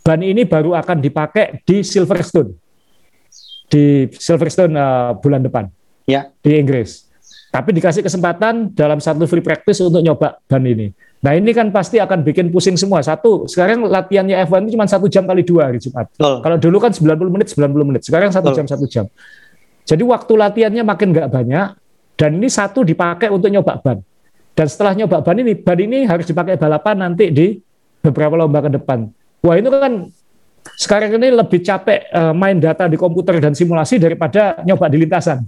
Ban 0.07 0.23
ini 0.23 0.47
baru 0.47 0.79
akan 0.79 1.03
dipakai 1.03 1.67
di 1.67 1.83
Silverstone 1.83 2.63
di 3.73 4.05
Silverstone 4.13 4.77
uh, 4.77 5.17
bulan 5.17 5.41
depan 5.41 5.65
ya. 6.05 6.29
di 6.45 6.61
Inggris. 6.61 7.09
Tapi 7.49 7.73
dikasih 7.73 8.05
kesempatan 8.05 8.77
dalam 8.77 9.01
satu 9.01 9.25
free 9.25 9.45
practice 9.45 9.81
untuk 9.81 10.05
nyoba 10.05 10.37
ban 10.45 10.65
ini. 10.65 10.93
Nah 11.23 11.39
ini 11.39 11.55
kan 11.55 11.71
pasti 11.71 12.03
akan 12.03 12.27
bikin 12.27 12.51
pusing 12.51 12.75
semua. 12.75 12.99
Satu, 12.99 13.47
sekarang 13.47 13.87
latihannya 13.87 14.43
F1 14.43 14.67
itu 14.67 14.75
cuma 14.75 14.91
satu 14.91 15.07
jam 15.07 15.23
kali 15.23 15.47
dua 15.47 15.71
hari 15.71 15.79
Jumat. 15.79 16.11
Oh. 16.19 16.43
Kalau 16.43 16.59
dulu 16.59 16.83
kan 16.83 16.91
90 16.91 17.31
menit, 17.31 17.47
90 17.55 17.89
menit. 17.89 18.03
Sekarang 18.03 18.35
satu 18.35 18.51
oh. 18.51 18.55
jam, 18.59 18.67
satu 18.67 18.91
jam. 18.91 19.07
Jadi 19.87 20.03
waktu 20.03 20.33
latihannya 20.35 20.83
makin 20.83 21.15
nggak 21.15 21.31
banyak. 21.31 21.67
Dan 22.19 22.43
ini 22.43 22.51
satu 22.51 22.83
dipakai 22.83 23.31
untuk 23.31 23.55
nyoba 23.55 23.79
ban. 23.79 24.03
Dan 24.53 24.67
setelah 24.67 24.99
nyoba 24.99 25.23
ban 25.23 25.39
ini, 25.39 25.55
ban 25.55 25.79
ini 25.79 26.05
harus 26.11 26.27
dipakai 26.27 26.59
balapan 26.59 27.07
nanti 27.07 27.31
di 27.31 27.55
beberapa 28.03 28.35
lomba 28.35 28.59
ke 28.67 28.71
depan. 28.75 29.07
Wah 29.47 29.55
itu 29.55 29.71
kan 29.71 30.11
sekarang 30.75 31.19
ini 31.23 31.31
lebih 31.31 31.63
capek 31.63 32.11
uh, 32.11 32.35
main 32.35 32.59
data 32.59 32.91
di 32.91 32.99
komputer 32.99 33.39
dan 33.39 33.55
simulasi 33.55 34.03
daripada 34.03 34.59
nyoba 34.67 34.91
di 34.91 34.99
lintasan. 35.07 35.47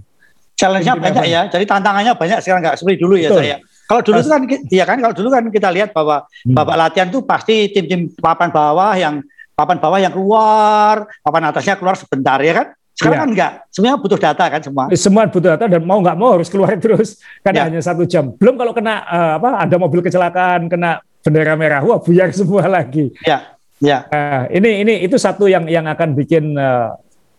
Challenge-nya 0.55 0.95
banyak 0.95 1.25
ya, 1.27 1.41
jadi 1.51 1.67
tantangannya 1.67 2.15
banyak 2.15 2.39
sekarang 2.39 2.63
nggak 2.63 2.79
seperti 2.79 2.97
dulu 3.03 3.19
ya 3.19 3.27
Betul. 3.27 3.43
saya. 3.43 3.57
Kalau 3.85 4.01
dulu 4.01 4.17
kan, 4.17 4.41
iya 4.73 4.83
kan, 4.83 4.97
kalau 4.97 5.13
dulu 5.13 5.29
kan 5.29 5.43
kita 5.53 5.69
lihat 5.69 5.93
bahwa 5.93 6.25
hmm. 6.25 6.57
babak 6.57 6.77
latihan 6.77 7.07
itu 7.09 7.21
pasti 7.21 7.69
tim-tim 7.69 8.09
papan 8.17 8.49
bawah 8.49 8.93
yang 8.97 9.21
papan 9.53 9.77
bawah 9.77 9.99
yang 10.01 10.13
keluar, 10.13 11.05
papan 11.21 11.53
atasnya 11.53 11.77
keluar 11.77 11.95
sebentar 11.95 12.41
ya 12.41 12.53
kan. 12.53 12.67
Sekarang 12.95 13.15
ya. 13.15 13.21
kan 13.21 13.29
enggak, 13.35 13.51
semuanya 13.75 13.97
butuh 13.99 14.19
data 14.19 14.43
kan 14.47 14.61
semua. 14.63 14.83
Eh, 14.87 14.99
semua 14.99 15.27
butuh 15.27 15.49
data 15.51 15.65
dan 15.67 15.83
mau 15.83 15.99
nggak 15.99 16.15
mau 16.15 16.31
harus 16.31 16.47
keluar 16.47 16.71
terus, 16.79 17.19
karena 17.43 17.61
ya. 17.61 17.65
hanya 17.67 17.81
satu 17.83 18.07
jam. 18.07 18.31
Belum 18.39 18.55
kalau 18.55 18.71
kena 18.71 19.03
uh, 19.03 19.31
apa, 19.35 19.67
ada 19.67 19.75
mobil 19.75 19.99
kecelakaan, 19.99 20.71
kena 20.71 21.03
bendera 21.19 21.59
merah, 21.59 21.83
wah 21.83 21.99
buyar 21.99 22.31
semua 22.39 22.65
lagi. 22.71 23.11
Ya. 23.27 23.55
Ya. 23.83 24.07
Nah, 24.07 24.47
ini 24.47 24.87
ini 24.87 24.93
itu 25.03 25.19
satu 25.19 25.51
yang 25.51 25.67
yang 25.67 25.83
akan 25.83 26.15
bikin 26.15 26.55
uh, 26.55 26.95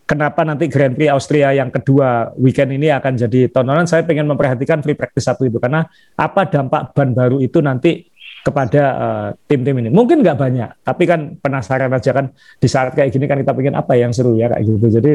kenapa 0.07 0.41
nanti 0.47 0.71
Grand 0.71 0.95
Prix 0.95 1.11
Austria 1.11 1.51
yang 1.51 1.67
kedua 1.69 2.31
weekend 2.39 2.71
ini 2.73 2.87
akan 2.89 3.19
jadi 3.19 3.51
tontonan. 3.51 3.85
Saya 3.85 4.07
ingin 4.07 4.25
memperhatikan 4.25 4.79
free 4.79 4.95
practice 4.95 5.27
satu 5.27 5.43
itu 5.43 5.59
karena 5.59 5.85
apa 6.15 6.47
dampak 6.47 6.95
ban 6.95 7.11
baru 7.11 7.43
itu 7.43 7.59
nanti 7.59 8.07
kepada 8.47 8.83
uh, 8.95 9.27
tim-tim 9.51 9.75
ini. 9.83 9.89
Mungkin 9.91 10.23
nggak 10.23 10.39
banyak, 10.39 10.69
tapi 10.87 11.03
kan 11.03 11.35
penasaran 11.35 11.91
aja 11.91 12.15
kan 12.15 12.31
di 12.31 12.67
saat 12.71 12.95
kayak 12.95 13.11
gini 13.11 13.27
kan 13.27 13.43
kita 13.43 13.51
pengen 13.51 13.75
apa 13.75 13.99
yang 13.99 14.15
seru 14.15 14.39
ya 14.39 14.47
kayak 14.47 14.63
gitu. 14.63 14.87
Jadi 14.87 15.11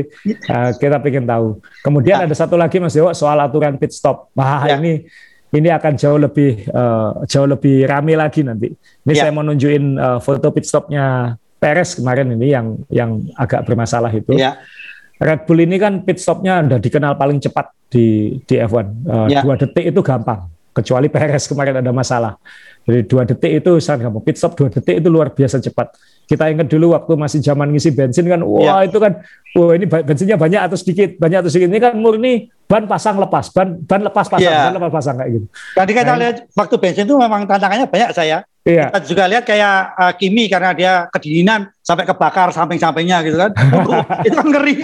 uh, 0.52 0.70
kita 0.76 1.00
pengen 1.00 1.24
tahu. 1.24 1.56
Kemudian 1.80 2.20
ya. 2.20 2.28
ada 2.28 2.34
satu 2.36 2.60
lagi 2.60 2.76
Mas 2.76 2.92
Dewa 2.92 3.16
soal 3.16 3.40
aturan 3.40 3.80
pit 3.80 3.96
stop. 3.96 4.28
Wah 4.36 4.68
ya. 4.68 4.76
ini 4.76 5.08
ini 5.52 5.68
akan 5.72 5.92
jauh 5.96 6.20
lebih 6.20 6.68
uh, 6.68 7.24
jauh 7.24 7.48
lebih 7.48 7.88
rame 7.88 8.12
lagi 8.20 8.44
nanti. 8.44 8.68
Ini 9.08 9.12
ya. 9.16 9.24
saya 9.24 9.32
mau 9.32 9.40
nunjukin 9.40 9.96
uh, 9.96 10.20
foto 10.20 10.52
pit 10.52 10.68
stopnya 10.68 11.36
Perez 11.62 11.94
kemarin 11.94 12.26
ini 12.34 12.52
yang 12.52 12.66
yang 12.92 13.10
agak 13.38 13.64
bermasalah 13.64 14.10
itu. 14.12 14.36
Ya. 14.36 14.60
Red 15.22 15.46
Bull 15.46 15.62
ini 15.62 15.78
kan 15.78 16.02
pit 16.02 16.18
stopnya 16.18 16.58
udah 16.66 16.82
dikenal 16.82 17.14
paling 17.14 17.38
cepat 17.38 17.70
di 17.86 18.36
di 18.42 18.54
F1. 18.58 18.86
Uh, 19.06 19.26
ya. 19.30 19.46
Dua 19.46 19.54
detik 19.54 19.94
itu 19.94 20.00
gampang. 20.02 20.50
Kecuali 20.72 21.06
Perez 21.12 21.46
kemarin 21.46 21.84
ada 21.84 21.92
masalah. 21.94 22.40
Jadi 22.82 23.06
dua 23.06 23.22
detik 23.22 23.62
itu 23.62 23.78
sangat 23.78 24.10
gampang. 24.10 24.24
Pit 24.26 24.34
stop 24.34 24.58
dua 24.58 24.66
detik 24.66 24.98
itu 24.98 25.08
luar 25.12 25.30
biasa 25.30 25.62
cepat. 25.62 25.94
Kita 26.26 26.50
ingat 26.50 26.66
dulu 26.66 26.96
waktu 26.96 27.12
masih 27.14 27.38
zaman 27.44 27.70
ngisi 27.70 27.92
bensin 27.92 28.24
kan, 28.24 28.40
wah 28.40 28.80
ya. 28.80 28.88
itu 28.88 28.96
kan, 28.96 29.20
wah 29.58 29.74
ini 29.76 29.84
bensinnya 29.84 30.40
banyak 30.40 30.64
atau 30.64 30.78
sedikit, 30.80 31.18
banyak 31.20 31.44
atau 31.44 31.50
sedikit. 31.52 31.68
Ini 31.68 31.80
kan 31.82 31.94
murni 32.00 32.48
ban 32.64 32.88
pasang 32.88 33.20
lepas, 33.20 33.52
ban 33.52 33.76
ban 33.84 34.00
lepas 34.00 34.26
pasang, 34.32 34.48
ya. 34.48 34.70
ban 34.70 34.74
lepas 34.80 34.90
pasang 34.96 35.14
kayak 35.20 35.30
gitu. 35.34 35.46
Tadi 35.76 35.90
kita 35.92 36.08
nah, 36.08 36.18
lihat 36.18 36.36
waktu 36.56 36.74
bensin 36.80 37.04
itu 37.04 37.14
memang 37.20 37.44
tantangannya 37.44 37.86
banyak 37.86 38.10
saya. 38.16 38.42
Iya. 38.62 38.94
Kita 38.94 39.00
juga 39.02 39.24
lihat 39.26 39.42
kayak 39.42 39.76
uh, 39.98 40.12
Kimi 40.14 40.46
karena 40.46 40.70
dia 40.70 40.92
kedinginan 41.10 41.66
sampai 41.82 42.06
kebakar 42.06 42.54
samping-sampingnya 42.54 43.18
gitu 43.26 43.34
kan. 43.34 43.50
itu 44.26 44.34
kan 44.38 44.46
ngeri. 44.46 44.74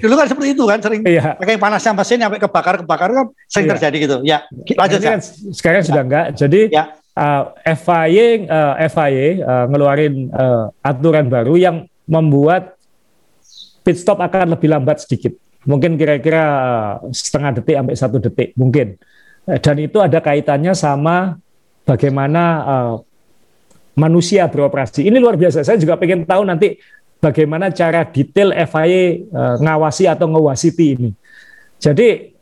Dulu 0.00 0.14
kan 0.16 0.26
seperti 0.32 0.48
itu 0.56 0.64
kan 0.64 0.80
sering 0.80 1.04
iya. 1.04 1.36
pakai 1.36 1.60
panasnya 1.60 1.92
mesin 1.92 2.24
sampai 2.24 2.40
kebakar-kebakar 2.40 3.08
kan 3.12 3.26
sering 3.44 3.68
iya. 3.68 3.72
terjadi 3.76 3.96
gitu. 4.00 4.16
Ya, 4.24 4.38
lanjut 4.72 5.00
kan, 5.04 5.20
Sekarang 5.52 5.84
sudah 5.84 6.02
enggak. 6.02 6.26
Jadi 6.32 6.72
ya 6.72 6.96
uh, 7.12 7.52
FIA 7.76 8.48
uh, 8.48 8.74
FIA 8.88 9.28
uh, 9.44 9.64
ngeluarin 9.68 10.32
uh, 10.32 10.72
aturan 10.80 11.28
baru 11.28 11.60
yang 11.60 11.76
membuat 12.08 12.72
pit 13.84 14.00
stop 14.00 14.16
akan 14.24 14.56
lebih 14.56 14.72
lambat 14.72 15.04
sedikit. 15.04 15.36
Mungkin 15.68 16.00
kira-kira 16.00 16.44
setengah 17.12 17.60
detik 17.60 17.76
sampai 17.76 17.96
satu 17.96 18.16
detik 18.16 18.56
mungkin. 18.56 18.96
Dan 19.44 19.76
itu 19.76 20.00
ada 20.00 20.24
kaitannya 20.24 20.72
sama 20.72 21.36
bagaimana 21.84 22.42
uh, 22.64 22.94
manusia 23.94 24.50
beroperasi. 24.50 25.06
Ini 25.06 25.16
luar 25.22 25.38
biasa. 25.38 25.62
Saya 25.62 25.78
juga 25.78 25.94
pengen 26.00 26.26
tahu 26.26 26.42
nanti 26.42 26.76
bagaimana 27.22 27.70
cara 27.70 28.04
detail 28.04 28.50
FIA 28.52 29.24
uh, 29.30 29.56
ngawasi 29.62 30.10
atau 30.10 30.26
ngewasiti 30.28 30.86
ini. 30.98 31.10
Jadi 31.78 32.34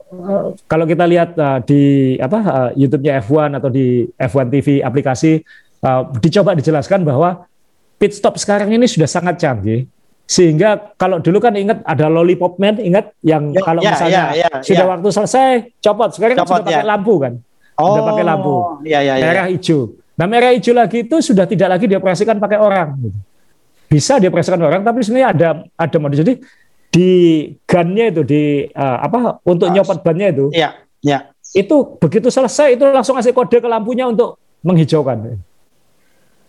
kalau 0.68 0.84
kita 0.84 1.08
lihat 1.08 1.34
uh, 1.40 1.58
di 1.64 2.14
apa 2.20 2.38
uh, 2.44 2.70
YouTube-nya 2.76 3.24
F1 3.24 3.50
atau 3.56 3.70
di 3.72 4.04
F1 4.12 4.46
TV 4.52 4.68
aplikasi 4.84 5.40
uh, 5.82 6.04
dicoba 6.20 6.52
dijelaskan 6.52 7.00
bahwa 7.02 7.48
pit 7.96 8.12
stop 8.12 8.36
sekarang 8.36 8.68
ini 8.76 8.84
sudah 8.84 9.08
sangat 9.08 9.40
canggih 9.40 9.88
sehingga 10.28 10.94
kalau 11.00 11.18
dulu 11.18 11.42
kan 11.42 11.56
ingat 11.56 11.80
ada 11.84 12.12
lollipop 12.12 12.56
man 12.60 12.76
ingat 12.80 13.12
yang 13.24 13.52
ya, 13.52 13.60
kalau 13.64 13.80
ya, 13.80 13.90
misalnya 13.92 14.22
ya, 14.32 14.48
ya, 14.48 14.50
sudah 14.64 14.84
ya. 14.86 14.90
waktu 14.96 15.08
selesai 15.12 15.50
copot 15.82 16.10
sekarang 16.14 16.34
kan 16.36 16.44
copot, 16.44 16.52
kan 16.52 16.60
sudah 16.60 16.72
pakai 16.72 16.84
ya. 16.84 16.88
lampu 16.88 17.14
kan 17.20 17.32
oh, 17.78 17.86
sudah 17.92 18.02
pakai 18.12 18.24
lampu 18.24 18.54
ya, 18.84 19.00
ya, 19.00 19.14
ya. 19.20 19.24
merah 19.24 19.46
hijau 19.48 19.94
nah 20.16 20.26
merah 20.28 20.50
hijau 20.52 20.74
lagi 20.76 21.04
itu 21.04 21.16
sudah 21.20 21.44
tidak 21.48 21.78
lagi 21.78 21.84
dioperasikan 21.88 22.36
pakai 22.36 22.58
orang 22.60 22.96
bisa 23.92 24.16
dioperasikan 24.16 24.60
orang 24.60 24.80
tapi 24.80 25.04
sebenarnya 25.04 25.28
ada 25.36 25.48
ada 25.76 25.96
mode 26.00 26.16
jadi 26.16 26.40
di 26.92 27.10
gunnya 27.64 28.12
itu 28.12 28.22
di 28.22 28.42
uh, 28.76 28.98
apa 29.00 29.40
untuk 29.48 29.72
nyopot 29.72 30.04
bannya 30.04 30.28
itu. 30.28 30.46
Iya, 30.52 30.76
ya. 31.00 31.32
Itu 31.56 31.96
begitu 31.96 32.28
selesai 32.28 32.76
itu 32.76 32.84
langsung 32.84 33.16
kasih 33.16 33.32
kode 33.32 33.64
ke 33.64 33.68
lampunya 33.68 34.04
untuk 34.04 34.36
menghijaukan. 34.60 35.40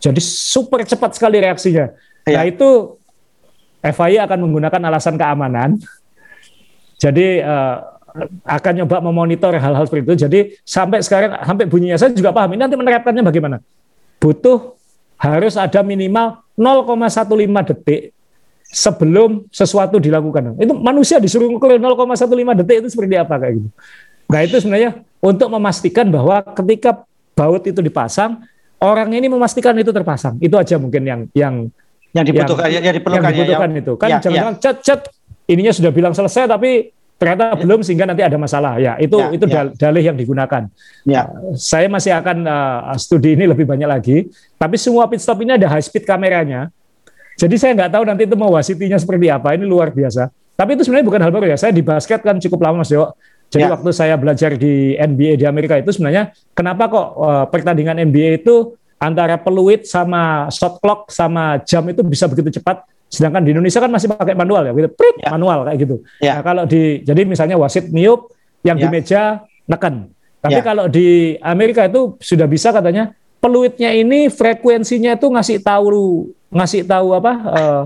Jadi 0.04 0.20
super 0.20 0.84
cepat 0.84 1.16
sekali 1.16 1.40
reaksinya. 1.40 1.96
Ya. 2.28 2.40
Nah 2.40 2.44
itu 2.44 3.00
FIA 3.80 4.28
akan 4.28 4.38
menggunakan 4.44 4.80
alasan 4.92 5.16
keamanan. 5.16 5.80
Jadi 7.00 7.40
uh, 7.40 7.93
akan 8.46 8.72
nyoba 8.78 9.02
memonitor 9.02 9.50
hal-hal 9.58 9.84
seperti 9.90 10.04
itu. 10.06 10.14
Jadi 10.26 10.38
sampai 10.62 11.02
sekarang 11.02 11.34
sampai 11.42 11.66
bunyinya 11.66 11.98
saya 11.98 12.14
juga 12.14 12.30
paham. 12.30 12.54
Ini 12.54 12.60
nanti 12.62 12.78
menerapkannya 12.78 13.22
bagaimana? 13.26 13.56
Butuh 14.22 14.78
harus 15.18 15.58
ada 15.58 15.82
minimal 15.82 16.38
0,15 16.54 17.70
detik 17.74 18.14
sebelum 18.70 19.50
sesuatu 19.50 19.98
dilakukan. 19.98 20.54
Itu 20.62 20.78
manusia 20.78 21.18
disuruh 21.18 21.50
ngukur 21.50 21.74
0,15 21.74 22.60
detik 22.62 22.76
itu 22.86 22.88
seperti 22.94 23.14
apa 23.18 23.34
kayak 23.42 23.54
gitu. 23.58 23.68
Nah 24.30 24.40
itu 24.46 24.56
sebenarnya 24.62 24.90
untuk 25.18 25.48
memastikan 25.50 26.06
bahwa 26.08 26.40
ketika 26.54 27.02
baut 27.34 27.66
itu 27.66 27.82
dipasang, 27.82 28.46
orang 28.78 29.10
ini 29.10 29.26
memastikan 29.26 29.74
itu 29.74 29.90
terpasang. 29.90 30.38
Itu 30.38 30.54
aja 30.54 30.78
mungkin 30.78 31.02
yang 31.02 31.20
yang 31.34 31.54
yang 32.14 32.24
dibutuhkan 32.24 32.70
yang, 32.70 32.82
yang 32.86 32.94
diperlukan, 32.94 33.26
yang 33.26 33.34
dibutuhkan 33.34 33.70
ya, 33.74 33.80
itu. 33.82 33.92
Kan 33.98 34.08
ya, 34.08 34.18
jangan-jangan 34.22 34.54
ya. 34.54 34.60
cet 34.62 34.76
cet 34.86 35.00
ininya 35.50 35.72
sudah 35.74 35.90
bilang 35.90 36.14
selesai 36.14 36.46
tapi 36.46 36.93
ternyata 37.18 37.54
ya. 37.54 37.60
belum 37.62 37.80
sehingga 37.86 38.04
nanti 38.04 38.22
ada 38.22 38.36
masalah. 38.36 38.76
Ya, 38.82 38.98
itu 38.98 39.16
ya, 39.16 39.28
itu 39.32 39.46
ya. 39.46 39.70
dalih 39.74 40.04
yang 40.04 40.16
digunakan. 40.18 40.68
Ya. 41.06 41.30
Saya 41.54 41.86
masih 41.86 42.12
akan 42.14 42.44
uh, 42.44 42.94
studi 42.98 43.38
ini 43.38 43.46
lebih 43.46 43.64
banyak 43.64 43.88
lagi, 43.88 44.28
tapi 44.58 44.76
semua 44.76 45.06
pit 45.06 45.22
stop 45.22 45.40
ini 45.42 45.56
ada 45.56 45.70
high 45.70 45.84
speed 45.84 46.04
kameranya. 46.04 46.68
Jadi 47.34 47.54
saya 47.58 47.74
nggak 47.74 47.90
tahu 47.90 48.04
nanti 48.06 48.22
itu 48.26 48.36
mau 48.38 48.54
wasitinya 48.54 48.98
seperti 48.98 49.26
apa. 49.30 49.58
Ini 49.58 49.66
luar 49.66 49.90
biasa. 49.90 50.30
Tapi 50.54 50.78
itu 50.78 50.86
sebenarnya 50.86 51.06
bukan 51.06 51.20
hal 51.22 51.32
baru 51.34 51.46
ya. 51.50 51.58
Saya 51.58 51.74
di 51.74 51.82
basket 51.82 52.22
kan 52.22 52.38
cukup 52.38 52.62
lama 52.62 52.86
Mas 52.86 52.90
Dewo. 52.90 53.10
Jadi 53.50 53.64
ya. 53.66 53.70
waktu 53.70 53.90
saya 53.90 54.14
belajar 54.18 54.54
di 54.54 54.98
NBA 54.98 55.38
di 55.38 55.46
Amerika 55.46 55.78
itu 55.78 55.90
sebenarnya 55.94 56.34
kenapa 56.54 56.90
kok 56.90 57.06
uh, 57.18 57.44
pertandingan 57.50 58.02
NBA 58.02 58.42
itu 58.42 58.74
antara 58.98 59.36
peluit 59.38 59.84
sama 59.86 60.48
shot 60.50 60.80
clock 60.80 61.10
sama 61.12 61.60
jam 61.62 61.84
itu 61.86 62.00
bisa 62.02 62.26
begitu 62.26 62.58
cepat 62.58 62.82
sedangkan 63.14 63.46
di 63.46 63.54
Indonesia 63.54 63.78
kan 63.78 63.90
masih 63.94 64.10
pakai 64.10 64.34
manual 64.34 64.66
ya 64.66 64.72
gitu 64.74 64.90
Prit, 64.90 65.16
ya. 65.22 65.30
manual 65.38 65.62
kayak 65.62 65.78
gitu 65.78 65.96
ya. 66.18 66.38
nah, 66.38 66.42
kalau 66.42 66.64
di 66.66 67.00
jadi 67.06 67.22
misalnya 67.22 67.54
wasit 67.54 67.94
niup 67.94 68.34
yang 68.66 68.74
ya. 68.76 68.82
di 68.82 68.86
meja 68.90 69.22
neken 69.70 70.10
tapi 70.42 70.58
ya. 70.58 70.62
kalau 70.66 70.90
di 70.90 71.38
Amerika 71.40 71.86
itu 71.86 72.18
sudah 72.18 72.50
bisa 72.50 72.74
katanya 72.74 73.14
peluitnya 73.38 73.94
ini 73.94 74.26
frekuensinya 74.28 75.14
itu 75.14 75.30
ngasih 75.30 75.62
tahu 75.62 76.28
ngasih 76.50 76.82
tahu 76.84 77.08
apa 77.14 77.32
uh, 77.46 77.82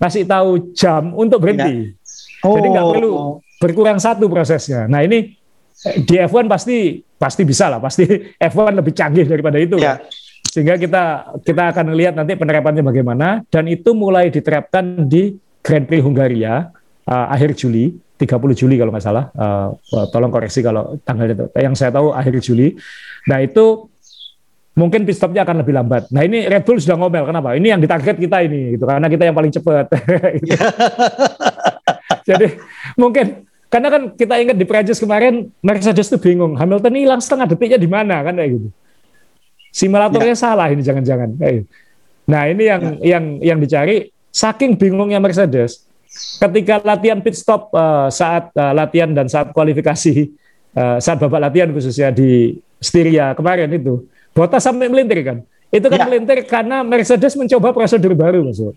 ngasih 0.00 0.24
tahu 0.24 0.50
jam 0.72 1.12
untuk 1.12 1.42
berhenti 1.42 1.92
ya. 1.92 2.46
oh. 2.46 2.54
jadi 2.56 2.68
nggak 2.70 2.86
perlu 2.94 3.12
berkurang 3.60 3.98
satu 3.98 4.30
prosesnya 4.30 4.86
nah 4.86 5.02
ini 5.04 5.36
eh, 5.84 5.96
di 6.00 6.14
F1 6.16 6.48
pasti 6.48 7.04
pasti 7.20 7.42
bisa 7.44 7.68
lah 7.68 7.82
pasti 7.82 8.08
F1 8.52 8.80
lebih 8.80 8.94
canggih 8.96 9.26
daripada 9.28 9.60
itu 9.60 9.76
ya 9.76 10.00
sehingga 10.50 10.74
kita 10.74 11.02
kita 11.46 11.70
akan 11.70 11.94
lihat 11.94 12.18
nanti 12.18 12.34
penerapannya 12.34 12.82
bagaimana. 12.82 13.46
Dan 13.46 13.70
itu 13.70 13.94
mulai 13.94 14.34
diterapkan 14.34 15.06
di 15.06 15.38
Grand 15.62 15.86
Prix 15.86 16.02
Hungaria 16.02 16.74
uh, 17.06 17.26
akhir 17.30 17.54
Juli 17.54 17.94
30 18.18 18.58
Juli 18.58 18.74
kalau 18.74 18.90
nggak 18.90 19.06
salah. 19.06 19.30
Uh, 19.32 19.78
tolong 20.10 20.34
koreksi 20.34 20.60
kalau 20.60 20.98
tanggal 21.06 21.30
itu 21.30 21.46
yang 21.54 21.78
saya 21.78 21.94
tahu 21.94 22.10
akhir 22.10 22.42
Juli. 22.42 22.74
Nah 23.30 23.46
itu 23.46 23.86
mungkin 24.74 25.06
pit 25.06 25.14
stopnya 25.14 25.46
akan 25.46 25.62
lebih 25.62 25.70
lambat. 25.70 26.10
Nah 26.10 26.26
ini 26.26 26.50
Red 26.50 26.66
Bull 26.66 26.82
sudah 26.82 26.98
ngomel. 26.98 27.30
Kenapa? 27.30 27.54
Ini 27.54 27.78
yang 27.78 27.80
ditarget 27.80 28.18
kita 28.18 28.42
ini 28.42 28.74
gitu. 28.74 28.90
Karena 28.90 29.06
kita 29.06 29.30
yang 29.30 29.38
paling 29.38 29.54
cepat. 29.54 29.86
Jadi 32.28 32.46
mungkin 32.98 33.46
karena 33.70 33.86
kan 33.86 34.02
kita 34.18 34.34
ingat 34.34 34.56
di 34.58 34.66
Prancis 34.66 34.98
kemarin 34.98 35.46
Mercedes 35.62 36.10
itu 36.10 36.18
bingung. 36.18 36.58
Hamilton 36.58 36.98
hilang 36.98 37.22
setengah 37.22 37.54
detiknya 37.54 37.78
di 37.78 37.86
mana 37.86 38.18
kan 38.26 38.34
kayak 38.34 38.58
gitu 38.58 38.74
Simulatornya 39.70 40.34
ya. 40.34 40.38
salah 40.38 40.66
ini 40.70 40.82
jangan-jangan. 40.82 41.38
Nah 42.26 42.42
ini 42.50 42.62
yang 42.66 42.82
ya. 42.98 43.18
yang 43.18 43.24
yang 43.38 43.58
dicari. 43.58 44.10
Saking 44.30 44.78
bingungnya 44.78 45.18
Mercedes, 45.18 45.82
ketika 46.38 46.78
latihan 46.86 47.18
pit 47.18 47.34
stop 47.34 47.66
uh, 47.74 48.06
saat 48.14 48.54
uh, 48.54 48.70
latihan 48.70 49.10
dan 49.10 49.26
saat 49.26 49.50
kualifikasi 49.50 50.30
uh, 50.78 51.02
saat 51.02 51.18
babak 51.18 51.50
latihan 51.50 51.66
khususnya 51.74 52.14
di 52.14 52.54
Styria 52.78 53.34
kemarin 53.34 53.66
itu, 53.74 54.06
Bottas 54.30 54.62
sampai 54.62 54.86
melintir 54.86 55.18
kan. 55.26 55.42
Itu 55.70 55.90
kan 55.90 56.02
ya. 56.02 56.06
melintir 56.06 56.46
karena 56.46 56.86
Mercedes 56.86 57.34
mencoba 57.34 57.74
prosedur 57.74 58.14
baru 58.14 58.46
maksud. 58.46 58.70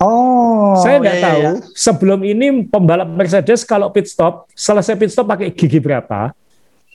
Oh, 0.00 0.76
saya 0.80 1.00
nggak 1.00 1.16
ya, 1.16 1.24
tahu 1.24 1.40
ya. 1.40 1.52
sebelum 1.72 2.20
ini 2.24 2.68
pembalap 2.68 3.08
Mercedes 3.08 3.64
kalau 3.64 3.92
pit 3.92 4.08
stop 4.08 4.48
selesai 4.56 4.96
pit 4.96 5.12
stop 5.12 5.28
pakai 5.28 5.52
gigi 5.52 5.76
berapa, 5.76 6.32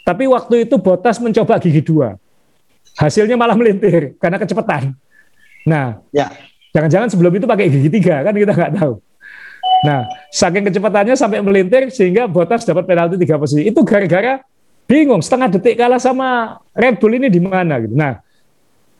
tapi 0.05 0.25
waktu 0.25 0.69
itu 0.69 0.77
Bottas 0.81 1.21
mencoba 1.21 1.61
gigi 1.61 1.85
dua 1.85 2.17
hasilnya 2.97 3.35
malah 3.39 3.55
melintir 3.55 4.15
karena 4.19 4.37
kecepatan. 4.41 4.95
Nah, 5.67 6.01
ya. 6.09 6.33
jangan-jangan 6.73 7.07
sebelum 7.13 7.31
itu 7.37 7.45
pakai 7.45 7.69
gigi 7.69 7.89
tiga 7.91 8.25
kan 8.25 8.33
kita 8.33 8.53
nggak 8.53 8.73
tahu. 8.79 8.93
Nah, 9.81 10.05
saking 10.29 10.69
kecepatannya 10.69 11.17
sampai 11.17 11.41
melintir 11.41 11.89
sehingga 11.89 12.29
Bottas 12.29 12.65
dapat 12.65 12.85
penalti 12.85 13.17
tiga 13.17 13.41
posisi. 13.41 13.65
Itu 13.65 13.81
gara-gara 13.81 14.41
bingung 14.85 15.21
setengah 15.23 15.57
detik 15.57 15.79
kalah 15.79 15.97
sama 15.97 16.59
Red 16.75 17.01
Bull 17.01 17.17
ini 17.17 17.27
di 17.31 17.41
mana 17.41 17.81
gitu. 17.81 17.97
Nah, 17.97 18.21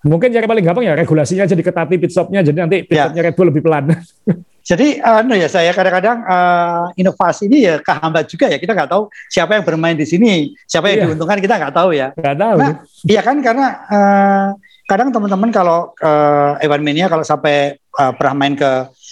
mungkin 0.01 0.33
cara 0.33 0.49
paling 0.49 0.65
gampang 0.65 0.85
ya 0.89 0.93
regulasinya 0.97 1.45
jadi 1.45 1.61
ketati 1.61 1.95
pit 2.01 2.09
stopnya 2.09 2.41
jadi 2.41 2.57
nanti 2.65 2.81
pit 2.85 2.97
ya. 2.97 3.09
stopnya 3.09 3.21
ya. 3.21 3.25
Red 3.29 3.35
Bull 3.37 3.47
lebih 3.53 3.61
pelan. 3.61 3.83
Jadi 4.61 5.01
anu 5.01 5.33
ya 5.33 5.49
saya 5.49 5.73
kadang-kadang 5.73 6.21
uh, 6.25 6.85
inovasi 6.93 7.49
ini 7.49 7.65
ya 7.65 7.81
kehambat 7.81 8.29
juga 8.29 8.45
ya 8.45 8.61
kita 8.61 8.77
nggak 8.77 8.89
tahu 8.93 9.09
siapa 9.27 9.57
yang 9.57 9.65
bermain 9.65 9.97
di 9.97 10.05
sini 10.05 10.53
siapa 10.69 10.93
yang 10.93 10.97
iya. 10.97 11.05
diuntungkan 11.09 11.41
kita 11.41 11.57
nggak 11.57 11.73
tahu 11.73 11.89
ya. 11.97 12.13
Nggak 12.13 12.37
tahu. 12.37 12.57
Nah, 12.61 12.75
iya 13.09 13.21
kan 13.25 13.37
karena 13.41 13.67
uh, 13.89 14.47
kadang 14.85 15.09
teman-teman 15.09 15.49
kalau 15.49 15.95
uh, 16.03 16.61
Evan 16.61 16.85
Mania 16.85 17.09
kalau 17.09 17.25
sampai 17.25 17.79
uh, 17.97 18.13
pernah 18.13 18.35
main 18.37 18.53
ke 18.53 18.71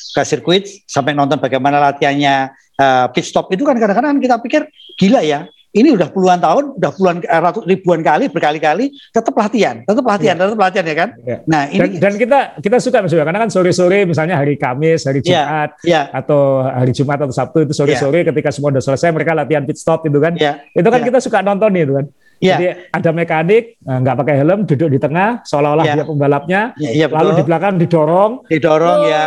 ke 0.10 0.22
sirkuit 0.26 0.66
sampai 0.90 1.14
nonton 1.14 1.38
bagaimana 1.38 1.78
latihannya 1.80 2.52
uh, 2.78 3.06
pit 3.14 3.26
stop 3.26 3.50
itu 3.54 3.62
kan 3.66 3.78
kadang-kadang 3.78 4.18
kita 4.18 4.42
pikir 4.42 4.62
gila 4.98 5.22
ya 5.22 5.46
ini 5.70 5.94
udah 5.94 6.10
puluhan 6.10 6.42
tahun, 6.42 6.82
udah 6.82 6.92
puluhan 6.98 7.18
eh, 7.22 7.42
ratus 7.42 7.64
ribuan 7.70 8.02
kali, 8.02 8.26
berkali-kali, 8.34 8.90
tetap 9.14 9.34
latihan, 9.38 9.86
tetap 9.86 10.02
latihan, 10.02 10.36
ya. 10.36 10.42
tetap 10.42 10.58
latihan 10.58 10.86
ya 10.86 10.96
kan. 10.98 11.10
Ya. 11.22 11.38
Nah 11.46 11.62
ini 11.70 11.78
dan, 11.78 11.90
dan 12.02 12.14
kita 12.18 12.40
kita 12.58 12.78
suka 12.82 12.98
maksudnya 13.06 13.26
karena 13.30 13.40
kan 13.46 13.50
sore-sore 13.54 14.00
misalnya 14.10 14.36
hari 14.42 14.58
Kamis, 14.58 15.06
hari 15.06 15.22
iya, 15.22 15.46
Jumat, 15.46 15.70
ya. 15.86 15.92
Ya. 15.94 16.02
atau 16.10 16.66
hari 16.66 16.92
Jumat 16.98 17.22
atau 17.22 17.36
Sabtu 17.36 17.70
itu 17.70 17.74
sore-sore 17.78 18.26
ya. 18.26 18.34
ketika 18.34 18.50
semua 18.50 18.74
udah 18.74 18.82
selesai 18.82 19.14
mereka 19.14 19.38
latihan 19.38 19.62
pit 19.62 19.78
stop 19.78 20.10
itu 20.10 20.18
kan. 20.18 20.34
Ya. 20.42 20.58
Itu 20.74 20.90
kan 20.90 21.02
ya. 21.02 21.06
kita 21.06 21.20
suka 21.22 21.46
nonton 21.46 21.70
itu 21.78 21.94
kan. 21.94 22.06
Ya. 22.40 22.56
Jadi 22.58 22.66
ada 22.90 23.10
mekanik 23.14 23.78
eh, 23.78 23.98
nggak 24.02 24.16
pakai 24.26 24.36
helm 24.42 24.60
duduk 24.66 24.90
di 24.90 24.98
tengah 24.98 25.46
seolah-olah 25.46 25.86
ya. 25.86 25.94
dia 26.02 26.06
pembalapnya, 26.08 26.62
ya, 26.82 27.06
ya, 27.06 27.08
lalu 27.14 27.38
di 27.38 27.44
belakang 27.46 27.78
didorong, 27.78 28.32
didorong 28.50 29.00
ya 29.06 29.24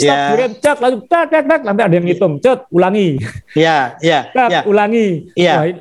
stop 0.00 0.16
yeah. 0.16 0.48
cat 0.56 0.78
lalu 0.80 0.96
cat 1.04 1.26
cat 1.28 1.44
cat 1.44 1.60
nanti 1.62 1.80
ada 1.84 1.94
yang 1.94 2.06
ngitung 2.08 2.34
cat 2.40 2.64
ulangi 2.72 3.20
ya 3.52 3.94
ya 4.00 4.32
ya 4.32 4.60
ulangi 4.64 5.28
ya 5.36 5.68
yeah. 5.68 5.76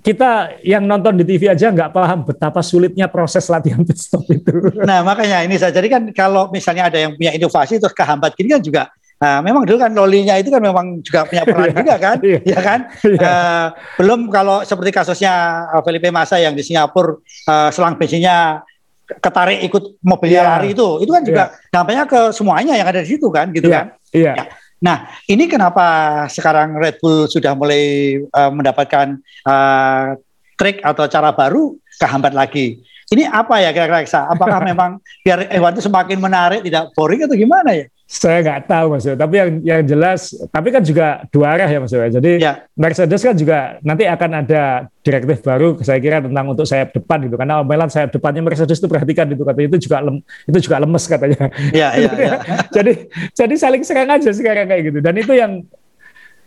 kita 0.00 0.60
yang 0.62 0.86
nonton 0.86 1.18
di 1.18 1.24
TV 1.26 1.50
aja 1.50 1.74
nggak 1.74 1.90
paham 1.90 2.22
betapa 2.22 2.62
sulitnya 2.62 3.10
proses 3.10 3.46
latihan 3.50 3.82
pit 3.88 3.98
stop 3.98 4.26
itu. 4.30 4.52
Nah 4.82 5.02
makanya 5.02 5.42
ini 5.42 5.58
saya 5.58 5.74
jadi 5.74 5.88
kan 5.90 6.02
kalau 6.14 6.50
misalnya 6.54 6.90
ada 6.90 6.98
yang 6.98 7.18
punya 7.18 7.34
inovasi 7.34 7.82
terus 7.82 7.94
kehambat 7.94 8.34
gini 8.38 8.54
kan 8.54 8.62
juga 8.62 8.82
Nah, 9.14 9.40
memang 9.40 9.62
dulu 9.64 9.78
kan 9.80 9.94
lolinya 9.94 10.34
itu 10.36 10.50
kan 10.50 10.60
memang 10.60 11.00
juga 11.00 11.24
punya 11.24 11.46
peran 11.46 11.70
iya. 11.72 11.78
juga 11.80 11.96
kan, 11.96 12.16
ya 12.44 12.60
kan. 12.60 12.80
Uh, 13.00 13.66
belum 13.96 14.28
kalau 14.28 14.66
seperti 14.66 14.90
kasusnya 14.90 15.64
Felipe 15.86 16.10
Massa 16.10 16.36
yang 16.36 16.52
di 16.52 16.60
Singapura 16.60 17.16
uh, 17.48 17.70
selang 17.70 17.96
bensinnya 17.96 18.60
ketarik 19.04 19.60
ikut 19.64 20.00
mobilnya 20.00 20.42
yeah. 20.42 20.50
lari 20.56 20.68
itu, 20.72 20.88
itu 21.04 21.10
kan 21.12 21.22
juga 21.24 21.44
yeah. 21.52 21.68
dampaknya 21.72 22.04
ke 22.08 22.20
semuanya 22.32 22.74
yang 22.76 22.88
ada 22.88 23.00
di 23.04 23.08
situ 23.08 23.28
kan, 23.28 23.52
gitu 23.52 23.68
yeah. 23.68 23.92
kan? 23.92 24.14
Iya. 24.14 24.32
Yeah. 24.36 24.46
Nah, 24.84 24.96
ini 25.32 25.48
kenapa 25.48 25.86
sekarang 26.28 26.76
Red 26.76 27.00
Bull 27.00 27.24
sudah 27.24 27.56
mulai 27.56 28.16
uh, 28.20 28.52
mendapatkan 28.52 29.16
uh, 29.48 30.12
trik 30.60 30.84
atau 30.84 31.08
cara 31.08 31.32
baru 31.32 31.72
kehambat 31.96 32.36
lagi. 32.36 32.84
Ini 33.08 33.28
apa 33.28 33.64
ya 33.64 33.72
kira-kira 33.72 34.04
Apakah 34.28 34.60
memang 34.70 35.00
biar 35.24 35.48
Ewan 35.52 35.72
itu 35.76 35.88
semakin 35.88 36.20
menarik, 36.20 36.60
tidak 36.64 36.92
boring 36.92 37.24
atau 37.24 37.36
gimana 37.36 37.72
ya? 37.72 37.86
Saya 38.04 38.44
nggak 38.44 38.68
tahu 38.68 38.86
Mas 38.92 39.08
tapi 39.08 39.34
yang 39.40 39.50
yang 39.64 39.82
jelas, 39.82 40.36
tapi 40.52 40.68
kan 40.68 40.84
juga 40.84 41.24
dua 41.32 41.56
arah 41.56 41.64
ya 41.64 41.80
Mas 41.80 41.88
Jadi 41.88 42.36
ya. 42.36 42.68
Mercedes 42.76 43.24
kan 43.24 43.32
juga 43.32 43.80
nanti 43.80 44.04
akan 44.04 44.44
ada 44.44 44.92
direktif 45.00 45.40
baru, 45.40 45.80
saya 45.80 45.98
kira 46.04 46.20
tentang 46.20 46.44
untuk 46.52 46.68
sayap 46.68 46.92
depan 46.92 47.24
gitu, 47.24 47.40
karena 47.40 47.64
omelan 47.64 47.88
sayap 47.88 48.12
depannya 48.12 48.44
Mercedes 48.44 48.76
itu 48.76 48.88
perhatikan 48.92 49.24
itu 49.32 49.40
katanya 49.40 49.68
itu 49.72 49.78
juga 49.88 50.04
lem, 50.04 50.20
itu 50.20 50.58
juga 50.68 50.76
lemes 50.84 51.04
katanya. 51.08 51.48
Iya 51.72 51.88
iya. 51.96 52.12
ya. 52.12 52.34
jadi 52.76 52.92
jadi 53.32 53.54
saling 53.56 53.82
serang 53.88 54.12
aja 54.12 54.30
sekarang 54.36 54.68
kayak 54.68 54.82
gitu, 54.92 54.98
dan 55.00 55.14
itu 55.16 55.32
yang 55.32 55.52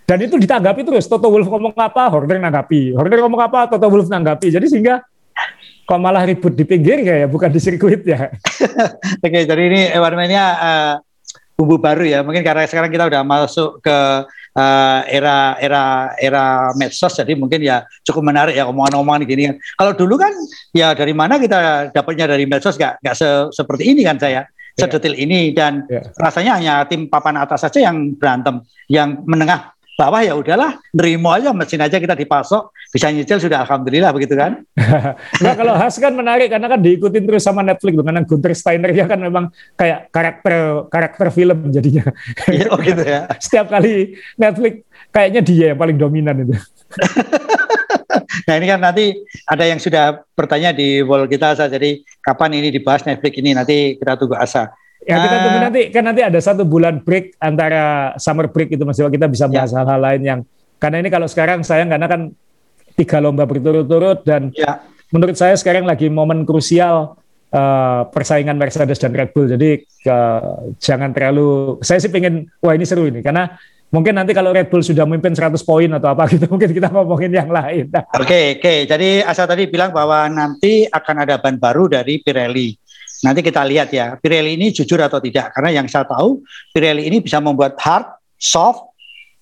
dan 0.07 0.23
itu 0.23 0.39
ditanggapi 0.39 0.87
terus. 0.87 1.03
Toto 1.09 1.27
Wolff 1.27 1.51
ngomong 1.51 1.75
apa, 1.75 2.07
Horner 2.07 2.39
nanggapi. 2.39 2.95
Horner 2.95 3.19
ngomong 3.27 3.43
apa, 3.43 3.67
Toto 3.67 3.91
Wolff 3.91 4.07
nanggapi. 4.07 4.47
Jadi 4.47 4.71
sehingga 4.71 5.03
kok 5.83 5.99
malah 5.99 6.23
ribut 6.23 6.55
di 6.55 6.63
pinggir 6.63 7.03
ya, 7.03 7.27
bukan 7.27 7.51
di 7.51 7.59
sirkuit 7.59 8.07
ya. 8.07 8.31
Oke, 9.25 9.43
jadi 9.43 9.63
ini 9.67 9.81
Ewarmania 9.91 10.45
uh, 10.55 10.93
bumbu 11.57 11.81
baru 11.81 12.05
ya. 12.05 12.21
Mungkin 12.21 12.45
karena 12.45 12.69
sekarang 12.69 12.93
kita 12.93 13.09
udah 13.09 13.25
masuk 13.25 13.81
ke 13.81 13.97
uh, 14.53 14.99
era 15.09 15.57
era 15.57 16.13
era 16.21 16.45
medsos, 16.77 17.17
jadi 17.17 17.33
mungkin 17.33 17.65
ya 17.65 17.81
cukup 18.05 18.21
menarik 18.29 18.53
ya 18.53 18.69
omongan-omongan 18.69 19.25
gini 19.25 19.49
kan. 19.49 19.55
Kalau 19.57 19.91
dulu 19.97 20.21
kan 20.21 20.29
ya 20.71 20.93
dari 20.93 21.17
mana 21.17 21.41
kita 21.41 21.89
dapatnya 21.89 22.29
dari 22.29 22.45
medsos 22.45 22.77
nggak 22.77 23.01
nggak 23.01 23.15
se 23.17 23.49
seperti 23.57 23.89
ini 23.89 24.05
kan 24.05 24.21
saya 24.21 24.45
iya. 24.45 24.77
sedetil 24.77 25.17
ini 25.17 25.49
dan 25.57 25.81
yeah. 25.89 26.05
rasanya 26.21 26.61
hanya 26.61 26.73
tim 26.85 27.09
papan 27.09 27.41
atas 27.41 27.65
saja 27.65 27.89
yang 27.89 28.13
berantem, 28.13 28.61
yang 28.85 29.25
menengah 29.25 29.73
bawah 29.97 30.21
ya 30.21 30.37
udahlah, 30.37 30.77
nerimo 30.93 31.33
aja 31.33 31.49
mesin 31.57 31.81
aja 31.81 31.97
kita 31.97 32.13
dipasok, 32.13 32.69
bisa 32.93 33.09
nyicil 33.09 33.41
sudah 33.41 33.65
alhamdulillah 33.65 34.13
begitu 34.13 34.37
kan. 34.37 34.61
nah 35.43 35.53
kalau 35.57 35.73
Has 35.73 35.97
kan 35.97 36.13
menarik 36.13 36.53
karena 36.53 36.69
kan 36.69 36.77
diikutin 36.77 37.25
terus 37.25 37.41
sama 37.41 37.65
Netflix 37.65 37.97
dengan 37.97 38.21
Gunter 38.21 38.53
Steiner 38.53 38.93
ya 38.93 39.09
kan 39.09 39.17
memang 39.17 39.49
kayak 39.73 40.13
karakter 40.13 40.85
karakter 40.93 41.27
film 41.33 41.73
jadinya. 41.73 42.05
Iya, 42.45 42.69
oh 42.69 42.77
gitu 42.77 43.01
ya. 43.01 43.25
Setiap 43.43 43.73
kali 43.73 44.13
Netflix 44.37 44.85
kayaknya 45.09 45.41
dia 45.41 45.65
yang 45.73 45.79
paling 45.81 45.97
dominan 45.97 46.45
itu. 46.45 46.53
nah 48.47 48.53
ini 48.53 48.65
kan 48.69 48.79
nanti 48.79 49.17
ada 49.49 49.65
yang 49.65 49.81
sudah 49.81 50.21
bertanya 50.37 50.77
di 50.77 51.01
wall 51.01 51.25
kita 51.25 51.57
Asa. 51.57 51.65
Jadi 51.65 52.05
kapan 52.21 52.61
ini 52.61 52.69
dibahas 52.69 53.01
Netflix 53.01 53.33
ini 53.41 53.57
nanti 53.57 53.97
kita 53.97 54.13
tunggu 54.13 54.37
Asa. 54.37 54.69
Ya 55.07 55.23
kita 55.23 55.35
tunggu 55.39 55.59
nanti 55.63 55.81
kan 55.87 56.03
nanti 56.03 56.19
ada 56.19 56.35
satu 56.43 56.67
bulan 56.67 56.99
break 56.99 57.39
antara 57.39 58.11
summer 58.19 58.51
break 58.51 58.75
itu 58.75 58.83
Mas 58.83 58.99
kita 58.99 59.31
bisa 59.31 59.47
bahas 59.47 59.71
ya. 59.71 59.79
hal-hal 59.79 59.99
lain 60.03 60.21
yang 60.21 60.39
karena 60.83 60.99
ini 60.99 61.07
kalau 61.07 61.31
sekarang 61.31 61.63
sayang 61.63 61.87
karena 61.87 62.11
kan 62.11 62.35
tiga 62.99 63.23
lomba 63.23 63.47
berturut-turut 63.47 64.27
dan 64.27 64.51
ya. 64.51 64.83
menurut 65.15 65.39
saya 65.39 65.55
sekarang 65.55 65.87
lagi 65.87 66.11
momen 66.11 66.43
krusial 66.43 67.15
uh, 67.55 68.01
persaingan 68.11 68.59
Mercedes 68.59 68.99
dan 68.99 69.15
Red 69.15 69.31
Bull. 69.31 69.47
Jadi 69.47 69.79
uh, 70.11 70.75
jangan 70.75 71.15
terlalu 71.15 71.79
saya 71.79 72.03
sih 72.03 72.11
pengen 72.11 72.51
wah 72.59 72.75
ini 72.75 72.83
seru 72.83 73.07
ini 73.07 73.23
karena 73.23 73.47
mungkin 73.87 74.11
nanti 74.11 74.35
kalau 74.35 74.51
Red 74.51 74.67
Bull 74.67 74.83
sudah 74.83 75.07
memimpin 75.07 75.31
100 75.31 75.55
poin 75.63 75.87
atau 75.87 76.11
apa 76.11 76.27
gitu 76.35 76.51
mungkin 76.51 76.69
kita 76.75 76.91
ngomongin 76.91 77.31
yang 77.31 77.47
lain. 77.47 77.87
Oke, 77.95 78.03
okay, 78.11 78.45
oke. 78.59 78.59
Okay. 78.59 78.77
Jadi 78.91 79.09
Asa 79.23 79.47
tadi 79.47 79.71
bilang 79.71 79.95
bahwa 79.95 80.27
nanti 80.27 80.83
akan 80.83 81.15
ada 81.23 81.39
ban 81.39 81.55
baru 81.55 81.87
dari 81.87 82.19
Pirelli. 82.19 82.75
Nanti 83.25 83.41
kita 83.41 83.65
lihat 83.65 83.89
ya, 83.89 84.13
Pirelli 84.21 84.53
ini 84.53 84.69
jujur 84.69 85.01
atau 85.01 85.17
tidak. 85.17 85.53
Karena 85.57 85.81
yang 85.81 85.87
saya 85.89 86.05
tahu, 86.05 86.41
Pirelli 86.69 87.09
ini 87.09 87.17
bisa 87.17 87.41
membuat 87.41 87.73
hard, 87.81 88.05
soft, 88.37 88.93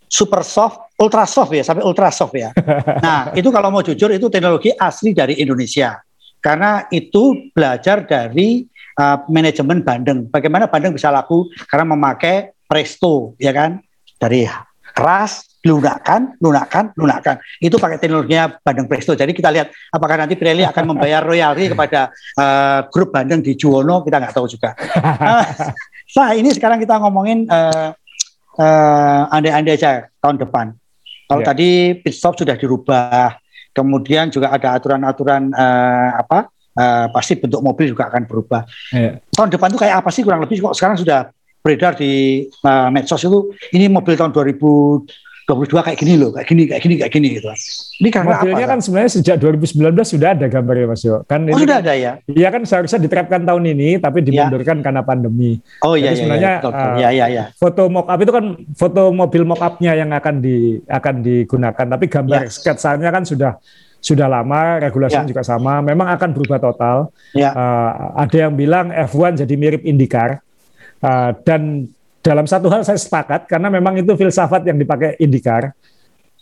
super 0.07 0.45
soft, 0.47 0.95
ultra 0.95 1.27
soft 1.27 1.51
ya, 1.51 1.63
sampai 1.65 1.83
ultra 1.83 2.07
soft 2.13 2.35
ya. 2.35 2.55
Nah, 3.05 3.35
itu 3.35 3.51
kalau 3.51 3.69
mau 3.73 3.83
jujur 3.83 4.07
itu 4.15 4.31
teknologi 4.31 4.71
asli 4.71 5.11
dari 5.11 5.35
Indonesia. 5.43 5.99
Karena 6.39 6.85
itu 6.93 7.51
belajar 7.51 8.05
dari 8.05 8.63
uh, 9.01 9.17
manajemen 9.27 9.81
Bandeng. 9.81 10.29
Bagaimana 10.29 10.69
Bandeng 10.69 10.93
bisa 10.93 11.09
laku 11.09 11.49
karena 11.67 11.89
memakai 11.89 12.53
Presto, 12.65 13.33
ya 13.41 13.51
kan? 13.51 13.81
Dari 14.15 14.47
keras, 14.95 15.59
lunakan, 15.67 16.39
lunakan, 16.39 16.95
lunakan. 16.95 17.35
Itu 17.59 17.75
pakai 17.75 17.99
teknologinya 17.99 18.55
Bandeng 18.63 18.87
Presto. 18.87 19.11
Jadi 19.11 19.35
kita 19.35 19.51
lihat 19.51 19.67
apakah 19.91 20.15
nanti 20.15 20.39
Pirelli 20.39 20.63
akan 20.63 20.95
membayar 20.95 21.19
royalti 21.19 21.67
kepada 21.75 22.15
uh, 22.39 22.87
grup 22.87 23.11
Bandeng 23.11 23.43
di 23.43 23.59
Juwono, 23.59 23.99
kita 24.07 24.23
nggak 24.23 24.33
tahu 24.33 24.47
juga. 24.47 24.71
nah, 26.15 26.31
ini 26.39 26.55
sekarang 26.55 26.79
kita 26.79 26.95
ngomongin 27.03 27.43
uh, 27.51 27.91
uh, 28.55 29.21
andai-andai 29.35 29.75
aja 29.75 30.07
tahun 30.23 30.39
depan. 30.39 30.71
Kalau 31.25 31.41
yeah. 31.43 31.49
tadi 31.51 31.69
pit 31.99 32.15
stop 32.15 32.39
sudah 32.39 32.55
dirubah, 32.55 33.35
kemudian 33.75 34.31
juga 34.31 34.55
ada 34.55 34.79
aturan-aturan 34.79 35.51
uh, 35.51 36.23
apa? 36.23 36.47
Uh, 36.75 37.07
pasti 37.15 37.39
bentuk 37.39 37.63
mobil 37.63 37.95
juga 37.95 38.11
akan 38.11 38.27
berubah. 38.27 38.67
Yeah. 38.91 39.23
Tahun 39.31 39.47
depan 39.47 39.71
itu 39.71 39.79
kayak 39.79 40.03
apa 40.03 40.09
sih 40.11 40.27
kurang 40.27 40.43
lebih 40.43 40.59
kok 40.59 40.75
sekarang 40.75 40.99
sudah 40.99 41.31
beredar 41.65 41.97
di 41.97 42.45
uh, 42.61 42.93
medsos 42.93 43.25
itu 43.25 43.49
ini 43.73 43.89
mobil 43.89 44.13
tahun 44.13 44.29
2000 44.29 45.25
22 45.45 45.77
kayak 45.77 45.97
gini 46.01 46.13
loh, 46.17 46.33
kayak 46.33 46.47
gini, 46.49 46.63
kayak 46.65 46.81
gini, 46.81 46.95
kayak 46.97 47.13
gini 47.13 47.27
gitu. 47.37 47.47
Ini 48.01 48.09
karena 48.09 48.41
Mobilnya 48.41 48.65
apa? 48.65 48.71
kan 48.73 48.79
sebenarnya 48.81 49.11
sejak 49.13 49.35
2019 49.37 49.93
sudah 50.01 50.29
ada 50.33 50.45
gambarnya 50.49 50.85
Mas 50.89 51.05
Yo. 51.05 51.21
Kan 51.29 51.45
oh, 51.45 51.61
sudah 51.61 51.77
kan, 51.77 51.85
ada 51.85 51.93
ya? 51.93 52.11
Iya 52.25 52.49
kan 52.49 52.61
seharusnya 52.65 52.97
diterapkan 53.05 53.45
tahun 53.45 53.63
ini, 53.77 54.01
tapi 54.01 54.25
iya. 54.25 54.49
dimundurkan 54.49 54.81
ya. 54.81 54.83
karena 54.89 55.01
pandemi. 55.05 55.61
Oh 55.85 55.93
iya, 55.93 56.09
Jadi 56.11 56.17
iya, 56.17 56.17
sebenarnya 56.17 56.53
iya, 56.57 56.61
betul, 56.65 56.73
Uh, 56.75 56.97
iya, 56.97 57.09
iya, 57.13 57.25
iya. 57.29 57.43
foto 57.53 57.83
mock 57.93 58.09
up 58.09 58.19
itu 58.25 58.31
kan 58.33 58.45
foto 58.73 59.03
mobil 59.13 59.43
mock 59.45 59.61
upnya 59.61 59.93
yang 59.93 60.09
akan 60.17 60.35
di 60.41 60.81
akan 60.89 61.15
digunakan, 61.21 61.85
tapi 61.93 62.05
gambar 62.09 62.41
ya. 62.41 62.49
sketsanya 62.49 63.09
kan 63.13 63.21
sudah 63.21 63.61
sudah 64.01 64.25
lama, 64.25 64.81
regulasinya 64.81 65.29
ya. 65.29 65.31
juga 65.33 65.45
sama. 65.45 65.81
Memang 65.85 66.09
akan 66.13 66.29
berubah 66.33 66.57
total. 66.57 67.13
Ya. 67.37 67.53
Uh, 67.53 68.17
ada 68.17 68.49
yang 68.49 68.53
bilang 68.57 68.89
F1 68.89 69.45
jadi 69.45 69.53
mirip 69.57 69.85
IndyCar. 69.85 70.44
Uh, 71.03 71.31
dan 71.43 71.89
dalam 72.25 72.49
satu 72.49 72.71
hal 72.73 72.81
saya 72.81 72.97
sepakat 72.97 73.45
karena 73.45 73.69
memang 73.69 74.01
itu 74.01 74.09
filsafat 74.17 74.65
yang 74.65 74.77
dipakai 74.79 75.19
IndyCar. 75.21 75.75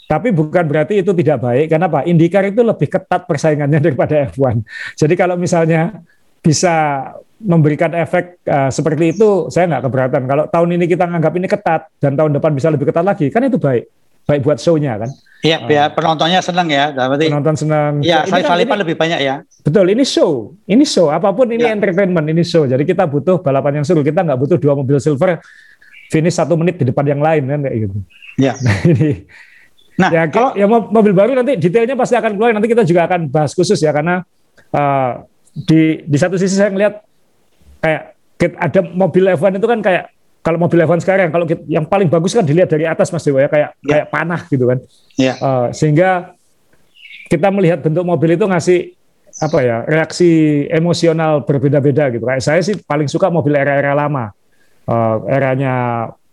Tapi 0.03 0.29
bukan 0.31 0.63
berarti 0.67 1.03
itu 1.03 1.11
tidak 1.15 1.43
baik. 1.43 1.65
Karena 1.71 1.87
apa? 1.91 2.07
IndyCar 2.07 2.47
itu 2.47 2.61
lebih 2.63 2.87
ketat 2.87 3.27
persaingannya 3.27 3.79
daripada 3.85 4.29
F1. 4.31 4.63
Jadi 4.95 5.13
kalau 5.19 5.35
misalnya 5.35 6.03
bisa 6.43 7.07
memberikan 7.43 7.91
efek 7.95 8.39
uh, 8.47 8.71
seperti 8.71 9.15
itu, 9.15 9.51
saya 9.51 9.67
nggak 9.67 9.83
keberatan. 9.87 10.21
Kalau 10.27 10.43
tahun 10.47 10.69
ini 10.79 10.85
kita 10.87 11.07
nganggap 11.07 11.33
ini 11.35 11.47
ketat 11.47 11.81
dan 11.99 12.15
tahun 12.15 12.31
depan 12.39 12.51
bisa 12.55 12.71
lebih 12.71 12.87
ketat 12.91 13.03
lagi, 13.03 13.27
kan 13.27 13.43
itu 13.43 13.59
baik. 13.59 14.02
Baik 14.23 14.41
buat 14.47 14.59
show-nya 14.59 14.95
kan. 14.99 15.11
Iya, 15.43 15.59
uh, 15.59 15.67
biar 15.67 15.87
penontonnya 15.91 16.39
senang 16.39 16.71
ya. 16.71 16.95
Berarti, 16.95 17.27
penonton 17.27 17.55
senang. 17.59 17.99
Iya, 17.99 18.23
saya 18.23 18.47
kan 18.47 18.79
lebih 18.79 18.95
banyak 18.95 19.19
ya. 19.19 19.43
Betul, 19.59 19.91
ini 19.91 20.07
show. 20.07 20.55
Ini 20.63 20.83
show. 20.87 21.11
Apa 21.11 21.35
pun 21.35 21.51
ini 21.51 21.67
ya. 21.67 21.75
entertainment, 21.75 22.23
ini 22.31 22.47
show. 22.47 22.63
Jadi 22.63 22.87
kita 22.87 23.03
butuh 23.03 23.43
balapan 23.43 23.83
yang 23.83 23.85
seru. 23.85 23.99
Kita 23.99 24.23
nggak 24.23 24.39
butuh 24.39 24.55
dua 24.55 24.79
mobil 24.79 25.03
silver 25.03 25.43
finish 26.07 26.39
satu 26.39 26.55
menit 26.55 26.79
di 26.79 26.87
depan 26.87 27.03
yang 27.03 27.19
lain 27.19 27.43
kan 27.43 27.59
kayak 27.67 27.77
gitu. 27.89 27.97
Ya. 28.39 28.53
Nah, 28.63 28.77
ini. 28.89 29.11
Nah, 29.93 30.09
ya, 30.09 30.21
kalau 30.25 30.57
ya 30.57 30.65
mobil 30.65 31.13
baru 31.13 31.37
nanti 31.37 31.53
detailnya 31.53 31.93
pasti 31.93 32.17
akan 32.17 32.33
keluar. 32.33 32.49
Nanti 32.49 32.65
kita 32.65 32.81
juga 32.81 33.05
akan 33.05 33.29
bahas 33.29 33.53
khusus 33.53 33.77
ya 33.77 33.93
karena 33.93 34.25
uh, 34.73 35.21
di 35.53 36.01
di 36.01 36.17
satu 36.17 36.33
sisi 36.33 36.57
saya 36.57 36.73
ngelihat 36.73 37.05
kayak 37.77 38.17
ada 38.57 38.79
mobil 38.89 39.29
F1 39.37 39.61
itu 39.61 39.69
kan 39.69 39.79
kayak 39.85 40.09
kalau 40.43 40.59
mobil 40.59 40.83
F1 40.83 40.99
sekarang 40.99 41.31
kalau 41.31 41.47
kita, 41.47 41.63
yang 41.71 41.87
paling 41.87 42.11
bagus 42.11 42.35
kan 42.35 42.43
dilihat 42.43 42.67
dari 42.67 42.83
atas 42.83 43.09
Mas 43.15 43.23
Dewa 43.23 43.41
ya 43.41 43.49
kayak 43.49 43.69
ya. 43.79 43.89
kayak 43.95 44.07
panah 44.11 44.41
gitu 44.51 44.67
kan. 44.67 44.77
Ya. 45.15 45.33
Uh, 45.39 45.67
sehingga 45.71 46.35
kita 47.31 47.47
melihat 47.49 47.79
bentuk 47.79 48.03
mobil 48.03 48.35
itu 48.35 48.43
ngasih 48.43 48.93
apa 49.41 49.65
ya 49.65 49.81
reaksi 49.87 50.63
emosional 50.69 51.47
berbeda-beda 51.47 52.11
gitu. 52.11 52.27
Kayak 52.27 52.43
saya 52.43 52.59
sih 52.61 52.75
paling 52.83 53.07
suka 53.07 53.31
mobil 53.31 53.55
era-era 53.55 53.95
lama 53.95 54.29
uh, 54.87 55.17
eranya 55.31 55.73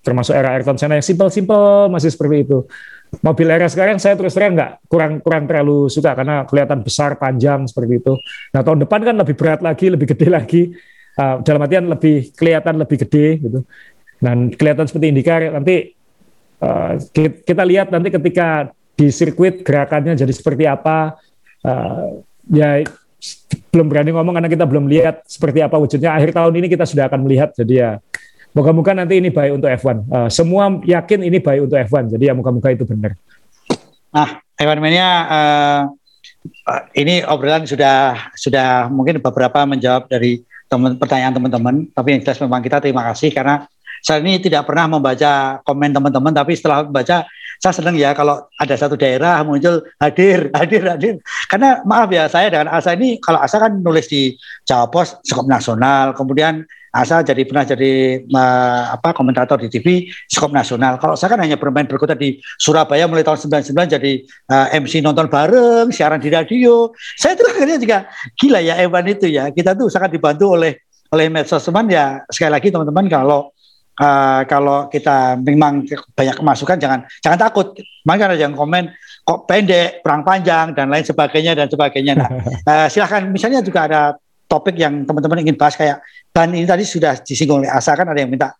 termasuk 0.00 0.32
era 0.32 0.56
Ayrton 0.56 0.80
Senna 0.80 0.96
yang 0.96 1.04
simpel-simpel 1.04 1.92
masih 1.92 2.10
seperti 2.12 2.48
itu. 2.48 2.64
Mobil 3.20 3.48
era 3.50 3.66
sekarang 3.66 3.98
saya 3.98 4.14
terus 4.14 4.32
terang 4.32 4.54
nggak 4.54 4.86
kurang 4.86 5.18
kurang 5.18 5.44
terlalu 5.44 5.90
suka 5.90 6.14
karena 6.14 6.46
kelihatan 6.46 6.80
besar 6.80 7.18
panjang 7.18 7.66
seperti 7.66 8.00
itu. 8.00 8.14
Nah 8.54 8.60
tahun 8.62 8.86
depan 8.86 9.00
kan 9.02 9.14
lebih 9.18 9.34
berat 9.36 9.60
lagi, 9.60 9.86
lebih 9.92 10.06
gede 10.16 10.28
lagi. 10.38 10.62
Uh, 11.18 11.42
dalam 11.42 11.60
artian 11.66 11.84
lebih 11.90 12.32
kelihatan 12.32 12.80
lebih 12.80 12.96
gede 13.04 13.26
gitu. 13.42 13.58
Dan 14.20 14.52
kelihatan 14.52 14.84
seperti 14.84 15.10
IndyCar 15.10 15.40
nanti 15.50 15.96
uh, 16.60 17.00
kita 17.16 17.64
lihat 17.64 17.88
nanti 17.88 18.12
ketika 18.12 18.68
di 18.94 19.08
sirkuit 19.08 19.64
gerakannya 19.64 20.14
jadi 20.14 20.32
seperti 20.32 20.68
apa. 20.68 21.16
Uh, 21.60 22.24
ya 22.52 22.84
belum 23.72 23.92
berani 23.92 24.16
ngomong 24.16 24.32
karena 24.32 24.48
kita 24.48 24.64
belum 24.64 24.88
lihat 24.88 25.24
seperti 25.24 25.64
apa 25.64 25.80
wujudnya. 25.80 26.12
Akhir 26.16 26.36
tahun 26.36 26.54
ini 26.60 26.68
kita 26.68 26.84
sudah 26.84 27.08
akan 27.08 27.24
melihat. 27.24 27.52
Jadi 27.56 27.80
ya 27.80 27.96
Moga-moga 28.50 28.90
nanti 28.98 29.22
ini 29.22 29.30
baik 29.30 29.62
untuk 29.62 29.70
F1. 29.70 29.86
Uh, 29.86 30.26
eh, 30.26 30.28
semua 30.34 30.66
yakin 30.82 31.22
ini 31.22 31.38
baik 31.38 31.70
untuk 31.70 31.78
F1. 31.86 32.10
Jadi 32.10 32.24
ya 32.26 32.34
moga-moga 32.34 32.74
itu 32.74 32.82
benar. 32.82 33.14
Nah, 34.10 34.42
F1 34.58 34.78
Mania 34.82 35.08
uh, 35.30 35.82
ini 36.98 37.22
obrolan 37.30 37.62
sudah 37.62 38.18
sudah 38.34 38.90
mungkin 38.90 39.22
beberapa 39.22 39.62
menjawab 39.62 40.10
dari 40.10 40.42
teman 40.66 40.98
pertanyaan 40.98 41.30
teman-teman. 41.38 41.74
Tapi 41.94 42.08
yang 42.18 42.20
jelas 42.26 42.42
memang 42.42 42.58
kita 42.58 42.82
terima 42.82 43.06
kasih 43.14 43.30
karena 43.30 43.70
saya 44.00 44.18
ini 44.24 44.40
tidak 44.40 44.66
pernah 44.66 44.88
membaca 44.88 45.60
komen 45.64 45.92
teman-teman, 45.92 46.32
tapi 46.32 46.56
setelah 46.56 46.84
membaca 46.84 47.24
saya 47.60 47.76
senang 47.76 47.92
ya 47.92 48.16
kalau 48.16 48.40
ada 48.56 48.72
satu 48.72 48.96
daerah 48.96 49.44
muncul 49.44 49.84
hadir, 50.00 50.48
hadir, 50.56 50.80
hadir. 50.80 51.14
Karena 51.44 51.84
maaf 51.84 52.08
ya 52.08 52.24
saya 52.24 52.48
dengan 52.48 52.72
Asa 52.72 52.96
ini 52.96 53.20
kalau 53.20 53.36
Asa 53.36 53.60
kan 53.60 53.76
nulis 53.84 54.08
di 54.08 54.32
Jawa 54.64 54.88
Pos 54.88 55.20
skop 55.28 55.44
nasional, 55.44 56.16
kemudian 56.16 56.64
Asa 56.90 57.20
jadi 57.20 57.44
pernah 57.44 57.62
jadi 57.68 58.24
uh, 58.32 58.96
apa 58.96 59.12
komentator 59.12 59.60
di 59.60 59.68
TV 59.68 60.08
skop 60.26 60.50
nasional. 60.56 60.96
Kalau 60.96 61.14
saya 61.20 61.36
kan 61.36 61.44
hanya 61.44 61.60
bermain 61.60 61.84
berkutat 61.84 62.16
di 62.16 62.40
Surabaya 62.56 63.04
mulai 63.04 63.22
tahun 63.22 63.38
99 63.62 63.94
jadi 63.94 64.12
uh, 64.50 64.66
eh, 64.72 64.80
MC 64.80 65.04
nonton 65.04 65.28
bareng, 65.28 65.92
siaran 65.92 66.18
di 66.18 66.32
radio. 66.32 66.90
Saya 67.14 67.36
itu 67.36 67.44
akhirnya 67.44 67.76
juga 67.76 67.98
gila 68.40 68.58
ya 68.64 68.74
Evan 68.80 69.04
itu 69.04 69.28
ya. 69.28 69.52
Kita 69.52 69.76
tuh 69.76 69.92
sangat 69.92 70.16
dibantu 70.16 70.56
oleh 70.56 70.80
oleh 71.14 71.28
medsos 71.28 71.62
teman 71.62 71.86
ya. 71.92 72.26
Sekali 72.26 72.56
lagi 72.56 72.72
teman-teman 72.72 73.04
kalau 73.06 73.54
uh, 74.00 74.40
kalau 74.48 74.88
kita 74.88 75.36
memang 75.38 75.84
banyak 76.16 76.36
kemasukan 76.40 76.76
jangan 76.80 77.00
jangan 77.20 77.38
takut. 77.38 77.76
Makanya 78.08 78.34
ada 78.34 78.36
yang 78.40 78.56
komen 78.56 78.88
kok 79.20 79.44
pendek, 79.44 80.00
kurang 80.00 80.24
panjang 80.24 80.72
dan 80.72 80.88
lain 80.88 81.04
sebagainya 81.04 81.52
dan 81.52 81.68
sebagainya. 81.68 82.12
Nah, 82.16 82.28
uh, 82.64 82.86
silahkan 82.92 83.28
misalnya 83.28 83.60
juga 83.60 83.86
ada 83.86 84.00
topik 84.50 84.74
yang 84.74 85.06
teman-teman 85.06 85.46
ingin 85.46 85.54
bahas 85.54 85.78
kayak 85.78 86.02
ban 86.34 86.50
ini 86.50 86.66
tadi 86.66 86.82
sudah 86.82 87.20
disinggung 87.22 87.62
oleh 87.62 87.70
Asa 87.70 87.94
kan 87.94 88.08
ada 88.08 88.18
yang 88.18 88.32
minta 88.32 88.56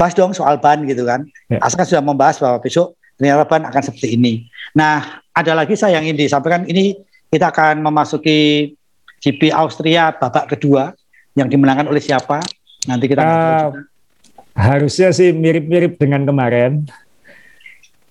bahas 0.00 0.16
dong 0.16 0.32
soal 0.32 0.56
ban 0.62 0.80
gitu 0.86 1.04
kan. 1.04 1.26
Ya. 1.50 1.60
Asa 1.60 1.76
kan 1.76 1.84
sudah 1.84 2.00
membahas 2.00 2.40
bahwa 2.40 2.62
besok 2.62 2.96
ternyata 3.18 3.44
ban 3.44 3.66
akan 3.68 3.82
seperti 3.82 4.16
ini. 4.16 4.48
Nah, 4.72 5.20
ada 5.34 5.52
lagi 5.52 5.74
saya 5.76 6.00
yang 6.00 6.08
ingin 6.08 6.24
disampaikan 6.24 6.64
ini 6.64 6.96
kita 7.28 7.50
akan 7.50 7.82
memasuki 7.82 8.72
GP 9.20 9.50
Austria 9.50 10.14
babak 10.14 10.54
kedua 10.54 10.94
yang 11.34 11.50
dimenangkan 11.50 11.90
oleh 11.90 12.00
siapa? 12.00 12.38
Nanti 12.84 13.08
kita 13.08 13.24
uh, 13.24 13.93
harusnya 14.54 15.10
sih 15.10 15.34
mirip-mirip 15.34 15.98
dengan 15.98 16.24
kemarin. 16.24 16.86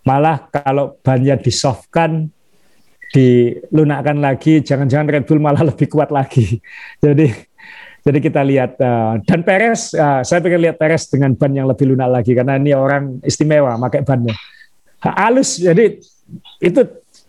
Malah 0.03 0.51
kalau 0.51 0.99
bannya 0.99 1.39
disoftkan 1.39 2.27
dilunakkan 3.15 4.19
lagi, 4.19 4.59
jangan-jangan 4.59 5.07
Red 5.07 5.25
Bull 5.25 5.39
malah 5.39 5.63
lebih 5.71 5.87
kuat 5.87 6.11
lagi. 6.11 6.59
Jadi 6.99 7.31
jadi 8.03 8.19
kita 8.19 8.43
lihat 8.43 8.75
uh, 8.83 9.15
dan 9.23 9.47
Perez, 9.47 9.95
uh, 9.95 10.19
saya 10.27 10.43
pengen 10.43 10.67
lihat 10.67 10.75
Perez 10.75 11.07
dengan 11.07 11.39
ban 11.39 11.55
yang 11.55 11.71
lebih 11.71 11.87
lunak 11.87 12.11
lagi 12.11 12.35
karena 12.35 12.59
ini 12.59 12.75
orang 12.75 13.23
istimewa 13.23 13.79
pakai 13.79 14.03
bannya. 14.03 14.35
Halus, 14.99 15.55
jadi 15.55 16.03
itu 16.59 16.81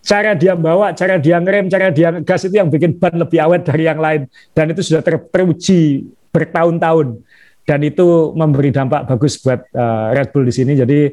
cara 0.02 0.34
dia 0.34 0.58
bawa, 0.58 0.90
cara 0.90 1.14
dia 1.22 1.38
ngerem, 1.38 1.70
cara 1.70 1.94
dia 1.94 2.10
gas 2.26 2.42
itu 2.42 2.58
yang 2.58 2.74
bikin 2.74 2.98
ban 2.98 3.14
lebih 3.14 3.38
awet 3.38 3.62
dari 3.62 3.86
yang 3.86 4.02
lain. 4.02 4.26
Dan 4.50 4.74
itu 4.74 4.82
sudah 4.82 4.98
ter 4.98 5.14
teruji 5.30 6.10
bertahun-tahun. 6.34 7.22
Dan 7.64 7.80
itu 7.80 8.36
memberi 8.36 8.68
dampak 8.68 9.08
bagus 9.08 9.40
buat 9.40 9.64
uh, 9.72 10.12
Red 10.12 10.36
Bull 10.36 10.44
di 10.44 10.54
sini. 10.54 10.72
Jadi 10.76 11.08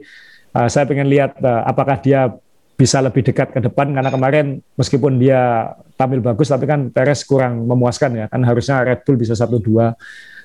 uh, 0.51 0.67
saya 0.67 0.83
pengen 0.83 1.07
lihat 1.07 1.39
uh, 1.39 1.63
apakah 1.63 1.99
dia 2.03 2.27
bisa 2.75 2.99
lebih 2.99 3.23
dekat 3.23 3.55
ke 3.55 3.59
depan. 3.63 3.95
Karena 3.95 4.11
kemarin 4.11 4.45
meskipun 4.75 5.15
dia 5.15 5.71
tampil 5.95 6.19
bagus 6.19 6.51
tapi 6.51 6.67
kan 6.67 6.91
Perez 6.91 7.23
kurang 7.23 7.63
memuaskan 7.63 8.19
ya. 8.19 8.25
Kan 8.27 8.43
harusnya 8.43 8.83
Red 8.83 9.07
Bull 9.07 9.15
bisa 9.15 9.31
satu 9.31 9.63
dua. 9.63 9.95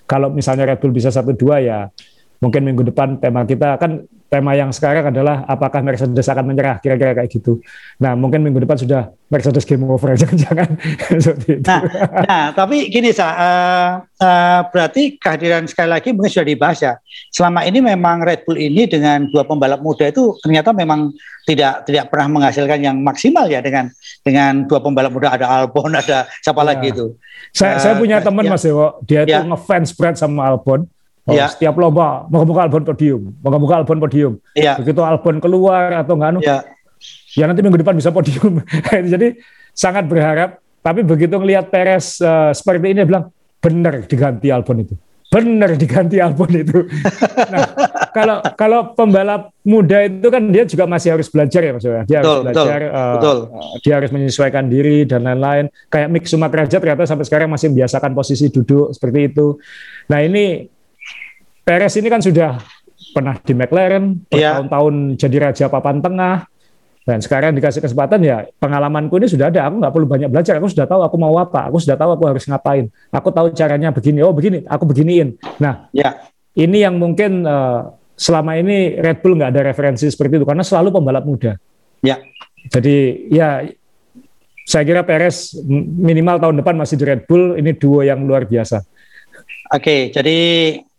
Kalau 0.07 0.30
misalnya 0.30 0.70
Red 0.70 0.78
Bull 0.78 0.94
bisa 0.94 1.11
satu 1.11 1.34
dua 1.34 1.59
ya 1.59 1.90
mungkin 2.41 2.62
minggu 2.64 2.82
depan 2.93 3.16
tema 3.20 3.49
kita 3.49 3.80
kan 3.80 4.05
tema 4.26 4.59
yang 4.59 4.74
sekarang 4.74 5.14
adalah 5.14 5.47
apakah 5.47 5.80
Mercedes 5.87 6.26
akan 6.26 6.51
menyerah 6.51 6.82
kira-kira 6.82 7.14
kayak 7.14 7.30
gitu. 7.30 7.62
Nah 8.03 8.18
mungkin 8.18 8.43
minggu 8.43 8.59
depan 8.59 8.74
sudah 8.74 9.14
Mercedes 9.30 9.62
game 9.62 9.87
over 9.87 10.14
jangan-jangan 10.20 10.70
Nah, 11.62 11.80
nah 12.26 12.45
tapi 12.51 12.91
gini 12.91 13.14
sa, 13.14 13.26
uh, 13.34 13.91
uh, 14.18 14.61
berarti 14.70 15.18
kehadiran 15.18 15.66
sekali 15.70 15.95
lagi 15.95 16.11
mungkin 16.11 16.30
sudah 16.30 16.47
dibahas 16.47 16.78
ya. 16.82 16.95
Selama 17.30 17.62
ini 17.62 17.78
memang 17.78 18.26
Red 18.26 18.43
Bull 18.43 18.59
ini 18.59 18.91
dengan 18.91 19.30
dua 19.30 19.47
pembalap 19.47 19.78
muda 19.82 20.11
itu 20.11 20.34
ternyata 20.43 20.74
memang 20.74 21.14
tidak 21.47 21.87
tidak 21.87 22.11
pernah 22.11 22.43
menghasilkan 22.43 22.82
yang 22.82 22.99
maksimal 23.07 23.47
ya 23.47 23.62
dengan 23.62 23.87
dengan 24.26 24.66
dua 24.66 24.82
pembalap 24.82 25.14
muda 25.14 25.39
ada 25.39 25.47
Albon 25.47 25.95
ada 25.95 26.26
siapa 26.43 26.66
ya. 26.66 26.66
lagi 26.66 26.87
itu. 26.91 27.14
Saya, 27.55 27.78
uh, 27.78 27.80
saya 27.82 27.95
punya 27.95 28.18
teman 28.18 28.43
ya. 28.43 28.51
Mas 28.51 28.66
Dewo, 28.66 28.99
dia 29.07 29.22
ya. 29.22 29.39
itu 29.39 29.55
ngefans 29.55 29.95
berat 29.95 30.18
sama 30.18 30.51
Albon 30.51 30.91
ya. 31.35 31.51
Setiap 31.51 31.74
lomba 31.74 32.29
moga-moga 32.31 32.70
Albon 32.70 32.85
podium, 32.87 33.35
moga-moga 33.43 33.74
Albon 33.83 33.99
podium. 33.99 34.33
Ya. 34.55 34.79
Begitu 34.79 35.03
Albon 35.03 35.43
keluar 35.43 36.07
atau 36.07 36.14
enggak 36.14 36.31
anu, 36.31 36.41
ya. 36.45 36.62
ya 37.35 37.45
nanti 37.51 37.61
minggu 37.66 37.83
depan 37.83 37.99
bisa 37.99 38.14
podium. 38.14 38.62
Jadi 39.14 39.43
sangat 39.74 40.07
berharap. 40.07 40.62
Tapi 40.87 41.03
begitu 41.03 41.35
ngelihat 41.35 41.66
Perez 41.66 42.22
uh, 42.22 42.55
seperti 42.55 42.95
ini, 42.95 43.03
bilang 43.03 43.35
benar 43.59 44.07
diganti 44.07 44.55
Albon 44.55 44.87
itu, 44.87 44.95
benar 45.35 45.74
diganti 45.74 46.22
Albon 46.22 46.51
itu. 46.55 46.87
nah, 47.53 47.66
kalau 48.14 48.37
kalau 48.55 48.81
pembalap 48.95 49.51
muda 49.66 50.07
itu 50.07 50.31
kan 50.31 50.47
dia 50.47 50.62
juga 50.62 50.87
masih 50.87 51.18
harus 51.18 51.27
belajar 51.27 51.59
ya 51.59 51.72
maksudnya. 51.74 52.03
Dia 52.07 52.18
betul, 52.22 52.31
harus 52.31 52.45
belajar, 52.47 52.81
betul, 52.87 52.95
uh, 52.95 53.14
betul. 53.18 53.39
dia 53.83 53.95
harus 53.99 54.11
menyesuaikan 54.14 54.64
diri 54.70 54.99
dan 55.11 55.27
lain-lain. 55.27 55.66
Kayak 55.91 56.09
Mick 56.14 56.31
Schumacher 56.31 56.70
ternyata 56.70 57.03
sampai 57.03 57.27
sekarang 57.27 57.51
masih 57.51 57.66
membiasakan 57.74 58.14
posisi 58.14 58.47
duduk 58.47 58.95
seperti 58.95 59.35
itu. 59.35 59.59
Nah 60.07 60.22
ini 60.22 60.70
Perez 61.66 61.98
ini 61.98 62.06
kan 62.06 62.22
sudah 62.22 62.62
pernah 63.10 63.34
di 63.42 63.50
McLaren, 63.50 64.22
iya. 64.30 64.54
bertahun-tahun 64.62 64.94
jadi 65.18 65.36
raja 65.50 65.64
papan 65.66 65.98
tengah, 65.98 66.46
dan 67.06 67.22
sekarang 67.22 67.54
dikasih 67.54 67.78
kesempatan 67.78 68.18
ya 68.22 68.50
pengalamanku 68.58 69.14
ini 69.22 69.30
sudah 69.30 69.46
ada. 69.46 69.70
Aku 69.70 69.78
nggak 69.78 69.92
perlu 69.94 70.06
banyak 70.10 70.26
belajar. 70.26 70.58
Aku 70.58 70.66
sudah 70.66 70.90
tahu 70.90 71.06
aku 71.06 71.14
mau 71.14 71.38
apa. 71.38 71.70
Aku 71.70 71.78
sudah 71.78 71.94
tahu 71.94 72.18
aku 72.18 72.26
harus 72.26 72.42
ngapain. 72.50 72.90
Aku 73.14 73.30
tahu 73.30 73.54
caranya 73.54 73.94
begini. 73.94 74.26
Oh 74.26 74.34
begini. 74.34 74.66
Aku 74.66 74.82
beginiin. 74.90 75.38
Nah, 75.62 75.86
ya. 75.94 76.18
ini 76.58 76.82
yang 76.82 76.98
mungkin 76.98 77.46
uh, 77.46 77.94
selama 78.18 78.58
ini 78.58 78.98
Red 78.98 79.22
Bull 79.22 79.38
nggak 79.38 79.54
ada 79.54 79.62
referensi 79.70 80.10
seperti 80.10 80.42
itu 80.42 80.46
karena 80.50 80.66
selalu 80.66 80.98
pembalap 80.98 81.22
muda. 81.22 81.54
Ya. 82.02 82.18
Jadi 82.74 83.30
ya 83.30 83.62
saya 84.66 84.82
kira 84.82 85.06
Perez 85.06 85.54
minimal 85.94 86.42
tahun 86.42 86.58
depan 86.58 86.74
masih 86.74 86.98
di 86.98 87.06
Red 87.06 87.22
Bull. 87.30 87.54
Ini 87.54 87.70
duo 87.78 88.02
yang 88.02 88.26
luar 88.26 88.50
biasa. 88.50 88.82
Oke, 89.70 90.10
jadi 90.10 90.38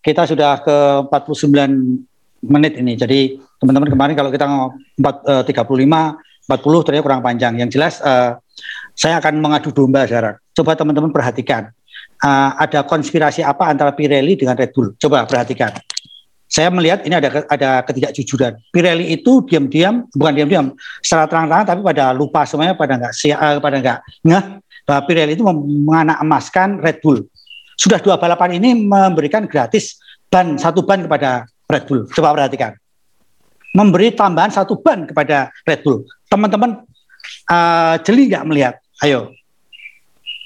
kita 0.08 0.24
sudah 0.24 0.64
ke 0.64 0.78
49 1.12 2.48
menit 2.48 2.80
ini. 2.80 2.96
Jadi 2.96 3.36
teman-teman 3.60 3.92
kemarin 3.92 4.16
kalau 4.16 4.32
kita 4.32 4.48
4, 4.48 5.04
uh, 5.04 5.44
35, 5.44 6.48
40 6.48 6.86
ternyata 6.88 7.04
kurang 7.04 7.20
panjang. 7.20 7.60
Yang 7.60 7.70
jelas 7.76 7.94
uh, 8.00 8.40
saya 8.96 9.20
akan 9.20 9.44
mengadu 9.44 9.76
domba 9.76 10.08
sekarang. 10.08 10.40
Coba 10.56 10.80
teman-teman 10.80 11.12
perhatikan. 11.12 11.76
Uh, 12.24 12.56
ada 12.56 12.88
konspirasi 12.88 13.44
apa 13.44 13.68
antara 13.68 13.92
Pirelli 13.92 14.40
dengan 14.40 14.56
Red 14.56 14.72
Bull? 14.72 14.96
Coba 14.96 15.28
perhatikan. 15.28 15.76
Saya 16.48 16.72
melihat 16.72 17.04
ini 17.04 17.12
ada 17.12 17.44
ada 17.52 17.84
ketidakjujuran. 17.84 18.56
Pirelli 18.72 19.12
itu 19.12 19.44
diam-diam, 19.44 20.08
bukan 20.16 20.32
diam-diam, 20.32 20.72
secara 21.04 21.28
terang-terangan 21.28 21.68
tapi 21.76 21.82
pada 21.84 22.16
lupa 22.16 22.48
semuanya 22.48 22.72
pada 22.80 22.96
nggak 22.96 23.14
uh, 23.36 23.60
pada 23.60 23.76
nggak 23.84 24.00
ngeh 24.24 24.46
bahwa 24.88 25.02
Pirelli 25.04 25.36
itu 25.36 25.44
menganak 25.44 26.24
emaskan 26.24 26.80
Red 26.80 27.04
Bull 27.04 27.28
sudah 27.78 28.02
dua 28.02 28.18
balapan 28.18 28.58
ini 28.58 28.74
memberikan 28.74 29.46
gratis 29.46 30.02
ban 30.28 30.58
satu 30.58 30.82
ban 30.82 31.06
kepada 31.06 31.46
Red 31.70 31.86
Bull. 31.86 32.10
Coba 32.10 32.34
perhatikan. 32.34 32.74
Memberi 33.78 34.10
tambahan 34.18 34.50
satu 34.50 34.82
ban 34.82 35.06
kepada 35.06 35.54
Red 35.64 35.86
Bull. 35.86 36.02
Teman-teman 36.26 36.82
uh, 37.54 37.96
jeli 38.02 38.34
nggak 38.34 38.46
melihat? 38.50 38.76
Ayo. 39.06 39.32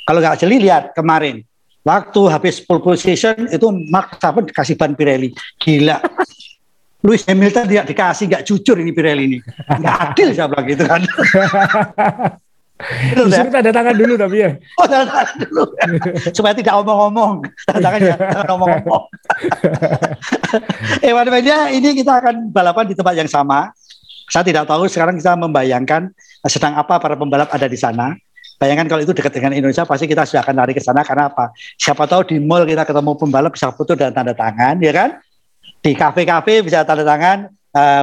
Kalau 0.04 0.20
nggak 0.20 0.44
jeli 0.44 0.68
lihat 0.68 0.92
kemarin. 0.92 1.48
Waktu 1.82 2.22
habis 2.30 2.62
pole 2.62 2.84
position 2.84 3.50
itu 3.50 3.66
Mark 3.90 4.14
Verstappen 4.14 4.46
dikasih 4.46 4.76
ban 4.78 4.94
Pirelli. 4.94 5.34
Gila. 5.58 5.98
Lewis 7.02 7.26
Hamilton 7.26 7.66
tidak 7.66 7.90
dikasih, 7.90 8.30
nggak 8.30 8.46
jujur 8.46 8.78
ini 8.78 8.94
Pirelli 8.94 9.24
ini. 9.26 9.40
Nggak 9.66 9.96
adil 10.06 10.28
saya 10.38 10.46
bilang 10.46 10.68
gitu 10.70 10.84
kan. 10.86 11.02
Justru 13.16 13.48
ya? 13.48 13.52
tanda 13.52 13.72
tangan 13.72 13.96
dulu 13.96 14.14
tapi 14.18 14.38
ya. 14.42 14.50
Oh 14.80 14.86
tanda 14.86 15.06
tangan 15.08 15.36
dulu. 15.46 15.64
Supaya 16.38 16.54
tidak 16.58 16.74
omong-omong. 16.82 17.34
Tanda 17.68 17.80
tangan 17.82 18.00
ya, 18.02 18.16
ngomong-ngomong. 18.50 19.04
eh, 21.06 21.14
media 21.14 21.58
ini 21.72 21.90
kita 21.96 22.22
akan 22.22 22.50
balapan 22.50 22.86
di 22.90 22.96
tempat 22.98 23.16
yang 23.16 23.30
sama. 23.30 23.72
Saya 24.32 24.48
tidak 24.48 24.64
tahu 24.66 24.88
sekarang 24.88 25.20
kita 25.20 25.36
membayangkan 25.36 26.12
sedang 26.48 26.80
apa 26.80 26.98
para 26.98 27.20
pembalap 27.20 27.52
ada 27.52 27.68
di 27.68 27.76
sana. 27.76 28.16
Bayangkan 28.62 28.86
kalau 28.86 29.02
itu 29.02 29.10
dekat 29.10 29.34
dengan 29.34 29.58
Indonesia 29.58 29.90
pasti 29.90 30.06
kita 30.06 30.22
sudah 30.22 30.46
akan 30.46 30.54
lari 30.62 30.78
ke 30.78 30.82
sana 30.82 31.02
karena 31.02 31.34
apa? 31.34 31.50
Siapa 31.82 32.06
tahu 32.06 32.30
di 32.30 32.38
mall 32.38 32.62
kita 32.64 32.86
ketemu 32.86 33.18
pembalap 33.18 33.58
bisa 33.58 33.74
foto 33.74 33.98
dan 33.98 34.14
tanda 34.14 34.38
tangan, 34.38 34.78
ya 34.78 34.94
kan? 34.94 35.18
Di 35.82 35.98
kafe-kafe 35.98 36.62
bisa 36.62 36.86
tanda 36.86 37.02
tangan, 37.02 37.50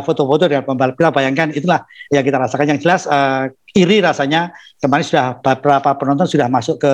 foto-foto 0.04 0.44
uh, 0.44 0.48
dengan 0.48 0.64
pembalap 0.64 0.96
kita 0.96 1.12
bayangkan 1.12 1.52
itulah 1.52 1.84
yang 2.08 2.24
kita 2.24 2.40
rasakan 2.40 2.66
yang 2.72 2.80
jelas 2.80 3.04
uh, 3.04 3.52
iri 3.76 4.00
rasanya 4.00 4.52
kemarin 4.80 5.04
sudah 5.04 5.26
beberapa 5.44 5.92
penonton 5.96 6.24
sudah 6.24 6.48
masuk 6.48 6.80
ke 6.80 6.92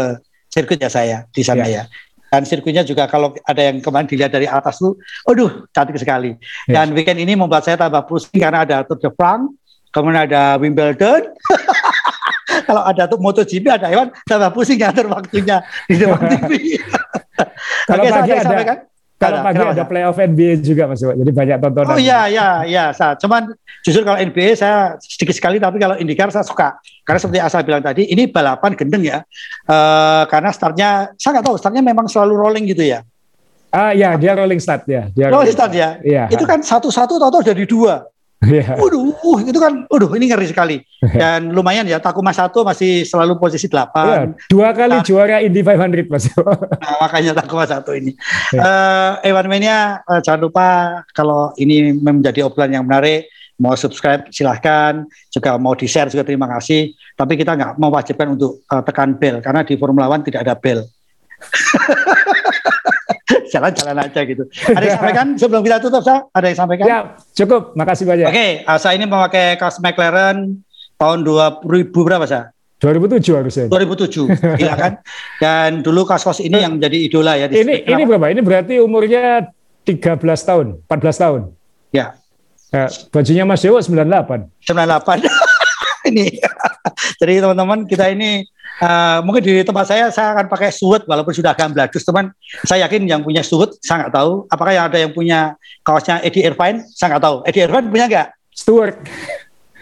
sirkuit 0.50 0.82
ya 0.82 0.90
saya 0.90 1.16
di 1.30 1.42
sana 1.46 1.66
yeah. 1.66 1.86
ya 1.86 1.92
dan 2.34 2.42
sirkuitnya 2.42 2.82
juga 2.82 3.06
kalau 3.06 3.30
ada 3.46 3.62
yang 3.62 3.78
kemarin 3.78 4.10
dilihat 4.10 4.34
dari 4.34 4.50
atas 4.50 4.82
tuh, 4.82 4.98
aduh 5.22 5.70
cantik 5.70 5.94
sekali. 6.02 6.34
Yeah. 6.66 6.82
Dan 6.82 6.90
weekend 6.90 7.22
ini 7.22 7.38
membuat 7.38 7.62
saya 7.62 7.78
tambah 7.78 8.10
pusing 8.10 8.42
karena 8.42 8.66
ada 8.66 8.82
Tour 8.82 8.98
de 8.98 9.06
France, 9.14 9.54
kemudian 9.94 10.26
ada 10.26 10.58
Wimbledon. 10.58 11.30
kalau 12.66 12.82
ada 12.82 13.06
tuh 13.06 13.22
MotoGP 13.22 13.70
ada 13.70 13.86
hewan 13.86 14.10
tambah 14.26 14.50
pusing 14.50 14.82
ngatur 14.82 15.06
waktunya 15.14 15.62
di 15.86 15.94
depan 15.94 16.26
TV. 16.42 16.50
kalau 17.86 18.02
Oke, 18.02 18.10
pagi 18.10 18.30
ada, 18.34 18.42
sampaikan. 18.42 18.78
Kalau 19.14 19.40
pagi 19.40 19.56
kenapa? 19.56 19.72
ada 19.78 19.84
playoff 19.86 20.18
NBA 20.18 20.52
juga 20.60 20.90
Mas 20.90 21.00
Jadi 21.00 21.32
banyak 21.32 21.56
tontonan. 21.62 21.94
Oh 21.94 22.00
iya 22.00 22.26
iya 22.28 22.48
iya, 22.66 22.84
saya. 22.90 23.14
Cuman 23.16 23.54
justru 23.80 24.02
kalau 24.02 24.18
NBA 24.18 24.58
saya 24.58 24.98
sedikit 25.00 25.32
sekali 25.32 25.56
tapi 25.62 25.78
kalau 25.78 25.96
IndyCar 25.96 26.28
saya 26.34 26.44
suka. 26.44 26.76
Karena 27.06 27.18
seperti 27.22 27.38
Asa 27.40 27.62
bilang 27.62 27.80
tadi, 27.80 28.04
ini 28.10 28.26
balapan 28.26 28.74
gendeng 28.74 29.04
ya. 29.06 29.22
Uh, 29.64 30.26
karena 30.28 30.50
startnya 30.50 31.14
saya 31.16 31.38
nggak 31.38 31.46
tahu, 31.46 31.56
startnya 31.56 31.82
memang 31.84 32.10
selalu 32.10 32.34
rolling 32.36 32.64
gitu 32.68 32.84
ya. 32.84 33.06
Ah 33.74 33.90
iya, 33.90 34.14
dia 34.14 34.38
rolling 34.38 34.62
start 34.62 34.86
ya. 34.86 35.10
Dia 35.10 35.30
rolling, 35.30 35.50
rolling 35.50 35.54
start 35.54 35.72
ya. 35.74 35.88
Iya. 36.02 36.24
Itu 36.30 36.44
kan 36.46 36.62
satu-satu 36.62 37.18
atau 37.18 37.42
jadi 37.42 37.64
dua. 37.66 38.06
Yeah. 38.44 38.76
Waduh, 38.76 39.14
uh, 39.16 39.38
itu 39.44 39.58
kan, 39.58 39.88
waduh 39.88 40.10
ini 40.16 40.28
ngeri 40.28 40.46
sekali. 40.48 40.76
Dan 41.00 41.52
lumayan 41.52 41.88
ya, 41.88 42.00
Takuma 42.00 42.32
satu 42.32 42.64
masih 42.64 43.04
selalu 43.08 43.40
posisi 43.40 43.66
8. 43.68 43.92
Yeah, 43.94 44.24
dua 44.52 44.68
kali 44.76 45.00
nah, 45.00 45.04
juara 45.04 45.36
Indy 45.40 45.60
500 45.64 46.12
Mas. 46.12 46.24
nah, 46.82 46.96
makanya 47.00 47.32
Takuma 47.36 47.64
satu 47.64 47.96
ini. 47.96 48.12
Yeah. 48.52 48.64
Uh, 48.64 49.10
Ewan 49.32 49.48
Mania, 49.48 50.04
uh, 50.04 50.20
jangan 50.20 50.40
lupa 50.44 50.66
kalau 51.16 51.52
ini 51.56 51.96
menjadi 51.96 52.44
obrolan 52.44 52.72
yang 52.76 52.84
menarik, 52.84 53.28
mau 53.56 53.78
subscribe 53.78 54.26
silahkan, 54.34 55.06
juga 55.30 55.56
mau 55.56 55.72
di 55.78 55.86
share 55.86 56.10
juga 56.10 56.26
terima 56.26 56.50
kasih. 56.58 56.92
Tapi 57.14 57.38
kita 57.38 57.54
nggak 57.54 57.72
mewajibkan 57.78 58.34
untuk 58.34 58.66
uh, 58.68 58.82
tekan 58.82 59.14
bell 59.14 59.38
karena 59.40 59.62
di 59.62 59.74
Formula 59.78 60.10
One 60.10 60.26
tidak 60.26 60.44
ada 60.46 60.54
bell. 60.58 60.84
jalan-jalan 63.54 63.96
aja 64.02 64.20
gitu. 64.26 64.44
Ada 64.76 64.84
yang 64.84 64.96
sampaikan 64.98 65.26
sebelum 65.38 65.62
kita 65.62 65.76
tutup, 65.78 66.02
Sa? 66.02 66.26
Ada 66.34 66.46
yang 66.50 66.58
sampaikan? 66.58 66.84
Ya, 66.90 66.98
cukup. 67.38 67.78
Makasih 67.78 68.04
banyak. 68.10 68.26
Oke, 68.26 68.34
okay, 68.34 68.50
uh, 68.66 68.78
saya 68.82 68.98
ini 68.98 69.06
memakai 69.06 69.54
kaos 69.54 69.78
McLaren 69.78 70.58
tahun 70.98 71.18
2000 71.22 71.94
berapa, 71.94 72.26
Sa? 72.26 72.50
2007 72.82 73.38
harusnya. 73.38 73.66
2007, 73.70 74.28
iya 74.62 74.74
kan? 74.76 74.92
Dan 75.40 75.80
dulu 75.80 76.04
kaos-kaos 76.04 76.42
ini 76.42 76.60
yang 76.60 76.76
menjadi 76.76 76.98
idola 77.00 77.32
ya. 77.38 77.46
Di 77.48 77.62
ini 77.62 77.80
ini 77.86 78.02
berapa? 78.04 78.28
Ini 78.28 78.40
berarti 78.44 78.74
umurnya 78.82 79.48
13 79.86 80.20
tahun, 80.20 80.66
14 80.84 81.22
tahun. 81.24 81.40
Ya. 81.94 82.18
ya 82.74 82.90
bajunya 83.14 83.46
Mas 83.46 83.62
Dewo 83.62 83.78
98. 83.78 84.50
98. 84.68 86.10
ini. 86.12 86.26
Jadi 87.20 87.32
teman-teman 87.40 87.88
kita 87.88 88.12
ini 88.12 88.44
Uh, 88.74 89.22
mungkin 89.22 89.38
di 89.38 89.62
tempat 89.62 89.86
saya 89.86 90.10
saya 90.10 90.34
akan 90.34 90.50
pakai 90.50 90.74
suit 90.74 91.06
walaupun 91.06 91.30
sudah 91.30 91.54
agak 91.54 91.70
beladus 91.70 92.02
teman. 92.02 92.34
Saya 92.66 92.90
yakin 92.90 93.06
yang 93.06 93.22
punya 93.22 93.46
suit 93.46 93.78
saya 93.78 94.06
nggak 94.06 94.14
tahu. 94.14 94.50
Apakah 94.50 94.72
yang 94.74 94.84
ada 94.90 94.98
yang 94.98 95.12
punya 95.14 95.54
kaosnya 95.86 96.18
Eddie 96.26 96.42
Irvine? 96.42 96.82
Saya 96.90 97.14
nggak 97.14 97.22
tahu. 97.22 97.36
Eddie 97.46 97.64
Irvine 97.70 97.86
punya 97.86 98.06
nggak? 98.10 98.28
Stewart. 98.54 98.96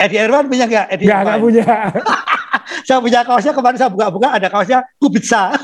Edi 0.01 0.17
Irwan 0.19 0.51
punya 0.51 0.65
nggak? 0.67 0.87
Edi 0.97 1.05
Nggak, 1.07 1.21
nggak 1.23 1.39
punya. 1.39 1.67
saya 2.89 2.99
punya 2.99 3.21
kaosnya 3.23 3.53
kemarin 3.55 3.79
saya 3.79 3.91
buka-buka 3.93 4.29
ada 4.35 4.49
kaosnya 4.51 4.79
Kubitsa. 4.99 5.55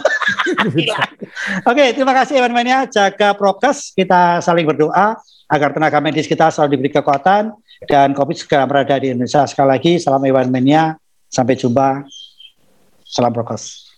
Oke, 1.70 1.84
terima 1.96 2.14
kasih 2.14 2.38
Evan 2.38 2.54
Mania. 2.54 2.86
Jaga 2.86 3.34
prokes, 3.34 3.96
kita 3.96 4.38
saling 4.44 4.68
berdoa 4.68 5.18
agar 5.48 5.72
tenaga 5.74 5.98
medis 5.98 6.28
kita 6.28 6.52
selalu 6.52 6.78
diberi 6.78 6.90
kekuatan 7.00 7.50
dan 7.88 8.12
COVID 8.12 8.36
segera 8.36 8.68
berada 8.68 8.94
di 9.00 9.10
Indonesia. 9.10 9.42
Sekali 9.48 9.68
lagi, 9.74 9.92
salam 9.98 10.22
Evan 10.22 10.52
Mania. 10.54 10.94
Sampai 11.26 11.58
jumpa. 11.58 12.06
Salam 13.08 13.32
Prokes. 13.32 13.88